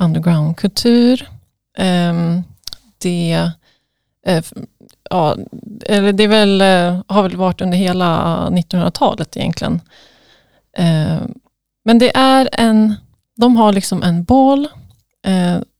underground-kultur. 0.00 1.28
Ehm, 1.78 2.42
det, 2.98 3.50
Eh, 4.26 4.44
ja, 5.10 5.36
eller 5.86 6.12
det 6.12 6.24
är 6.24 6.28
väl, 6.28 6.60
eh, 6.60 7.02
har 7.06 7.22
väl 7.22 7.36
varit 7.36 7.60
under 7.60 7.78
hela 7.78 8.36
1900-talet 8.50 9.36
egentligen. 9.36 9.80
Eh, 10.76 11.18
men 11.84 11.98
det 11.98 12.16
är 12.16 12.48
en, 12.52 12.94
de 13.36 13.56
har 13.56 13.72
liksom 13.72 14.02
en 14.02 14.24
boll 14.24 14.68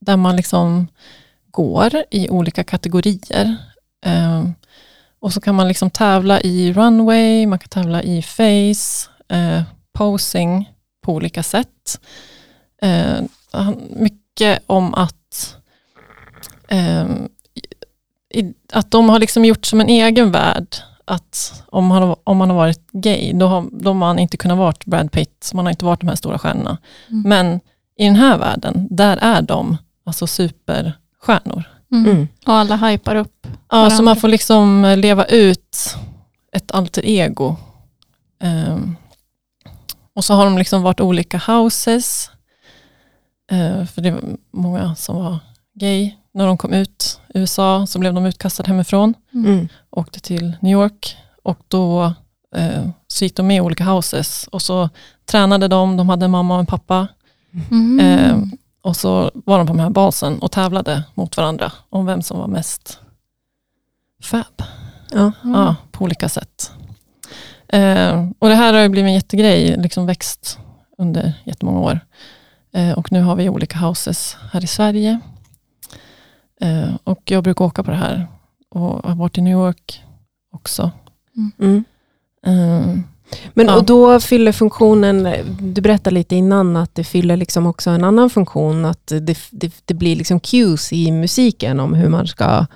där 0.01 0.17
man 0.17 0.37
liksom 0.37 0.87
går 1.51 2.05
i 2.11 2.29
olika 2.29 2.65
kategorier. 2.65 3.57
Och 5.21 5.33
så 5.33 5.41
kan 5.41 5.55
man 5.55 5.69
liksom 5.69 5.91
tävla 5.91 6.41
i 6.41 6.73
runway, 6.73 7.47
man 7.47 7.59
kan 7.59 7.69
tävla 7.69 8.03
i 8.03 8.23
face, 8.23 9.09
posing 9.93 10.73
på 11.03 11.13
olika 11.13 11.43
sätt. 11.43 12.01
Mycket 13.89 14.63
om 14.67 14.95
att, 14.95 15.57
att 18.73 18.91
de 18.91 19.09
har 19.09 19.19
liksom 19.19 19.45
gjort 19.45 19.67
som 19.67 19.81
en 19.81 19.89
egen 19.89 20.33
värld. 20.33 20.67
Att 21.05 21.63
om 21.67 21.87
man 21.87 22.03
har, 22.03 22.17
om 22.25 22.37
man 22.37 22.51
har 22.51 22.57
varit 22.57 22.91
gay, 22.93 23.33
då 23.33 23.47
har, 23.47 23.69
då 23.73 23.91
har 23.91 23.95
man 23.95 24.19
inte 24.19 24.37
kunnat 24.37 24.59
vara 24.59 24.75
Brad 24.87 25.13
Pitt, 25.13 25.51
man 25.55 25.67
har 25.67 25.71
inte 25.71 25.85
varit 25.85 26.01
de 26.01 26.09
här 26.09 26.17
stora 26.17 26.39
stjärnorna. 26.39 26.79
Mm. 27.11 27.23
Men 27.29 27.61
i 27.99 28.05
den 28.05 28.17
här 28.17 28.39
världen, 28.39 28.89
där 28.91 29.17
är 29.17 29.43
de 29.43 29.77
alltså 30.05 30.27
superstjärnor. 30.27 31.63
Mm. 31.93 32.11
Mm. 32.11 32.29
Och 32.47 32.55
alla 32.55 32.77
hypar 32.77 33.17
upp. 33.17 33.47
Ja, 33.47 33.51
Varandra. 33.71 33.97
så 33.97 34.03
man 34.03 34.17
får 34.17 34.29
liksom 34.29 34.95
leva 34.99 35.25
ut 35.25 35.97
ett 36.53 36.73
alter 36.73 37.07
ego. 37.07 37.57
Ehm, 38.43 38.97
och 40.15 40.25
så 40.25 40.35
har 40.35 40.45
de 40.45 40.59
liksom 40.59 40.83
varit 40.83 41.01
olika 41.01 41.39
houses. 41.47 42.31
Eh, 43.51 43.85
för 43.87 44.03
det 44.03 44.11
var 44.11 44.23
många 44.51 44.95
som 44.95 45.17
var 45.17 45.39
gay. 45.75 46.15
När 46.33 46.47
de 46.47 46.59
kom 46.59 46.73
ut 46.73 47.21
i 47.35 47.39
USA 47.39 47.87
så 47.87 47.99
blev 47.99 48.15
de 48.15 48.27
utkastade 48.27 48.69
hemifrån. 48.69 49.15
Mm. 49.33 49.69
Åkte 49.91 50.21
till 50.21 50.53
New 50.61 50.73
York 50.73 51.17
och 51.43 51.59
då 51.69 52.13
eh, 52.57 52.89
så 53.07 53.25
gick 53.25 53.37
de 53.37 53.47
med 53.47 53.57
i 53.57 53.61
olika 53.61 53.85
houses. 53.85 54.49
Och 54.53 54.63
så 54.63 54.89
tränade 55.25 55.69
de, 55.69 55.97
de 55.97 56.09
hade 56.09 56.25
en 56.25 56.31
mamma 56.31 56.55
och 56.55 56.61
en 56.61 56.67
pappa. 56.67 57.09
Mm. 57.71 58.01
Eh, 58.01 58.37
och 58.83 58.97
så 58.97 59.31
var 59.35 59.59
de 59.59 59.67
på 59.67 59.73
de 59.73 59.81
här 59.81 59.91
basen 59.91 60.39
och 60.39 60.53
tävlade 60.53 61.05
mot 61.15 61.37
varandra 61.37 61.73
om 61.91 62.07
vem 62.07 62.23
som 62.23 62.39
var 62.39 62.47
mest 62.47 62.99
fab. 64.23 64.63
Ja. 65.13 65.33
Ja, 65.43 65.77
på 65.91 66.05
olika 66.05 66.29
sätt. 66.29 66.73
Eh, 67.69 68.29
och 68.39 68.49
det 68.49 68.55
här 68.55 68.73
har 68.73 68.81
ju 68.81 68.89
blivit 68.89 69.09
en 69.09 69.15
jättegrej, 69.15 69.77
liksom 69.77 70.07
växt 70.07 70.59
under 70.99 71.33
jättemånga 71.45 71.81
år. 71.81 72.01
Eh, 72.73 72.93
och 72.93 73.13
nu 73.13 73.23
har 73.23 73.37
vi 73.37 73.49
olika 73.49 73.79
houses 73.79 74.37
här 74.53 74.65
i 74.65 74.67
Sverige. 74.67 75.21
Eh, 76.61 76.95
och 77.05 77.23
jag 77.25 77.45
brukar 77.45 77.65
åka 77.65 77.83
på 77.83 77.91
det 77.91 77.97
här 77.97 78.27
och 78.71 78.81
har 79.09 79.15
varit 79.15 79.39
i 79.39 79.41
New 79.41 79.53
York 79.53 80.03
också. 80.53 80.91
Mm. 81.61 81.85
Eh, 82.47 82.99
Men 83.55 83.67
Ja. 83.67 83.77
och 83.77 83.85
då 83.85 84.21
fyller 84.21 84.53
funktionen, 84.53 85.29
du 85.61 85.81
berättade 85.81 86.15
lite 86.15 86.37
innan 86.37 86.77
att 86.77 86.95
det 86.95 87.05
fyller 87.05 87.37
liksom 87.37 87.67
också 87.67 87.91
en 87.91 88.05
annan 88.05 88.31
funktion, 88.31 88.85
att 88.85 89.07
det, 89.07 89.39
det, 89.51 89.73
det 89.85 89.95
blir 89.95 90.17
liksom 90.17 90.41
cues 90.41 90.93
i 90.93 91.11
musiken 91.13 91.81
om 91.81 91.95
hur 91.95 92.09
man 92.09 92.27
ska 92.27 92.67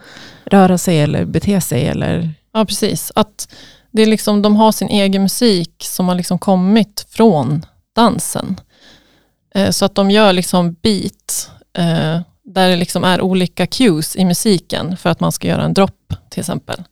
röra 0.45 0.79
sig 0.79 1.01
eller 1.01 1.25
bete 1.25 1.61
sig. 1.61 1.87
Eller, 1.87 2.31
Ja, 2.53 2.65
precis. 2.65 3.13
Att 3.15 3.49
det 3.91 4.03
är 4.03 4.07
liksom, 4.07 4.43
de 4.43 4.57
har 4.57 4.73
sin 4.73 4.89
egen 4.89 5.23
musik 5.23 5.75
som 5.85 6.09
har 6.09 6.15
liksom 6.15 6.39
kommit 6.39 7.07
från 7.11 7.67
dansen. 7.97 8.61
Eh, 9.55 9.71
så 9.71 9.85
att 9.85 9.95
de 9.95 10.11
gör 10.11 10.33
liksom 10.33 10.77
beat 10.83 11.51
eh, 11.79 12.21
där 12.49 12.69
det 12.69 12.77
liksom 12.77 13.05
är 13.05 13.21
olika 13.21 13.67
cues 13.67 14.17
i 14.17 14.25
musiken 14.25 14.97
för 14.97 15.11
att 15.11 15.21
man 15.21 15.33
ska 15.33 15.49
göra 15.49 15.63
en 15.65 15.75
dropp 15.75 16.15
till 16.31 16.41
exempel. 16.41 16.83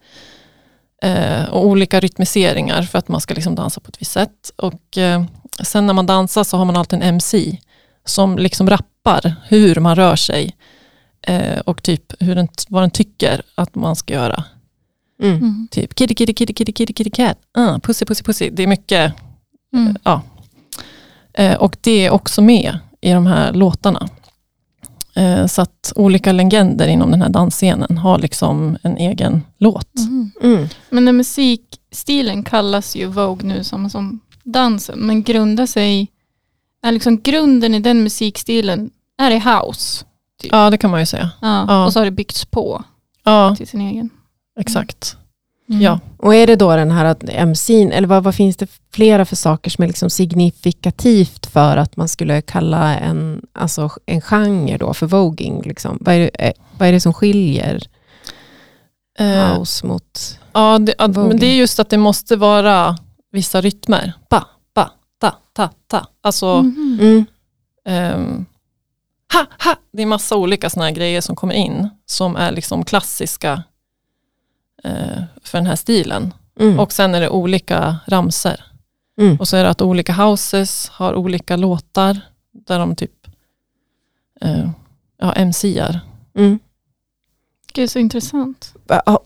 Eh, 1.03 1.45
och 1.45 1.67
olika 1.67 2.01
rytmiseringar 2.01 2.83
för 2.83 2.99
att 2.99 3.09
man 3.09 3.21
ska 3.21 3.35
liksom 3.35 3.55
dansa 3.55 3.81
på 3.81 3.89
ett 3.89 4.01
visst 4.01 4.13
sätt. 4.13 4.53
Och 4.57 4.99
eh, 4.99 5.25
sen 5.63 5.87
när 5.87 5.95
man 5.95 6.07
dansar 6.07 6.45
så 6.45 6.57
har 6.57 6.65
man 6.65 6.77
alltid 6.77 6.97
en 6.97 7.09
MC 7.09 7.59
som 8.05 8.39
liksom 8.39 8.71
rappar 8.71 9.35
hur 9.49 9.81
man 9.81 9.97
rör 9.97 10.17
sig 10.17 10.57
eh, 11.23 11.59
och 11.61 11.83
typ 11.83 12.13
hur 12.23 12.35
den, 12.35 12.49
vad 12.69 12.83
den 12.83 12.91
tycker 12.91 13.43
att 13.55 13.75
man 13.75 13.97
ska 13.97 14.15
göra. 14.15 14.45
mm. 15.23 15.37
Mm. 15.37 15.69
Typ 15.71 15.99
kitty, 15.99 16.15
kitty, 16.15 16.35
kitty, 16.35 16.53
kitty, 16.55 16.73
kitty, 16.73 16.93
kitty, 16.93 17.11
cat. 17.11 17.39
Uh, 17.59 17.79
pussy, 17.79 18.05
pussy, 18.07 18.23
pussy. 18.25 18.51
Det 18.51 18.63
är 18.63 18.67
mycket, 18.67 19.13
Mm. 19.73 19.97
ja. 20.05 20.23
Eh, 21.35 21.55
och 21.55 21.77
det 21.81 22.07
är 22.07 22.11
också 22.11 22.43
med 22.43 22.79
i 23.01 23.13
de 23.13 23.27
här 23.27 23.53
låtarna. 23.53 24.09
Eh, 25.17 25.47
så 25.47 25.63
att 25.63 25.93
olika 25.97 26.33
legender 26.33 26.89
inom 26.89 27.11
den 27.11 27.23
här 27.23 27.29
dansscenen 27.29 27.99
har 27.99 28.19
liksom 28.19 28.79
en 28.83 28.97
egen 28.97 29.43
låt. 29.59 29.99
Mm. 29.99 30.31
Mm. 30.43 30.69
Men 30.91 31.05
den 31.05 31.17
musikstilen 31.17 32.43
kallas 32.43 32.97
ju 32.97 33.07
Vogue 33.07 33.49
nu 33.49 33.65
som, 33.65 33.91
som 33.91 34.21
dansen, 34.45 34.99
men 34.99 35.23
grundar 35.23 35.67
sig, 35.67 36.09
är 36.83 36.93
liksom 36.93 37.21
grunden 37.21 37.75
i 37.75 37.81
den 37.81 38.03
musikstilen 38.03 38.91
är 39.19 39.31
i 39.31 39.39
house. 39.39 40.05
Ja, 40.43 40.71
det 40.71 40.79
kan 40.79 40.91
man 40.91 41.01
ju 41.01 41.07
säga. 41.07 41.31
Ja, 41.41 41.65
Ja. 41.69 41.87
Och 41.87 41.93
så 41.93 42.01
har 42.01 42.05
det 42.05 42.11
byggts 42.11 42.45
på 42.45 42.85
Ja, 43.25 43.57
till 43.57 43.69
sin 43.69 43.81
egen. 43.81 44.11
exakt. 44.61 45.17
Mm. 45.69 45.83
Ja. 45.83 46.01
Och 46.19 46.35
är 46.35 46.47
det 46.47 46.57
då 46.57 46.77
den 46.77 46.91
här 46.91 47.05
att 47.05 47.23
MC'n, 47.23 47.93
eller 47.93 48.09
vad, 48.09 48.23
vad 48.25 48.35
finns 48.35 48.57
det 48.57 48.67
flera 48.93 49.25
för 49.25 49.37
saker 49.37 49.71
som 49.71 49.85
är 49.85 49.89
liksom 49.89 50.11
signifikativt 50.11 51.47
för 51.47 51.77
att 51.77 51.97
man 51.97 52.09
skulle 52.09 52.43
kalla 52.43 52.97
en, 52.99 53.43
alltså 53.53 53.91
en 54.07 54.21
genre 54.21 54.77
då 54.79 54.95
för 54.95 55.07
voging? 55.07 55.63
Liksom? 55.63 55.99
Vad, 56.01 56.15
är 56.15 56.19
det, 56.19 56.29
eh, 56.47 56.53
vad 56.79 56.89
är 56.89 56.93
det 56.93 57.01
som 57.01 57.15
skiljer 57.15 57.81
Eh, 59.19 59.59
house 59.59 59.87
mot... 59.87 60.39
ja, 60.53 60.79
det, 60.79 60.95
att, 60.99 61.17
men 61.17 61.37
det 61.39 61.47
är 61.47 61.57
just 61.57 61.79
att 61.81 61.91
det 61.91 61.99
måste 61.99 62.37
vara 62.37 62.97
vissa 63.33 63.61
rytmer. 63.61 64.13
Ba, 64.31 64.41
ba, 64.75 64.91
ta, 65.21 65.35
ta, 65.53 65.71
ta. 65.87 66.07
Alltså, 66.23 66.63
Mhm. 66.63 66.99
Mm. 67.01 67.25
Ehm, 67.89 68.47
ha, 69.33 69.47
ha. 69.65 69.77
Det 69.93 70.03
är 70.03 70.07
massa 70.07 70.37
olika 70.37 70.71
såna 70.71 70.85
här 70.85 70.93
grejer 70.93 71.21
som 71.21 71.37
kommer 71.37 71.55
in 71.55 71.89
som 72.07 72.37
är 72.37 72.53
liksom 72.53 72.85
klassiska 72.85 73.63
för 75.43 75.59
den 75.59 75.67
här 75.67 75.77
stilen. 75.77 76.35
Mm. 76.61 76.81
Och 76.81 76.93
sen 76.93 77.15
är 77.15 77.21
det 77.21 77.29
olika 77.29 77.97
ramser. 78.07 78.65
mm. 79.21 79.37
Och 79.37 79.49
så 79.49 79.57
är 79.57 79.65
det 79.65 79.71
att 79.71 79.83
olika 79.83 80.13
houses 80.13 80.89
har 80.93 81.15
olika 81.15 81.57
låtar 81.57 82.21
där 82.67 82.79
de 82.79 82.97
typ 82.97 83.27
eh, 84.41 84.69
ja, 85.21 85.45
MCar. 85.45 86.01
Mm. 86.39 86.59
Gud, 87.73 87.91
så 87.91 87.99
intressant. 87.99 88.75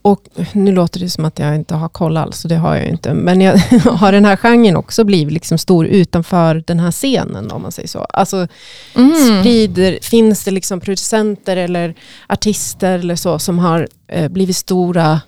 Och 0.02 0.28
nu 0.52 0.72
låter 0.72 1.00
det 1.00 1.10
som 1.10 1.24
att 1.24 1.38
jag 1.38 1.54
inte 1.56 1.74
har 1.74 1.88
koll 1.88 2.16
alls, 2.16 2.44
och 2.44 2.48
det 2.48 2.56
har 2.56 2.76
jag 2.76 2.84
ju 2.84 2.90
inte. 2.90 3.14
Men 3.14 3.40
jag, 3.40 3.56
har 3.84 4.12
den 4.12 4.24
här 4.24 4.36
genren 4.36 4.76
också 4.76 5.04
blivit 5.04 5.34
liksom 5.34 5.58
stor 5.58 5.86
utanför 5.86 6.64
den 6.66 6.80
här 6.80 6.90
scenen, 6.90 7.50
om 7.50 7.62
man 7.62 7.72
säger 7.72 7.88
så? 7.88 7.98
Alltså, 7.98 8.46
Mm. 8.94 9.40
sprider, 9.40 9.98
finns 10.02 10.44
det 10.44 10.50
liksom 10.50 10.80
producenter 10.80 11.56
eller 11.56 11.94
artister 12.28 12.98
eller 12.98 13.16
så 13.16 13.38
som 13.38 13.58
har 13.58 13.88
eh, 14.08 14.28
blivit 14.28 14.56
stora 14.56 15.20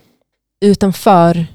utanför 0.62 1.46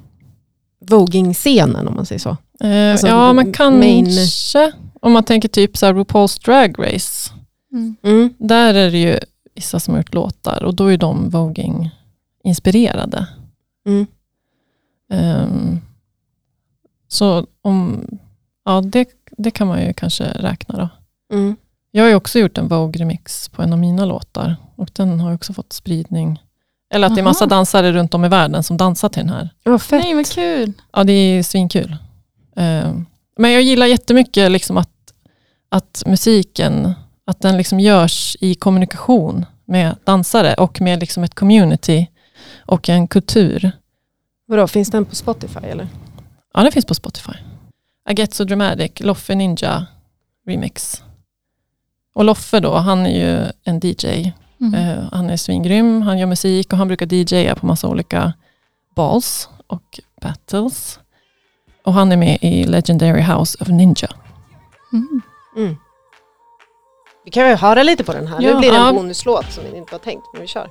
voging-scenen, 0.86 1.88
om 1.88 1.95
man 1.95 2.05
säger 2.05 2.20
så? 2.20 2.38
Eh, 2.60 2.91
Alltså, 2.91 3.08
ja, 3.08 3.34
man 3.34 3.36
main- 3.36 3.53
kanske, 3.53 4.72
om 5.01 5.12
man 5.12 5.24
tänker 5.24 5.47
typ 5.49 5.78
så 5.78 5.86
här 5.86 5.93
RuPaul's 5.93 6.45
Drag 6.45 6.76
Race, 6.80 7.32
Mm. 7.72 7.95
Mm. 8.03 8.34
där 8.38 8.74
är 8.74 8.91
det 8.91 8.97
ju 8.97 9.20
vissa 9.55 9.80
som 9.80 9.93
har 9.93 9.99
gjort 9.99 10.14
låtar 10.14 10.64
och 10.64 10.76
då 10.76 10.86
är 10.91 10.97
de 10.97 11.30
voging-inspirerade. 11.30 13.28
Mm. 13.88 14.05
Ehm, 15.12 15.82
så 17.08 17.45
om, 17.62 18.05
ja, 18.66 18.82
det, 18.82 19.08
det 19.38 19.51
kan 19.51 19.68
man 19.68 19.82
ju 19.86 19.93
kanske 19.93 20.24
räkna 20.24 20.78
då. 20.78 20.89
Mm. 21.36 21.55
Jag 21.91 22.03
har 22.03 22.10
ju 22.10 22.16
också 22.16 22.39
gjort 22.39 22.58
en 22.58 22.70
Vogue-remix 22.70 23.51
på 23.51 23.62
en 23.62 23.74
av 23.74 23.80
mina 23.80 24.05
låtar 24.05 24.55
och 24.76 24.89
den 24.93 25.20
har 25.20 25.30
ju 25.30 25.36
också 25.36 25.53
fått 25.53 25.74
spridning. 25.74 26.39
Eller 26.90 27.08
att 27.08 27.16
det 27.16 27.22
är 27.22 27.24
massa 27.24 27.46
Aha. 27.46 27.50
dansare 27.50 27.92
runt 27.92 28.14
om 28.14 28.26
i 28.26 28.28
världen 28.28 28.64
som 28.64 28.78
dansar 28.78 29.10
till 29.10 29.22
den 29.22 29.34
här. 29.34 29.50
Vad 29.64 29.82
fett. 29.82 30.04
Nej, 30.04 30.14
vad 30.14 30.28
kul. 30.28 30.74
Ja, 30.94 31.04
det 31.04 31.14
är 31.14 31.44
svinkul. 31.44 31.96
Ehm, 32.56 33.06
men 33.38 33.52
jag 33.52 33.62
gillar 33.62 33.86
jättemycket 33.86 34.52
liksom 34.52 34.78
att, 34.78 34.90
att 35.70 36.04
musiken 36.06 36.94
att 37.26 37.42
den 37.42 37.58
liksom 37.58 37.80
görs 37.80 38.38
i 38.40 38.56
kommunikation 38.56 39.46
med 39.66 39.96
dansare 40.04 40.54
och 40.54 40.82
med 40.82 41.00
liksom 41.00 41.24
ett 41.24 41.36
community 41.36 42.08
och 42.58 42.90
en 42.90 43.08
kultur. 43.08 43.72
Vadå, 44.46 44.68
finns 44.68 44.92
den 44.92 45.06
på 45.06 45.16
Spotify 45.16 45.60
eller? 45.66 45.88
Ja, 46.54 46.64
den 46.64 46.72
finns 46.72 46.86
på 46.86 46.94
Spotify. 46.94 47.32
I 48.10 48.14
Get 48.14 48.34
So 48.34 48.44
Dramatic, 48.44 48.92
Loffe 49.00 49.36
Ninja 49.36 49.86
Remix. 50.48 51.04
Och 52.14 52.26
Loffe 52.26 52.60
då, 52.60 52.76
han 52.76 53.06
är 53.06 53.20
ju 53.20 53.52
en 53.64 53.80
DJ. 53.84 54.32
Mm. 54.62 54.74
Eh, 54.74 55.03
han 55.12 55.30
är 55.30 55.38
svingrym, 55.38 56.01
han 56.01 56.18
gör 56.18 56.28
musik 56.28 56.72
och 56.72 56.78
han 56.78 56.88
brukar 56.88 57.14
DJa 57.14 57.55
på 57.55 57.66
massa 57.66 57.88
olika 57.88 58.34
balls 58.95 59.49
och 59.68 59.99
battles. 60.22 60.99
Och 61.84 61.93
han 61.93 62.12
är 62.12 62.18
med 62.18 62.38
i 62.41 62.64
Legendary 62.64 63.22
House 63.22 63.58
of 63.62 63.68
Ninja. 63.68 64.10
Mm. 64.93 65.22
Mm. 65.55 65.78
Vi 67.26 67.32
kan 67.32 67.49
ju 67.49 67.55
höra 67.55 67.84
lite 67.84 68.03
på 68.03 68.14
den 68.14 68.28
här. 68.28 68.41
Ja, 68.41 68.53
nu 68.53 68.60
blir 68.60 68.72
det 68.72 68.78
en 68.78 68.86
ja. 68.86 68.93
bonuslåt 68.93 69.51
som 69.51 69.76
inte 69.76 69.91
var 69.91 69.99
tänkt, 69.99 70.26
men 70.34 70.41
vi 70.41 70.47
kör. 70.47 70.70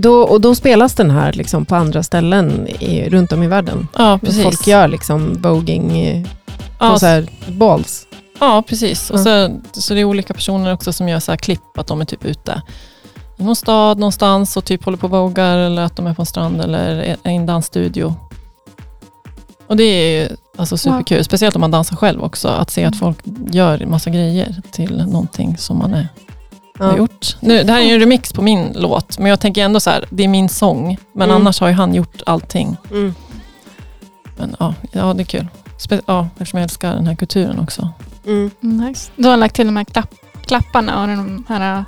Då, 0.00 0.22
och 0.22 0.40
då 0.40 0.54
spelas 0.54 0.94
den 0.94 1.10
här 1.10 1.32
liksom 1.32 1.64
på 1.66 1.74
andra 1.76 2.02
ställen 2.02 2.68
i, 2.68 3.08
runt 3.10 3.32
om 3.32 3.42
i 3.42 3.46
världen? 3.46 3.88
Ja, 3.96 4.18
precis. 4.22 4.42
Folk 4.42 4.66
gör 4.66 4.88
liksom 4.88 5.42
voguing 5.42 5.98
eh, 5.98 6.22
på 6.22 6.28
ja, 6.78 6.98
så 6.98 7.06
här 7.06 7.28
balls? 7.48 8.06
Ja, 8.40 8.62
precis. 8.68 9.10
Och 9.10 9.20
så, 9.20 9.60
så 9.72 9.94
det 9.94 10.00
är 10.00 10.04
olika 10.04 10.34
personer 10.34 10.72
också 10.72 10.92
som 10.92 11.08
gör 11.08 11.20
så 11.20 11.32
här 11.32 11.36
klipp, 11.36 11.78
att 11.78 11.86
de 11.86 12.00
är 12.00 12.04
typ 12.04 12.24
ute 12.24 12.62
i 13.40 13.42
någon 13.42 13.56
stad 13.56 13.98
någonstans 13.98 14.56
och 14.56 14.64
typ 14.64 14.84
håller 14.84 14.98
på 14.98 15.06
och 15.06 15.10
vogar 15.10 15.58
eller 15.58 15.82
att 15.82 15.96
de 15.96 16.06
är 16.06 16.14
på 16.14 16.22
en 16.22 16.26
strand 16.26 16.60
eller 16.60 17.02
i 17.04 17.16
en 17.22 17.46
dansstudio. 17.46 18.14
Och 19.66 19.76
det 19.76 19.84
är 19.84 20.20
ju 20.20 20.36
alltså 20.56 20.76
superkul, 20.76 21.24
speciellt 21.24 21.54
om 21.54 21.60
man 21.60 21.70
dansar 21.70 21.96
själv 21.96 22.22
också, 22.22 22.48
att 22.48 22.70
se 22.70 22.84
att 22.84 22.96
folk 22.96 23.18
gör 23.50 23.86
massa 23.86 24.10
grejer 24.10 24.62
till 24.70 24.96
någonting 24.96 25.58
som 25.58 25.78
man 25.78 25.94
är, 25.94 26.08
har 26.84 26.90
Ja. 26.92 26.96
gjort. 26.98 27.36
Nu, 27.40 27.62
det 27.64 27.72
här 27.72 27.80
är 27.80 27.84
ju 27.84 27.94
en 27.94 28.00
remix 28.00 28.32
på 28.32 28.42
min 28.42 28.72
låt, 28.76 29.18
men 29.18 29.26
jag 29.30 29.40
tänker 29.40 29.64
ändå 29.64 29.80
så 29.80 29.90
här, 29.90 30.04
det 30.10 30.24
är 30.24 30.28
min 30.28 30.48
sång, 30.48 30.98
men 31.12 31.30
Mm. 31.30 31.40
annars 31.42 31.60
har 31.60 31.68
ju 31.68 31.74
han 31.74 31.94
gjort 31.94 32.22
allting. 32.26 32.76
Mm. 32.90 33.14
Men 34.36 34.56
ja, 34.58 34.74
ja 34.92 35.14
det 35.14 35.22
är 35.22 35.24
kul. 35.24 35.48
Spe- 35.78 36.02
ja, 36.06 36.28
eftersom 36.32 36.58
jag 36.58 36.64
älskar 36.64 36.94
den 36.94 37.06
här 37.06 37.14
kulturen 37.14 37.58
också. 37.58 37.88
Mm. 38.26 38.50
Nice. 38.60 39.10
Då 39.16 39.28
har 39.28 39.36
lagt 39.36 39.54
till 39.54 39.66
de 39.66 39.76
här 39.76 39.84
klapp, 39.84 40.14
klapparna 40.46 41.02
och 41.02 41.08
de 41.08 41.44
här 41.48 41.84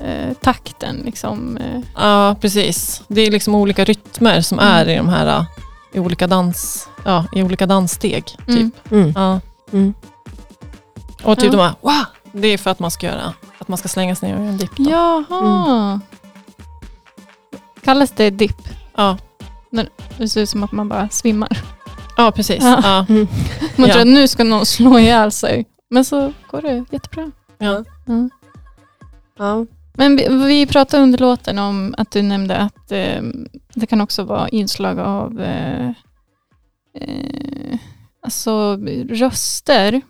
eh, 0.00 0.32
takten. 0.42 0.96
Liksom, 1.04 1.56
eh. 1.56 1.80
Ja, 1.96 2.36
precis. 2.40 3.02
Det 3.08 3.20
är 3.20 3.30
liksom 3.30 3.54
olika 3.54 3.84
rytmer 3.84 4.40
som 4.40 4.58
Mm. 4.58 4.72
är 4.74 4.88
i 4.88 4.96
de 4.96 5.08
här 5.08 5.38
uh, 5.38 5.44
i 5.92 5.98
olika, 5.98 6.26
dans, 6.26 6.88
ja, 7.04 7.24
i 7.32 7.42
olika 7.42 7.66
danssteg. 7.66 8.24
Typ. 8.26 8.48
Mm. 8.48 8.70
Mm. 8.90 9.12
Ja. 9.16 9.40
Mm. 9.72 9.94
Och 11.22 11.38
typ 11.38 11.52
Ja. 11.52 11.58
de 11.58 11.62
här, 11.62 11.74
wow! 11.80 12.04
Det 12.32 12.48
är 12.48 12.58
för 12.58 12.70
att 12.70 12.78
man 12.78 12.90
ska 12.90 13.06
göra, 13.06 13.32
att 13.58 13.68
man 13.68 13.78
ska 13.78 13.88
slängas 13.88 14.22
ner 14.22 14.36
i 14.36 14.46
en 14.46 14.56
dipp. 14.56 14.76
då. 14.76 14.90
Jaha. 14.90 16.00
Kallas 17.82 18.10
det 18.10 18.30
dipp? 18.30 18.68
Ja. 18.96 19.18
Det 20.18 20.28
ser 20.28 20.40
ut 20.42 20.48
som 20.48 20.64
att 20.64 20.72
man 20.72 20.88
bara 20.88 21.08
svimmar. 21.08 21.58
ja, 22.16 22.32
precis. 22.32 22.62
Ja. 22.64 22.80
Ja. 22.82 23.06
Man 23.76 23.88
Ja. 23.88 23.92
tror 23.92 24.00
att 24.00 24.06
nu 24.06 24.28
ska 24.28 24.44
någon 24.44 24.66
slå 24.66 24.98
ihjäl 24.98 25.32
sig. 25.32 25.66
Men 25.90 26.04
så 26.04 26.32
går 26.50 26.62
det 26.62 26.84
jättebra. 26.90 27.30
Ja. 27.58 27.84
Mm. 28.08 28.30
Ja. 29.38 29.66
Men 29.94 30.16
vi, 30.16 30.28
vi 30.28 30.66
pratade 30.66 31.02
under 31.02 31.18
låten 31.18 31.58
om 31.58 31.94
att 31.98 32.10
du 32.10 32.22
nämnde 32.22 32.56
att 32.56 32.92
eh, 32.92 33.22
det 33.74 33.86
kan 33.86 34.00
också 34.00 34.22
vara 34.24 34.48
inslag 34.48 34.98
av 34.98 35.40
eh, 35.40 35.88
eh, 36.94 37.78
alltså 38.22 38.76
röster 39.08 40.00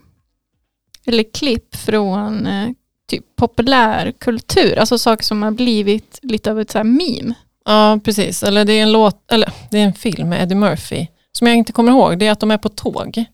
eller 1.05 1.23
klipp 1.33 1.75
från 1.75 2.47
eh, 2.47 2.69
typ 3.09 3.35
populär 3.35 4.11
kultur. 4.19 4.77
Alltså 4.79 4.97
saker 4.97 5.23
som 5.23 5.43
har 5.43 5.51
blivit 5.51 6.19
lite 6.21 6.51
av 6.51 6.59
ett 6.59 6.71
så 6.71 6.77
här 6.77 6.83
meme. 6.85 7.33
ja, 7.65 7.99
precis. 8.03 8.43
Eller 8.43 8.65
det 8.65 8.73
är 8.73 8.83
en 8.83 8.91
låt, 8.91 9.31
eller 9.31 9.49
det 9.71 9.77
är 9.79 9.83
en 9.83 9.93
film 9.93 10.29
med 10.29 10.41
Eddie 10.43 10.55
Murphy. 10.55 11.07
Som 11.31 11.47
jag 11.47 11.55
inte 11.57 11.71
kommer 11.71 11.91
ihåg, 11.91 12.19
det 12.19 12.27
är 12.27 12.31
att 12.31 12.39
de 12.39 12.51
är 12.51 12.57
på 12.57 12.69
tåg. 12.69 13.25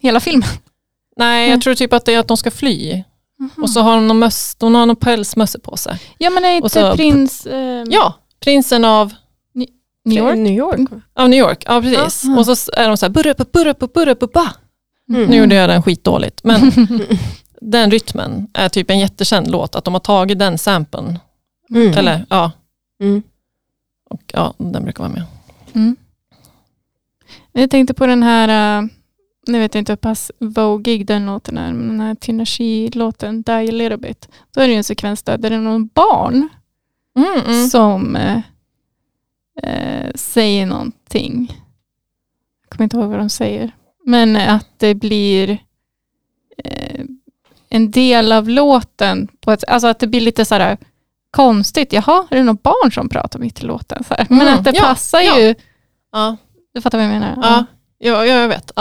Hela 0.00 0.20
filmen. 0.20 0.48
Nej, 1.16 1.50
jag 1.50 1.62
tror 1.62 1.74
typ 1.74 1.92
att 1.92 2.04
det 2.04 2.14
är 2.14 2.18
att 2.18 2.28
de 2.28 2.36
ska 2.36 2.50
fly. 2.50 3.02
Och 3.56 3.70
så 3.70 3.80
har 3.80 3.94
de 3.94 4.08
någon, 4.08 4.18
möss, 4.18 4.54
de 4.54 4.74
har 4.74 4.86
någon 4.86 4.96
pälsmössa 4.96 5.58
på 5.58 5.76
sig. 5.76 5.98
Ja 6.18 6.30
men 6.30 6.44
är 6.44 6.50
inte 6.56 6.68
så- 6.68 6.96
prins 6.96 7.46
eh, 7.46 7.84
Ja, 7.90 8.14
prinsen 8.40 8.84
av 8.84 9.14
New 10.04 10.18
York? 10.18 10.36
New 10.36 10.52
York. 10.52 10.80
Av 11.14 11.28
New 11.28 11.38
York, 11.40 11.62
ja 11.66 11.80
precis. 11.82 12.24
Ja. 12.24 12.38
Och 12.38 12.46
så 12.58 12.72
är 12.72 12.88
de 12.88 12.96
så 12.96 13.06
här, 13.06 13.10
burra 13.10 13.34
på, 13.34 13.44
burra 13.52 13.74
på, 13.74 13.86
burra 13.86 14.14
på, 14.14 14.26
ba. 14.26 14.46
Mm. 15.08 15.24
Nu 15.30 15.36
gjorde 15.36 15.54
jag 15.54 15.68
den 15.68 15.82
skitdåligt, 15.82 16.44
men 16.44 16.60
den 17.60 17.90
rytmen 17.90 18.48
är 18.52 18.68
typ 18.68 18.90
en 18.90 18.98
jättekänd 18.98 19.50
låt, 19.50 19.74
att 19.76 19.84
de 19.84 19.94
har 19.94 20.00
tagit 20.00 20.38
den 20.38 20.58
samplen, 20.58 21.18
Mm. 21.70 21.92
eller 21.98 22.26
ja, 22.30 22.52
Mm. 23.00 23.22
och 24.10 24.22
ja, 24.26 24.54
den 24.58 24.84
brukar 24.84 25.04
vara 25.04 25.12
med. 25.12 25.22
Mm. 25.74 25.96
Jag 27.52 27.70
tänkte 27.70 27.94
på 27.94 28.06
den 28.06 28.22
här, 28.22 28.82
uh, 28.82 28.88
nu 29.46 29.58
vet 29.58 29.74
jag 29.74 29.80
inte 29.80 29.92
hur 29.92 29.96
pass 29.96 30.30
vogig 30.38 31.06
den 31.06 31.26
låten 31.26 31.58
är, 31.58 31.72
men 31.72 31.88
den 31.88 32.00
här 32.00 32.14
Tinashi-låten 32.14 33.42
Die 33.42 33.52
a 33.52 33.72
little 33.72 33.96
bit. 33.96 34.28
Då 34.54 34.60
är 34.60 34.66
det 34.66 34.72
ju 34.72 34.76
en 34.76 34.84
sekvens 34.84 35.22
där, 35.22 35.38
där 35.38 35.50
det 35.50 35.56
är 35.56 35.60
någon 35.60 35.86
barn 35.94 36.48
Mm, 37.16 37.40
mm. 37.46 37.66
som 37.68 38.16
eh, 38.16 38.40
eh, 39.62 40.10
säger 40.14 40.66
någonting. 40.66 41.62
Jag 42.62 42.70
kommer 42.70 42.84
inte 42.84 42.96
ihåg 42.96 43.10
vad 43.10 43.18
de 43.18 43.28
säger. 43.28 43.72
Men 44.06 44.36
att 44.36 44.68
det 44.76 44.94
blir 44.94 45.58
eh, 46.58 47.03
en 47.74 47.90
del 47.90 48.32
av 48.32 48.48
låten, 48.48 49.28
på 49.40 49.52
ett, 49.52 49.64
alltså 49.68 49.88
att 49.88 49.98
det 49.98 50.06
blir 50.06 50.20
lite 50.20 50.44
så 50.44 50.54
här 50.54 50.78
konstigt. 51.30 51.92
Jaha, 51.92 52.26
är 52.30 52.36
det 52.36 52.42
någon 52.42 52.58
barn 52.62 52.92
som 52.92 53.08
pratar 53.08 53.38
mitt 53.38 53.60
i 53.62 53.66
låten? 53.66 54.04
Så 54.04 54.14
här. 54.14 54.26
Men 54.30 54.40
Mm, 54.40 54.54
att 54.54 54.64
det 54.64 54.72
ja, 54.74 54.82
passar 54.82 55.20
ja. 55.20 55.38
ju, 55.40 55.54
Ja, 56.12 56.36
du 56.74 56.80
fattar 56.80 56.98
vad 56.98 57.04
jag 57.04 57.12
menar? 57.12 57.34
ja, 57.42 57.64
ja, 57.98 58.26
ja, 58.26 58.40
jag 58.40 58.48
vet. 58.48 58.72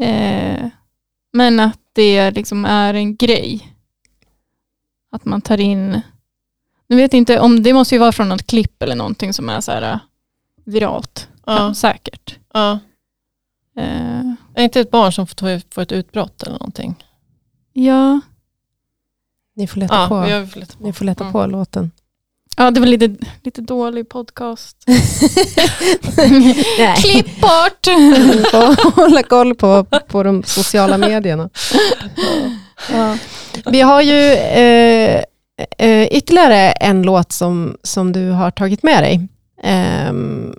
Eh, 0.00 0.68
men 1.32 1.60
att 1.60 1.78
det 1.92 2.30
liksom 2.30 2.64
är 2.64 2.94
en 2.94 3.16
grej. 3.16 3.74
Att 5.12 5.24
man 5.24 5.40
tar 5.40 5.60
in, 5.60 6.00
nu 6.88 6.96
vet 6.96 7.14
inte 7.14 7.40
om 7.40 7.62
det 7.62 7.72
måste 7.74 7.94
ju 7.94 7.98
vara 7.98 8.12
från 8.12 8.28
något 8.28 8.46
klipp 8.46 8.82
eller 8.82 8.94
någonting 8.96 9.32
som 9.32 9.48
är 9.48 9.60
så 9.60 9.72
här 9.72 9.82
eh, 9.92 9.98
viralt. 10.64 11.28
Ja, 11.46 11.58
Ja, 11.58 11.74
säkert. 11.74 12.38
ja. 12.54 12.78
Eh, 13.76 14.32
Är 14.54 14.62
inte 14.64 14.80
ett 14.80 14.90
barn 14.90 15.12
som 15.12 15.26
får, 15.26 15.74
får 15.74 15.82
ett 15.82 15.92
utbrott 15.92 16.42
eller 16.42 16.52
någonting? 16.58 17.04
Ja. 17.86 18.20
Ni 19.56 19.66
får 19.66 19.80
leta 19.80 19.94
Ja, 19.94 20.08
på, 20.08 20.20
vi 20.20 20.30
har 20.30 20.58
lite 20.60 20.74
ni 20.78 20.92
får 20.92 21.04
leta 21.04 21.24
Mm. 21.24 21.32
på 21.32 21.46
låten. 21.46 21.90
ja, 22.56 22.70
det 22.70 22.80
var 22.80 22.86
lite, 22.86 23.16
lite 23.44 23.60
dålig 23.60 24.08
podcast. 24.08 24.76
Klipp 26.96 27.40
bort! 27.40 27.84
Får 28.50 28.90
hålla 28.96 29.22
koll 29.22 29.54
på, 29.54 29.84
på 29.84 30.22
de 30.22 30.42
sociala 30.42 30.98
medierna. 30.98 31.50
ja. 32.92 33.16
Vi 33.66 33.80
har 33.80 34.02
ju 34.02 34.32
eh, 34.32 35.22
eh, 35.78 36.06
ytterligare 36.06 36.72
en 36.72 37.02
låt 37.02 37.32
som, 37.32 37.76
som 37.82 38.12
du 38.12 38.30
har 38.30 38.50
tagit 38.50 38.82
med 38.82 39.02
dig. 39.02 39.28
Ehm, 39.62 40.54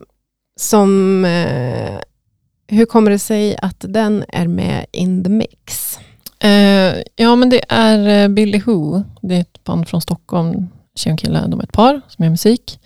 som, 0.59 1.25
eh, 1.25 1.99
hur 2.67 2.85
kommer 2.85 3.11
det 3.11 3.19
sig 3.19 3.57
att 3.61 3.75
den 3.79 4.23
är 4.27 4.47
med 4.47 4.85
in 4.91 5.23
the 5.23 5.29
mix? 5.29 5.88
Eh, 6.43 7.01
ja, 7.15 7.35
men 7.35 7.49
det 7.49 7.61
är 7.69 8.23
eh, 8.23 8.27
Billy 8.27 8.59
Who. 8.59 9.03
Det 9.21 9.35
är 9.35 9.41
ett 9.41 9.63
band 9.63 9.87
från 9.87 10.01
Stockholm. 10.01 10.67
Tjej 10.95 11.13
och 11.13 11.19
kille, 11.19 11.47
de 11.47 11.59
är 11.59 11.63
ett 11.63 11.71
par 11.71 12.01
som 12.07 12.23
gör 12.23 12.29
musik. 12.29 12.79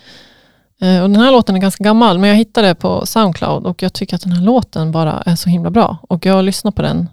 Eh, 0.81 1.03
och 1.03 1.09
den 1.09 1.21
här 1.21 1.31
låten 1.31 1.55
är 1.55 1.59
ganska 1.59 1.83
gammal, 1.83 2.19
men 2.19 2.29
jag 2.29 2.37
hittade 2.37 2.67
det 2.67 2.75
på 2.75 3.05
Soundcloud 3.05 3.65
och 3.65 3.83
jag 3.83 3.93
tycker 3.93 4.15
att 4.15 4.21
den 4.21 4.31
här 4.31 4.41
låten 4.41 4.91
bara 4.91 5.23
är 5.25 5.35
så 5.35 5.49
himla 5.49 5.69
bra. 5.69 5.97
Och 6.09 6.25
jag 6.25 6.45
lyssnat 6.45 6.75
på 6.75 6.81
den 6.81 7.09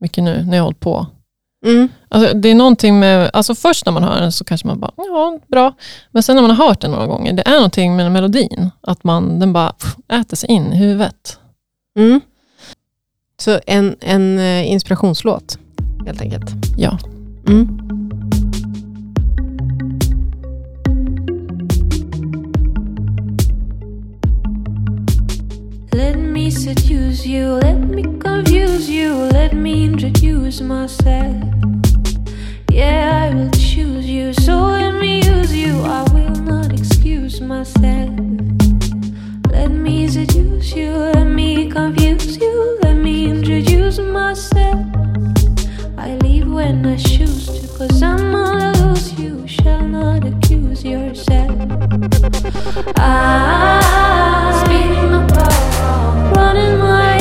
mycket 0.00 0.24
nu 0.24 0.44
när 0.44 0.56
jag 0.56 0.62
har 0.62 0.66
hållit 0.66 0.80
på. 0.80 1.06
Mm. 1.66 1.88
Alltså, 2.08 2.34
det 2.34 2.48
är 2.48 2.54
någonting 2.54 2.98
med, 2.98 3.30
alltså 3.32 3.54
först 3.54 3.86
när 3.86 3.92
man 3.92 4.04
hör 4.04 4.20
den 4.20 4.32
så 4.32 4.44
kanske 4.44 4.66
man 4.66 4.80
bara, 4.80 4.92
ja, 4.96 5.38
bra. 5.48 5.74
Men 6.10 6.22
sen 6.22 6.36
när 6.36 6.42
man 6.42 6.50
har 6.50 6.66
hört 6.66 6.80
den 6.80 6.90
några 6.90 7.06
gånger, 7.06 7.32
det 7.32 7.42
är 7.48 7.54
någonting 7.54 7.96
med 7.96 8.12
melodin. 8.12 8.70
Att 8.80 9.04
man, 9.04 9.38
den 9.38 9.52
bara 9.52 9.72
pff, 9.72 9.96
äter 10.08 10.36
sig 10.36 10.50
in 10.50 10.72
i 10.72 10.76
huvudet. 10.76 11.38
Mm. 11.98 12.20
Så 13.42 13.60
en, 13.66 13.96
en 14.00 14.38
eh, 14.38 14.70
inspirationslåt 14.70 15.58
helt 16.06 16.20
enkelt. 16.20 16.50
Ja. 16.76 16.98
Mm. 17.48 17.78
Let 25.92 26.18
me 26.18 26.50
seduce 26.50 27.26
you, 27.26 27.60
let 27.62 27.78
me 27.78 28.02
confuse 28.02 28.88
you, 28.92 29.14
let 29.32 29.52
me 29.52 29.84
introduce 29.84 30.64
myself. 30.64 31.36
Yeah, 32.70 33.30
I 33.30 33.34
will 33.34 33.50
choose 33.50 34.06
you, 34.06 34.32
so 34.32 34.52
let 34.52 34.94
me 35.00 35.18
use 35.18 35.52
you, 35.56 35.74
I 35.84 36.04
will 36.14 36.42
not 36.44 36.72
excuse 36.72 37.40
myself. 37.40 38.61
Let 39.52 39.70
me 39.70 40.08
seduce 40.08 40.74
you, 40.74 40.90
let 40.90 41.26
me 41.26 41.70
confuse 41.70 42.38
you, 42.38 42.78
let 42.82 42.96
me 42.96 43.28
introduce 43.28 43.98
myself. 43.98 44.86
I 45.98 46.16
leave 46.22 46.50
when 46.50 46.86
I 46.86 46.96
choose 46.96 47.46
to, 47.60 47.68
cause 47.76 48.02
I'm 48.02 48.32
gonna 48.32 48.72
lose 48.78 49.12
you, 49.20 49.46
shall 49.46 49.86
not 49.86 50.24
accuse 50.24 50.82
yourself. 50.82 51.52
I 52.96 54.62
spinning 54.64 55.10
my 55.12 55.26
power, 55.28 56.32
running 56.34 56.78
my 56.78 57.11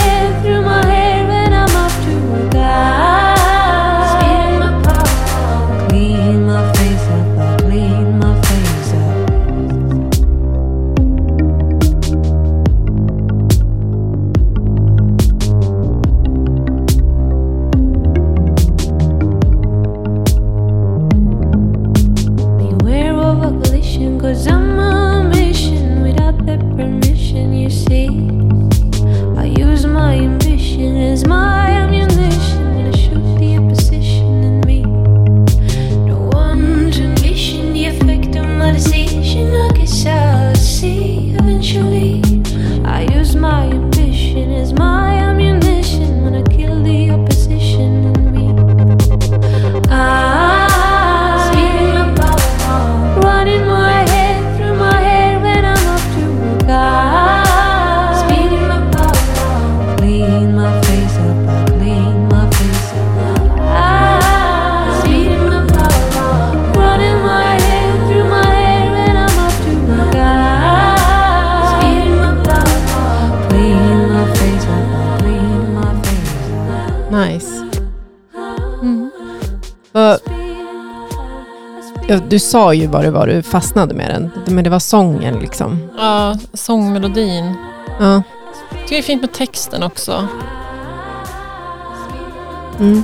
sa 82.41 82.73
ju 82.73 82.87
vad 82.87 83.03
det 83.03 83.11
var 83.11 83.27
du 83.27 83.43
fastnade 83.43 83.93
med 83.93 84.09
den, 84.09 84.55
men 84.55 84.63
det 84.63 84.69
var 84.69 84.79
sången 84.79 85.39
liksom. 85.39 85.89
Ja, 85.97 86.35
sångmelodin. 86.53 87.53
Ja. 87.99 88.13
Jag 88.13 88.79
tycker 88.79 88.89
det 88.95 88.97
är 88.97 89.01
fint 89.01 89.21
med 89.21 89.33
texten 89.33 89.83
också. 89.83 90.27
Mm. 92.79 93.03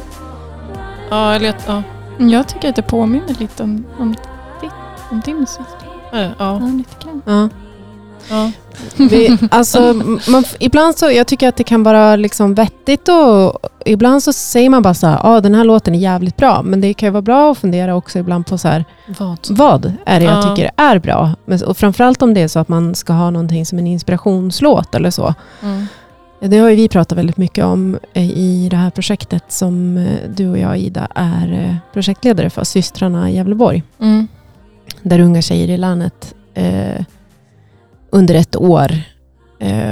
Ja, 1.10 1.34
eller 1.34 1.50
att- 1.50 1.64
ja. 1.68 1.84
Jag 2.20 2.48
tycker 2.48 2.70
att 2.70 2.76
det 2.76 2.82
påminner 2.82 3.36
lite 3.40 3.64
om, 3.64 3.86
om, 4.00 4.16
om 5.12 5.22
din 5.26 5.38
musik. 5.40 5.66
Ja, 6.12 6.20
Ja, 6.20 6.30
ja, 6.40 6.60
lite 6.60 6.96
grann. 7.04 7.22
Ja. 7.26 7.50
ja. 8.30 8.52
Vi, 9.10 9.38
alltså, 9.52 9.94
man, 10.28 10.44
ibland 10.60 10.98
så, 10.98 11.12
jag 11.12 11.28
tycker 11.28 11.50
att 11.50 11.56
det 11.56 11.64
kan 11.64 11.84
vara 11.84 12.16
liksom 12.16 12.54
vettigt 12.56 13.08
och 13.10 13.60
ibland 13.88 14.24
så 14.24 14.34
säger 14.34 14.70
man 14.70 14.82
bara 14.84 14.94
så 14.94 15.08
här, 15.08 15.20
ah, 15.24 15.42
den 15.42 15.56
här 15.56 15.64
låten 15.64 15.96
är 15.96 16.00
jävligt 16.00 16.38
bra. 16.38 16.62
Men 16.64 16.82
det 16.82 16.94
kan 16.94 17.08
ju 17.08 17.12
vara 17.12 17.22
bra 17.22 17.52
att 17.52 17.58
fundera 17.58 17.96
också 17.96 18.20
ibland 18.20 18.46
på 18.48 18.58
så 18.58 18.68
här, 18.68 18.86
Vad? 19.20 19.40
vad 19.50 19.94
är 20.06 20.20
det 20.20 20.26
jag 20.26 20.38
Ja. 20.38 20.56
tycker 20.56 20.72
är 20.76 21.00
bra? 21.00 21.32
Men, 21.46 21.64
och 21.64 21.78
framförallt 21.78 22.22
om 22.22 22.34
det 22.34 22.42
är 22.42 22.48
så 22.48 22.60
att 22.60 22.70
man 22.70 22.96
ska 22.96 23.14
ha 23.14 23.30
någonting 23.30 23.66
som 23.66 23.78
en 23.80 23.88
inspirationslåt 23.88 24.96
eller 24.96 25.10
så. 25.12 25.34
Mm. 25.64 25.86
Det 26.40 26.58
har 26.58 26.70
ju 26.70 26.76
vi 26.76 26.90
pratat 26.90 27.18
väldigt 27.18 27.38
mycket 27.38 27.66
om 27.66 28.00
eh, 28.14 28.30
i 28.32 28.68
det 28.72 28.78
här 28.78 28.90
projektet 28.90 29.44
som 29.48 29.98
eh, 29.98 30.30
du 30.36 30.50
och 30.50 30.58
jag, 30.58 30.78
Ida, 30.78 31.08
är 31.16 31.54
eh, 31.54 31.76
projektledare 31.94 32.50
för, 32.50 32.64
Systrarna 32.64 33.30
i 33.30 33.36
Gävleborg. 33.36 33.84
Mm. 34.00 34.28
Där 35.02 35.20
unga 35.20 35.42
tjejer 35.42 35.70
i 35.70 35.78
länet 35.78 36.34
eh, 36.54 37.04
under 38.10 38.36
ett 38.36 38.56
år 38.56 38.92
eh, 39.60 39.92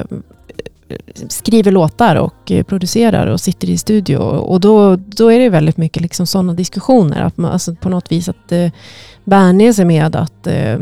skriver 1.30 1.72
låtar 1.72 2.16
och 2.16 2.52
eh, 2.52 2.64
producerar 2.64 3.28
och 3.28 3.42
sitter 3.42 3.70
i 3.70 3.78
studio. 3.78 4.18
Och 4.18 4.60
då, 4.60 4.96
då 4.96 5.32
är 5.32 5.40
det 5.40 5.50
väldigt 5.50 5.78
mycket 5.78 6.02
liksom 6.02 6.28
sådana 6.28 6.54
diskussioner. 6.54 7.22
Att 7.22 7.38
man, 7.38 7.52
alltså 7.52 7.76
på 7.76 7.90
något 7.90 8.12
vis 8.12 8.30
att 8.30 8.52
eh, 8.52 8.72
vänja 9.24 9.74
sig 9.74 9.86
med 9.86 10.16
att 10.16 10.48
eh, 10.48 10.80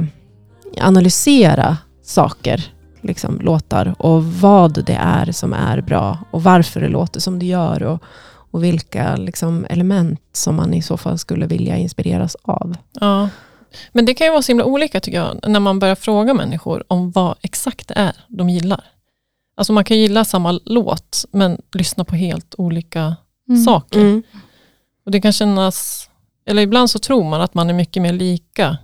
analysera 0.82 1.78
saker, 2.04 2.66
liksom 3.02 3.40
låtar 3.42 3.96
och 3.98 4.26
vad 4.26 4.86
det 4.86 4.98
är 5.02 5.32
som 5.32 5.54
är 5.54 5.82
bra 5.82 6.18
och 6.32 6.44
varför 6.44 6.82
det 6.82 6.90
låter 6.90 7.20
som 7.20 7.40
det 7.40 7.46
gör 7.46 7.84
och, 7.84 8.04
och 8.52 8.64
vilka 8.64 9.16
liksom, 9.16 9.66
element 9.70 10.22
som 10.32 10.56
man 10.56 10.74
i 10.74 10.82
så 10.82 10.98
fall 10.98 11.20
skulle 11.20 11.46
vilja 11.46 11.78
inspireras 11.78 12.38
av. 12.42 12.76
Ja. 13.00 13.30
Men 13.92 14.06
det 14.06 14.14
kan 14.14 14.28
ju 14.28 14.32
vara 14.32 14.42
så 14.42 14.52
himla 14.52 14.66
olika 14.66 15.00
tycker 15.00 15.18
jag, 15.18 15.50
när 15.50 15.60
man 15.60 15.80
börjar 15.80 15.96
fråga 15.96 16.34
människor 16.34 16.84
om 16.88 17.12
vad 17.12 17.36
exakt 17.42 17.88
det 17.88 17.94
är 17.98 18.14
de 18.28 18.50
gillar. 18.50 18.93
Alltså 19.56 19.74
man 19.74 19.84
kan 19.84 19.98
gilla 19.98 20.26
samma 20.26 20.60
låt, 20.66 21.26
men 21.32 21.62
lyssna 21.74 22.04
på 22.04 22.16
helt 22.16 22.56
olika 22.58 23.16
Mm. 23.50 23.64
saker. 23.64 24.00
Mm. 24.00 24.24
Och 25.06 25.12
det 25.12 25.22
kan 25.22 25.32
kännas, 25.34 26.10
eller 26.50 26.62
ibland 26.62 26.90
så 26.90 27.00
tror 27.00 27.24
man 27.24 27.42
att 27.42 27.54
man 27.54 27.70
är 27.70 27.74
mycket 27.74 28.02
mer 28.02 28.14
lika. 28.14 28.78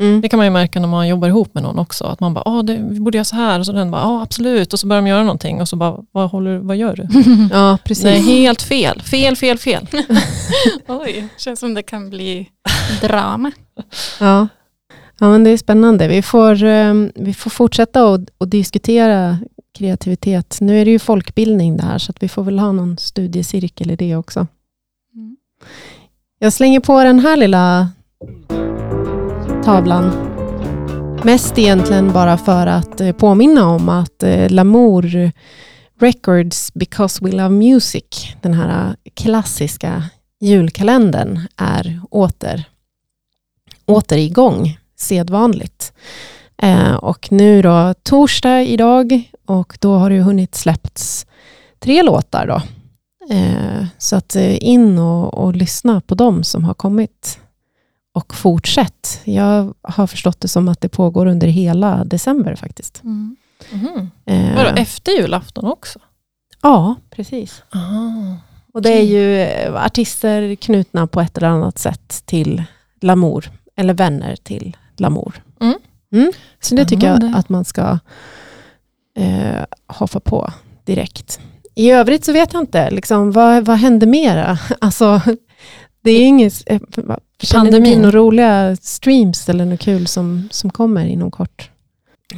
Mm. 0.00 0.20
Det 0.20 0.28
kan 0.28 0.36
man 0.36 0.46
ju 0.46 0.50
märka 0.50 0.80
när 0.80 0.88
man 0.88 1.08
jobbar 1.08 1.28
ihop 1.28 1.54
med 1.54 1.62
någon 1.62 1.78
också. 1.78 2.04
Att 2.04 2.20
man 2.20 2.34
bara, 2.34 2.42
ah, 2.46 2.62
det, 2.62 2.76
vi 2.90 3.00
borde 3.00 3.18
göra 3.18 3.24
så 3.24 3.36
här. 3.36 3.58
Och 3.58 3.66
så 3.66 3.72
den 3.72 3.90
bara, 3.90 4.02
ja 4.02 4.22
absolut. 4.22 4.72
Och 4.72 4.80
så 4.80 4.86
börjar 4.86 5.02
de 5.02 5.08
göra 5.08 5.22
någonting. 5.22 5.60
Och 5.60 5.68
så 5.68 5.76
bara, 5.76 5.98
vad, 6.12 6.30
håller, 6.30 6.58
vad 6.58 6.76
gör 6.76 6.96
du? 6.96 7.08
Ja, 7.52 7.78
precis. 7.84 8.04
Nej, 8.04 8.20
helt 8.22 8.62
fel. 8.62 9.02
Fel, 9.02 9.36
fel, 9.36 9.58
fel. 9.58 9.86
Oj, 10.88 11.28
känns 11.38 11.60
som 11.60 11.74
det 11.74 11.82
kan 11.82 12.10
bli 12.10 12.48
drama. 13.00 13.52
Ja. 14.20 14.48
ja, 15.20 15.28
men 15.28 15.44
det 15.44 15.50
är 15.50 15.56
spännande. 15.56 16.08
Vi 16.08 16.22
får, 16.22 16.64
eh, 16.64 16.94
vi 17.14 17.34
får 17.34 17.50
fortsätta 17.50 18.14
att 18.14 18.50
diskutera 18.50 19.38
kreativitet. 19.74 20.58
Nu 20.60 20.80
är 20.80 20.84
det 20.84 20.90
ju 20.90 20.98
folkbildning 20.98 21.76
det 21.76 21.82
här, 21.82 21.98
så 21.98 22.10
att 22.10 22.22
vi 22.22 22.28
får 22.28 22.42
väl 22.42 22.58
ha 22.58 22.72
någon 22.72 22.98
studiecirkel 22.98 23.90
i 23.90 23.96
det 23.96 24.16
också. 24.16 24.46
Mm. 25.14 25.36
Jag 26.38 26.52
slänger 26.52 26.80
på 26.80 27.04
den 27.04 27.18
här 27.18 27.36
lilla 27.36 27.88
tavlan. 29.64 30.34
Mest 31.24 31.58
egentligen 31.58 32.12
bara 32.12 32.38
för 32.38 32.66
att 32.66 33.00
eh, 33.00 33.12
påminna 33.12 33.68
om 33.68 33.88
att 33.88 34.22
eh, 34.22 34.50
Lamour 34.50 35.32
Records 36.00 36.74
Because 36.74 37.24
We 37.24 37.30
Love 37.32 37.48
Music, 37.48 38.04
den 38.40 38.54
här 38.54 38.88
eh, 38.88 38.94
klassiska 39.14 40.02
julkalendern, 40.40 41.40
är 41.56 42.00
åter, 42.10 42.64
åter 43.86 44.18
igång, 44.18 44.78
sedvanligt. 44.96 45.92
Och 47.00 47.32
nu 47.32 47.62
då 47.62 47.94
torsdag 48.02 48.62
idag 48.62 49.30
och 49.46 49.78
då 49.80 49.96
har 49.96 50.10
det 50.10 50.16
ju 50.16 50.22
hunnit 50.22 50.54
släppts 50.54 51.26
tre 51.78 52.02
låtar 52.02 52.46
då. 52.46 52.62
Eh, 53.34 53.86
så 53.98 54.16
att 54.16 54.36
eh, 54.36 54.64
in 54.64 54.98
och, 54.98 55.34
och 55.34 55.56
lyssna 55.56 56.00
på 56.00 56.14
dem 56.14 56.44
som 56.44 56.64
har 56.64 56.74
kommit. 56.74 57.38
Och 58.14 58.34
fortsätt. 58.34 59.20
Jag 59.24 59.74
har 59.82 60.06
förstått 60.06 60.40
det 60.40 60.48
som 60.48 60.68
att 60.68 60.80
det 60.80 60.88
pågår 60.88 61.26
under 61.26 61.46
hela 61.46 62.04
december 62.04 62.54
faktiskt. 62.54 63.02
Mm. 63.04 63.36
Mhm. 63.72 64.10
Eh, 64.24 64.56
Vadå, 64.56 64.68
efter 64.76 65.12
julafton 65.12 65.64
också? 65.64 65.98
Ja, 66.62 66.94
precis. 67.10 67.62
Ah. 67.70 68.36
Och 68.72 68.82
det 68.82 68.98
är 68.98 69.02
ju 69.02 69.40
eh, 69.40 69.84
artister 69.84 70.54
knutna 70.54 71.06
på 71.06 71.20
ett 71.20 71.38
eller 71.38 71.48
annat 71.48 71.78
sätt 71.78 72.22
till 72.24 72.64
Lamour, 73.00 73.50
eller 73.76 73.94
vänner 73.94 74.36
till 74.36 74.76
Lamour. 74.96 75.42
Mm. 75.60 75.74
Mm. 76.12 76.32
Så 76.60 76.74
det 76.74 76.84
tycker 76.84 77.06
jag 77.06 77.32
att 77.36 77.48
man 77.48 77.64
ska 77.64 77.98
eh, 79.18 79.64
hoppa 79.86 80.20
på 80.20 80.52
direkt. 80.84 81.40
I 81.74 81.90
övrigt 81.90 82.24
så 82.24 82.32
vet 82.32 82.52
jag 82.52 82.62
inte, 82.62 82.90
liksom, 82.90 83.32
vad, 83.32 83.64
vad 83.64 83.76
hände 83.78 84.06
mera? 84.06 84.58
Alltså, 84.80 85.20
det 86.04 86.10
är 86.10 86.26
inget... 86.26 86.62
Eh, 86.66 86.80
känner 87.42 87.80
ni 87.80 87.96
några 87.96 88.18
roliga 88.18 88.76
streams 88.76 89.48
eller 89.48 89.64
något 89.64 89.80
kul 89.80 90.06
som, 90.06 90.48
som 90.50 90.70
kommer 90.70 91.06
inom 91.06 91.30
kort? 91.30 91.70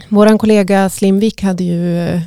Vår 0.08 0.38
kollega 0.38 0.88
Slimvik 0.90 1.42
hade 1.42 1.64
ju 1.64 1.98
eh, 1.98 2.20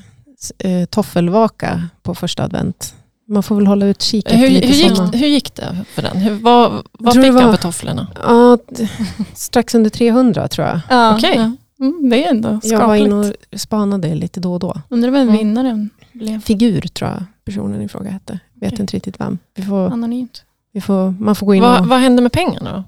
eh, 0.60 0.86
toffelvaka 0.86 1.84
på 2.04 2.16
första 2.16 2.44
advent. 2.44 2.94
Man 3.28 3.44
får 3.44 3.56
väl 3.56 3.68
hålla 3.68 3.86
utkik 3.86 4.26
efter 4.26 4.38
Hur, 4.38 4.50
lite 4.50 4.68
hur, 4.68 4.74
gick, 4.74 5.22
hur 5.22 5.28
gick 5.28 5.56
det 5.56 5.78
för 5.94 6.02
den? 6.02 6.18
Hur, 6.18 6.32
vad 6.34 6.72
vad 7.00 7.14
tror 7.14 7.24
fick 7.24 7.32
det 7.34 7.40
han 7.40 7.50
var- 7.50 7.56
för 7.56 7.62
tofflorna? 7.62 8.08
Ja, 8.24 8.58
strax 9.36 9.76
under 9.76 9.90
300 9.90 10.48
tror 10.48 10.68
jag. 10.68 10.80
Ja, 10.90 11.16
Okej. 11.16 11.34
ja. 11.36 11.52
Mm, 11.80 12.10
det 12.10 12.26
är 12.26 12.30
ändå 12.30 12.50
Jag 12.64 12.78
var 12.80 12.86
skapligt. 12.86 13.06
inne 13.06 13.16
och 13.16 13.60
spanade 13.60 14.16
lite 14.16 14.40
då 14.40 14.54
och 14.54 14.60
då. 14.60 14.82
Undrar 14.90 15.12
vem 15.12 15.22
Mm. 15.22 15.38
vinnaren 15.38 15.90
blev. 16.12 16.40
Figur 16.42 16.82
tror 16.82 17.10
jag 17.10 17.24
personen 17.46 17.82
i 17.82 17.88
fråga 17.88 18.10
hette. 18.12 18.40
Vet 18.54 18.74
Okej. 18.74 18.82
inte 18.82 18.96
riktigt 18.96 19.20
vem. 19.20 19.38
Vi 19.56 19.64
får, 19.64 19.88
Anonymt. 19.92 20.44
vi 20.74 20.82
får, 20.82 21.12
man 21.20 21.36
får 21.36 21.46
gå 21.46 21.56
in 21.56 21.62
Vad, 21.62 21.80
och... 21.82 21.88
vad 21.88 22.00
hände 22.00 22.22
med 22.22 22.32
pengarna? 22.32 22.84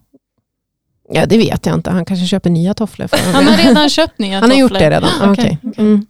Ja, 1.09 1.25
det 1.25 1.37
vet 1.37 1.65
jag 1.65 1.75
inte. 1.75 1.91
Han 1.91 2.05
kanske 2.05 2.25
köper 2.25 2.49
nya 2.49 2.73
tofflor. 2.73 3.07
För 3.07 3.33
Han 3.33 3.47
har 3.47 3.57
redan 3.57 3.89
köpt 3.89 4.19
nya 4.19 4.39
Han 4.39 4.49
har 4.49 4.57
gjort 4.57 4.71
tofflor. 4.71 4.89
det 4.89 4.95
redan? 4.95 5.09
Okej, 5.31 5.31
Okej. 5.31 5.59
okej. 5.71 5.85
Mm. 5.85 6.05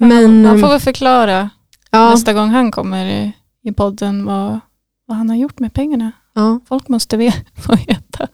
Men, 0.00 0.44
han 0.46 0.54
ehm, 0.54 0.60
får 0.60 0.68
väl 0.68 0.80
förklara 0.80 1.50
Ja, 1.90 2.10
nästa 2.10 2.32
gång 2.32 2.48
han 2.48 2.70
kommer 2.70 3.06
i, 3.06 3.32
i 3.62 3.72
podden 3.72 4.24
vad, 4.24 4.60
vad 5.06 5.16
han 5.16 5.28
har 5.28 5.36
gjort 5.36 5.58
med 5.58 5.72
pengarna. 5.72 6.12
ja. 6.34 6.60
Folk 6.68 6.88
måste 6.88 7.16
få 7.54 7.76
veta. 7.76 8.28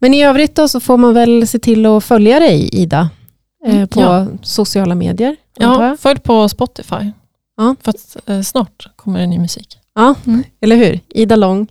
Men 0.00 0.14
i 0.14 0.24
övrigt 0.24 0.54
då 0.54 0.68
så 0.68 0.80
får 0.80 0.96
man 0.96 1.14
väl 1.14 1.46
se 1.48 1.58
till 1.58 1.86
att 1.86 2.04
följa 2.04 2.40
dig 2.40 2.68
Ida. 2.72 3.10
Eh, 3.66 3.74
Mm, 3.74 3.88
på 3.88 4.00
ja. 4.00 4.26
sociala 4.42 4.94
medier. 4.94 5.36
Ja, 5.58 5.96
följ 6.00 6.20
på 6.20 6.48
Spotify. 6.48 7.12
Ja. 7.56 7.76
För 7.82 7.90
att 7.90 8.16
eh, 8.26 8.40
snart 8.40 8.86
kommer 8.96 9.20
det 9.20 9.26
ny 9.26 9.38
musik. 9.38 9.78
ja 9.94 10.14
Mm. 10.26 10.42
eller 10.60 10.76
hur? 10.76 11.00
Ida 11.08 11.36
Lång 11.36 11.66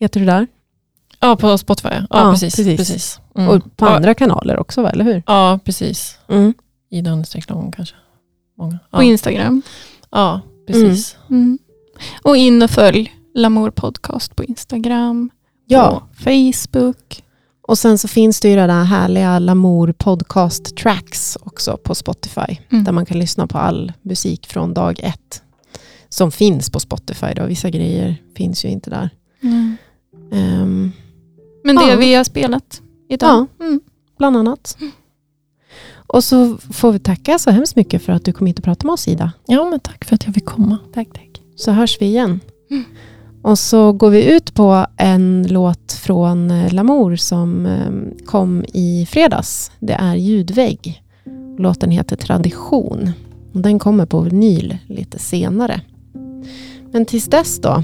heter 0.00 0.20
du 0.20 0.26
där. 0.26 0.46
Ja, 1.20 1.36
på 1.36 1.58
Spotify. 1.58 1.88
Ja, 1.92 2.06
Ja, 2.10 2.30
precis. 2.32 2.56
precis. 2.56 2.76
precis. 2.76 3.20
Mm. 3.36 3.48
Och 3.48 3.76
på 3.76 3.86
Ja, 3.86 3.90
andra 3.96 4.14
kanaler 4.14 4.58
också, 4.58 4.82
va? 4.82 4.90
eller 4.90 5.04
hur? 5.04 5.22
Ja, 5.26 5.58
precis. 5.64 6.18
Mm. 6.28 6.54
Ida 6.90 7.10
understreck 7.10 7.48
lång 7.50 7.72
kanske. 7.72 7.94
Många. 8.58 8.78
På 8.90 8.98
Ja, 8.98 9.02
Instagram. 9.02 9.62
ja 10.10 10.40
precis. 10.66 11.16
Mm. 11.30 11.58
Och 12.22 12.36
in 12.36 12.62
och 12.62 12.70
följ 12.70 13.12
Lamour 13.34 13.70
podcast 13.70 14.36
på 14.36 14.44
Instagram, 14.44 15.30
Ja, 15.70 16.02
Facebook. 16.14 17.22
och 17.62 17.78
sen 17.78 17.98
så 17.98 18.08
finns 18.08 18.40
det 18.40 18.48
ju 18.48 18.56
det 18.56 18.66
där 18.66 18.84
härliga 18.84 19.38
Lamour 19.38 19.92
podcast 19.92 20.76
tracks 20.76 21.38
också 21.40 21.76
på 21.76 21.94
Spotify. 21.94 22.58
Mm. 22.72 22.84
Där 22.84 22.92
man 22.92 23.06
kan 23.06 23.18
lyssna 23.18 23.46
på 23.46 23.58
all 23.58 23.92
musik 24.02 24.46
från 24.46 24.74
dag 24.74 25.00
ett. 25.02 25.42
Som 26.08 26.30
finns 26.32 26.70
på 26.70 26.80
Spotify 26.80 27.26
då. 27.36 27.46
Vissa 27.46 27.70
grejer 27.70 28.16
finns 28.36 28.64
ju 28.64 28.68
inte 28.68 28.90
där. 28.90 29.10
Mm. 29.42 29.76
Ehm, 30.32 30.92
Men 31.64 31.76
det 31.76 31.90
Ja. 31.90 31.96
vi 31.96 32.14
har 32.14 32.24
spelat 32.24 32.82
idag. 33.08 33.46
Mm. 33.60 33.80
bland 34.18 34.36
annat. 34.36 34.76
Och 35.92 36.24
så 36.24 36.56
får 36.72 36.92
vi 36.92 36.98
tacka 36.98 37.38
så 37.38 37.50
hemskt 37.50 37.76
mycket 37.76 38.02
för 38.02 38.12
att 38.12 38.24
du 38.24 38.32
kom 38.32 38.46
hit 38.46 38.58
och 38.58 38.64
pratade 38.64 38.86
med 38.86 38.92
oss 38.92 39.08
Ida. 39.08 39.32
Ja, 39.46 39.64
men 39.70 39.80
tack 39.80 40.04
för 40.04 40.14
att 40.14 40.24
jag 40.26 40.34
fick 40.34 40.44
komma. 40.44 40.78
Tack, 40.94 41.08
tack. 41.12 41.40
Så 41.56 41.72
hörs 41.72 41.96
vi 42.00 42.06
igen. 42.06 42.40
Mm. 43.42 43.50
Och 43.52 43.58
så 43.58 43.92
går 43.92 44.10
vi 44.10 44.24
ut 44.34 44.54
på 44.54 44.86
en 44.96 45.46
låt 45.50 45.92
från 45.92 46.50
eh, 46.50 46.72
Lamour 46.72 47.16
som 47.16 47.66
eh, 47.66 48.24
kom 48.26 48.64
i 48.72 49.06
fredags. 49.10 49.70
Det 49.80 49.92
är 49.92 50.14
Ljudvägg. 50.14 51.02
Låten 51.58 51.90
heter 51.90 52.16
Tradition. 52.16 53.10
Och 53.54 53.60
den 53.60 53.78
kommer 53.78 54.06
på 54.06 54.20
vinyl 54.20 54.78
lite 54.86 55.18
senare. 55.18 55.80
Men 56.92 57.06
tills 57.06 57.24
dess 57.24 57.60
då. 57.60 57.82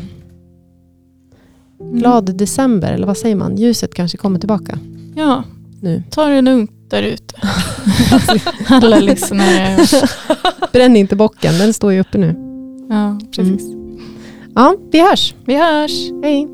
Mm. 1.81 1.99
Glad 1.99 2.37
december, 2.37 2.93
eller 2.93 3.07
vad 3.07 3.17
säger 3.17 3.37
man? 3.37 3.57
Ljuset 3.57 3.95
kanske 3.95 4.19
kommer 4.19 4.39
tillbaka 4.39 4.79
Ja, 5.17 5.43
nu. 5.81 6.03
ta 6.11 6.25
det 6.27 6.41
lugnt 6.43 6.71
där 6.91 7.03
ute. 7.03 7.35
Alla 8.69 8.99
lyssnare. 9.01 9.79
Bränn 10.73 10.97
inte 10.97 11.17
bocken, 11.17 11.59
den 11.59 11.73
står 11.73 11.93
ju 11.93 12.01
uppe 12.01 12.19
nu. 12.19 12.35
Ja, 12.91 13.19
precis. 13.37 13.76
Ja, 14.57 14.77
vi 14.91 15.01
hörs. 15.01 15.35
Vi 15.45 15.55
hörs. 15.55 16.11
Hej. 16.23 16.49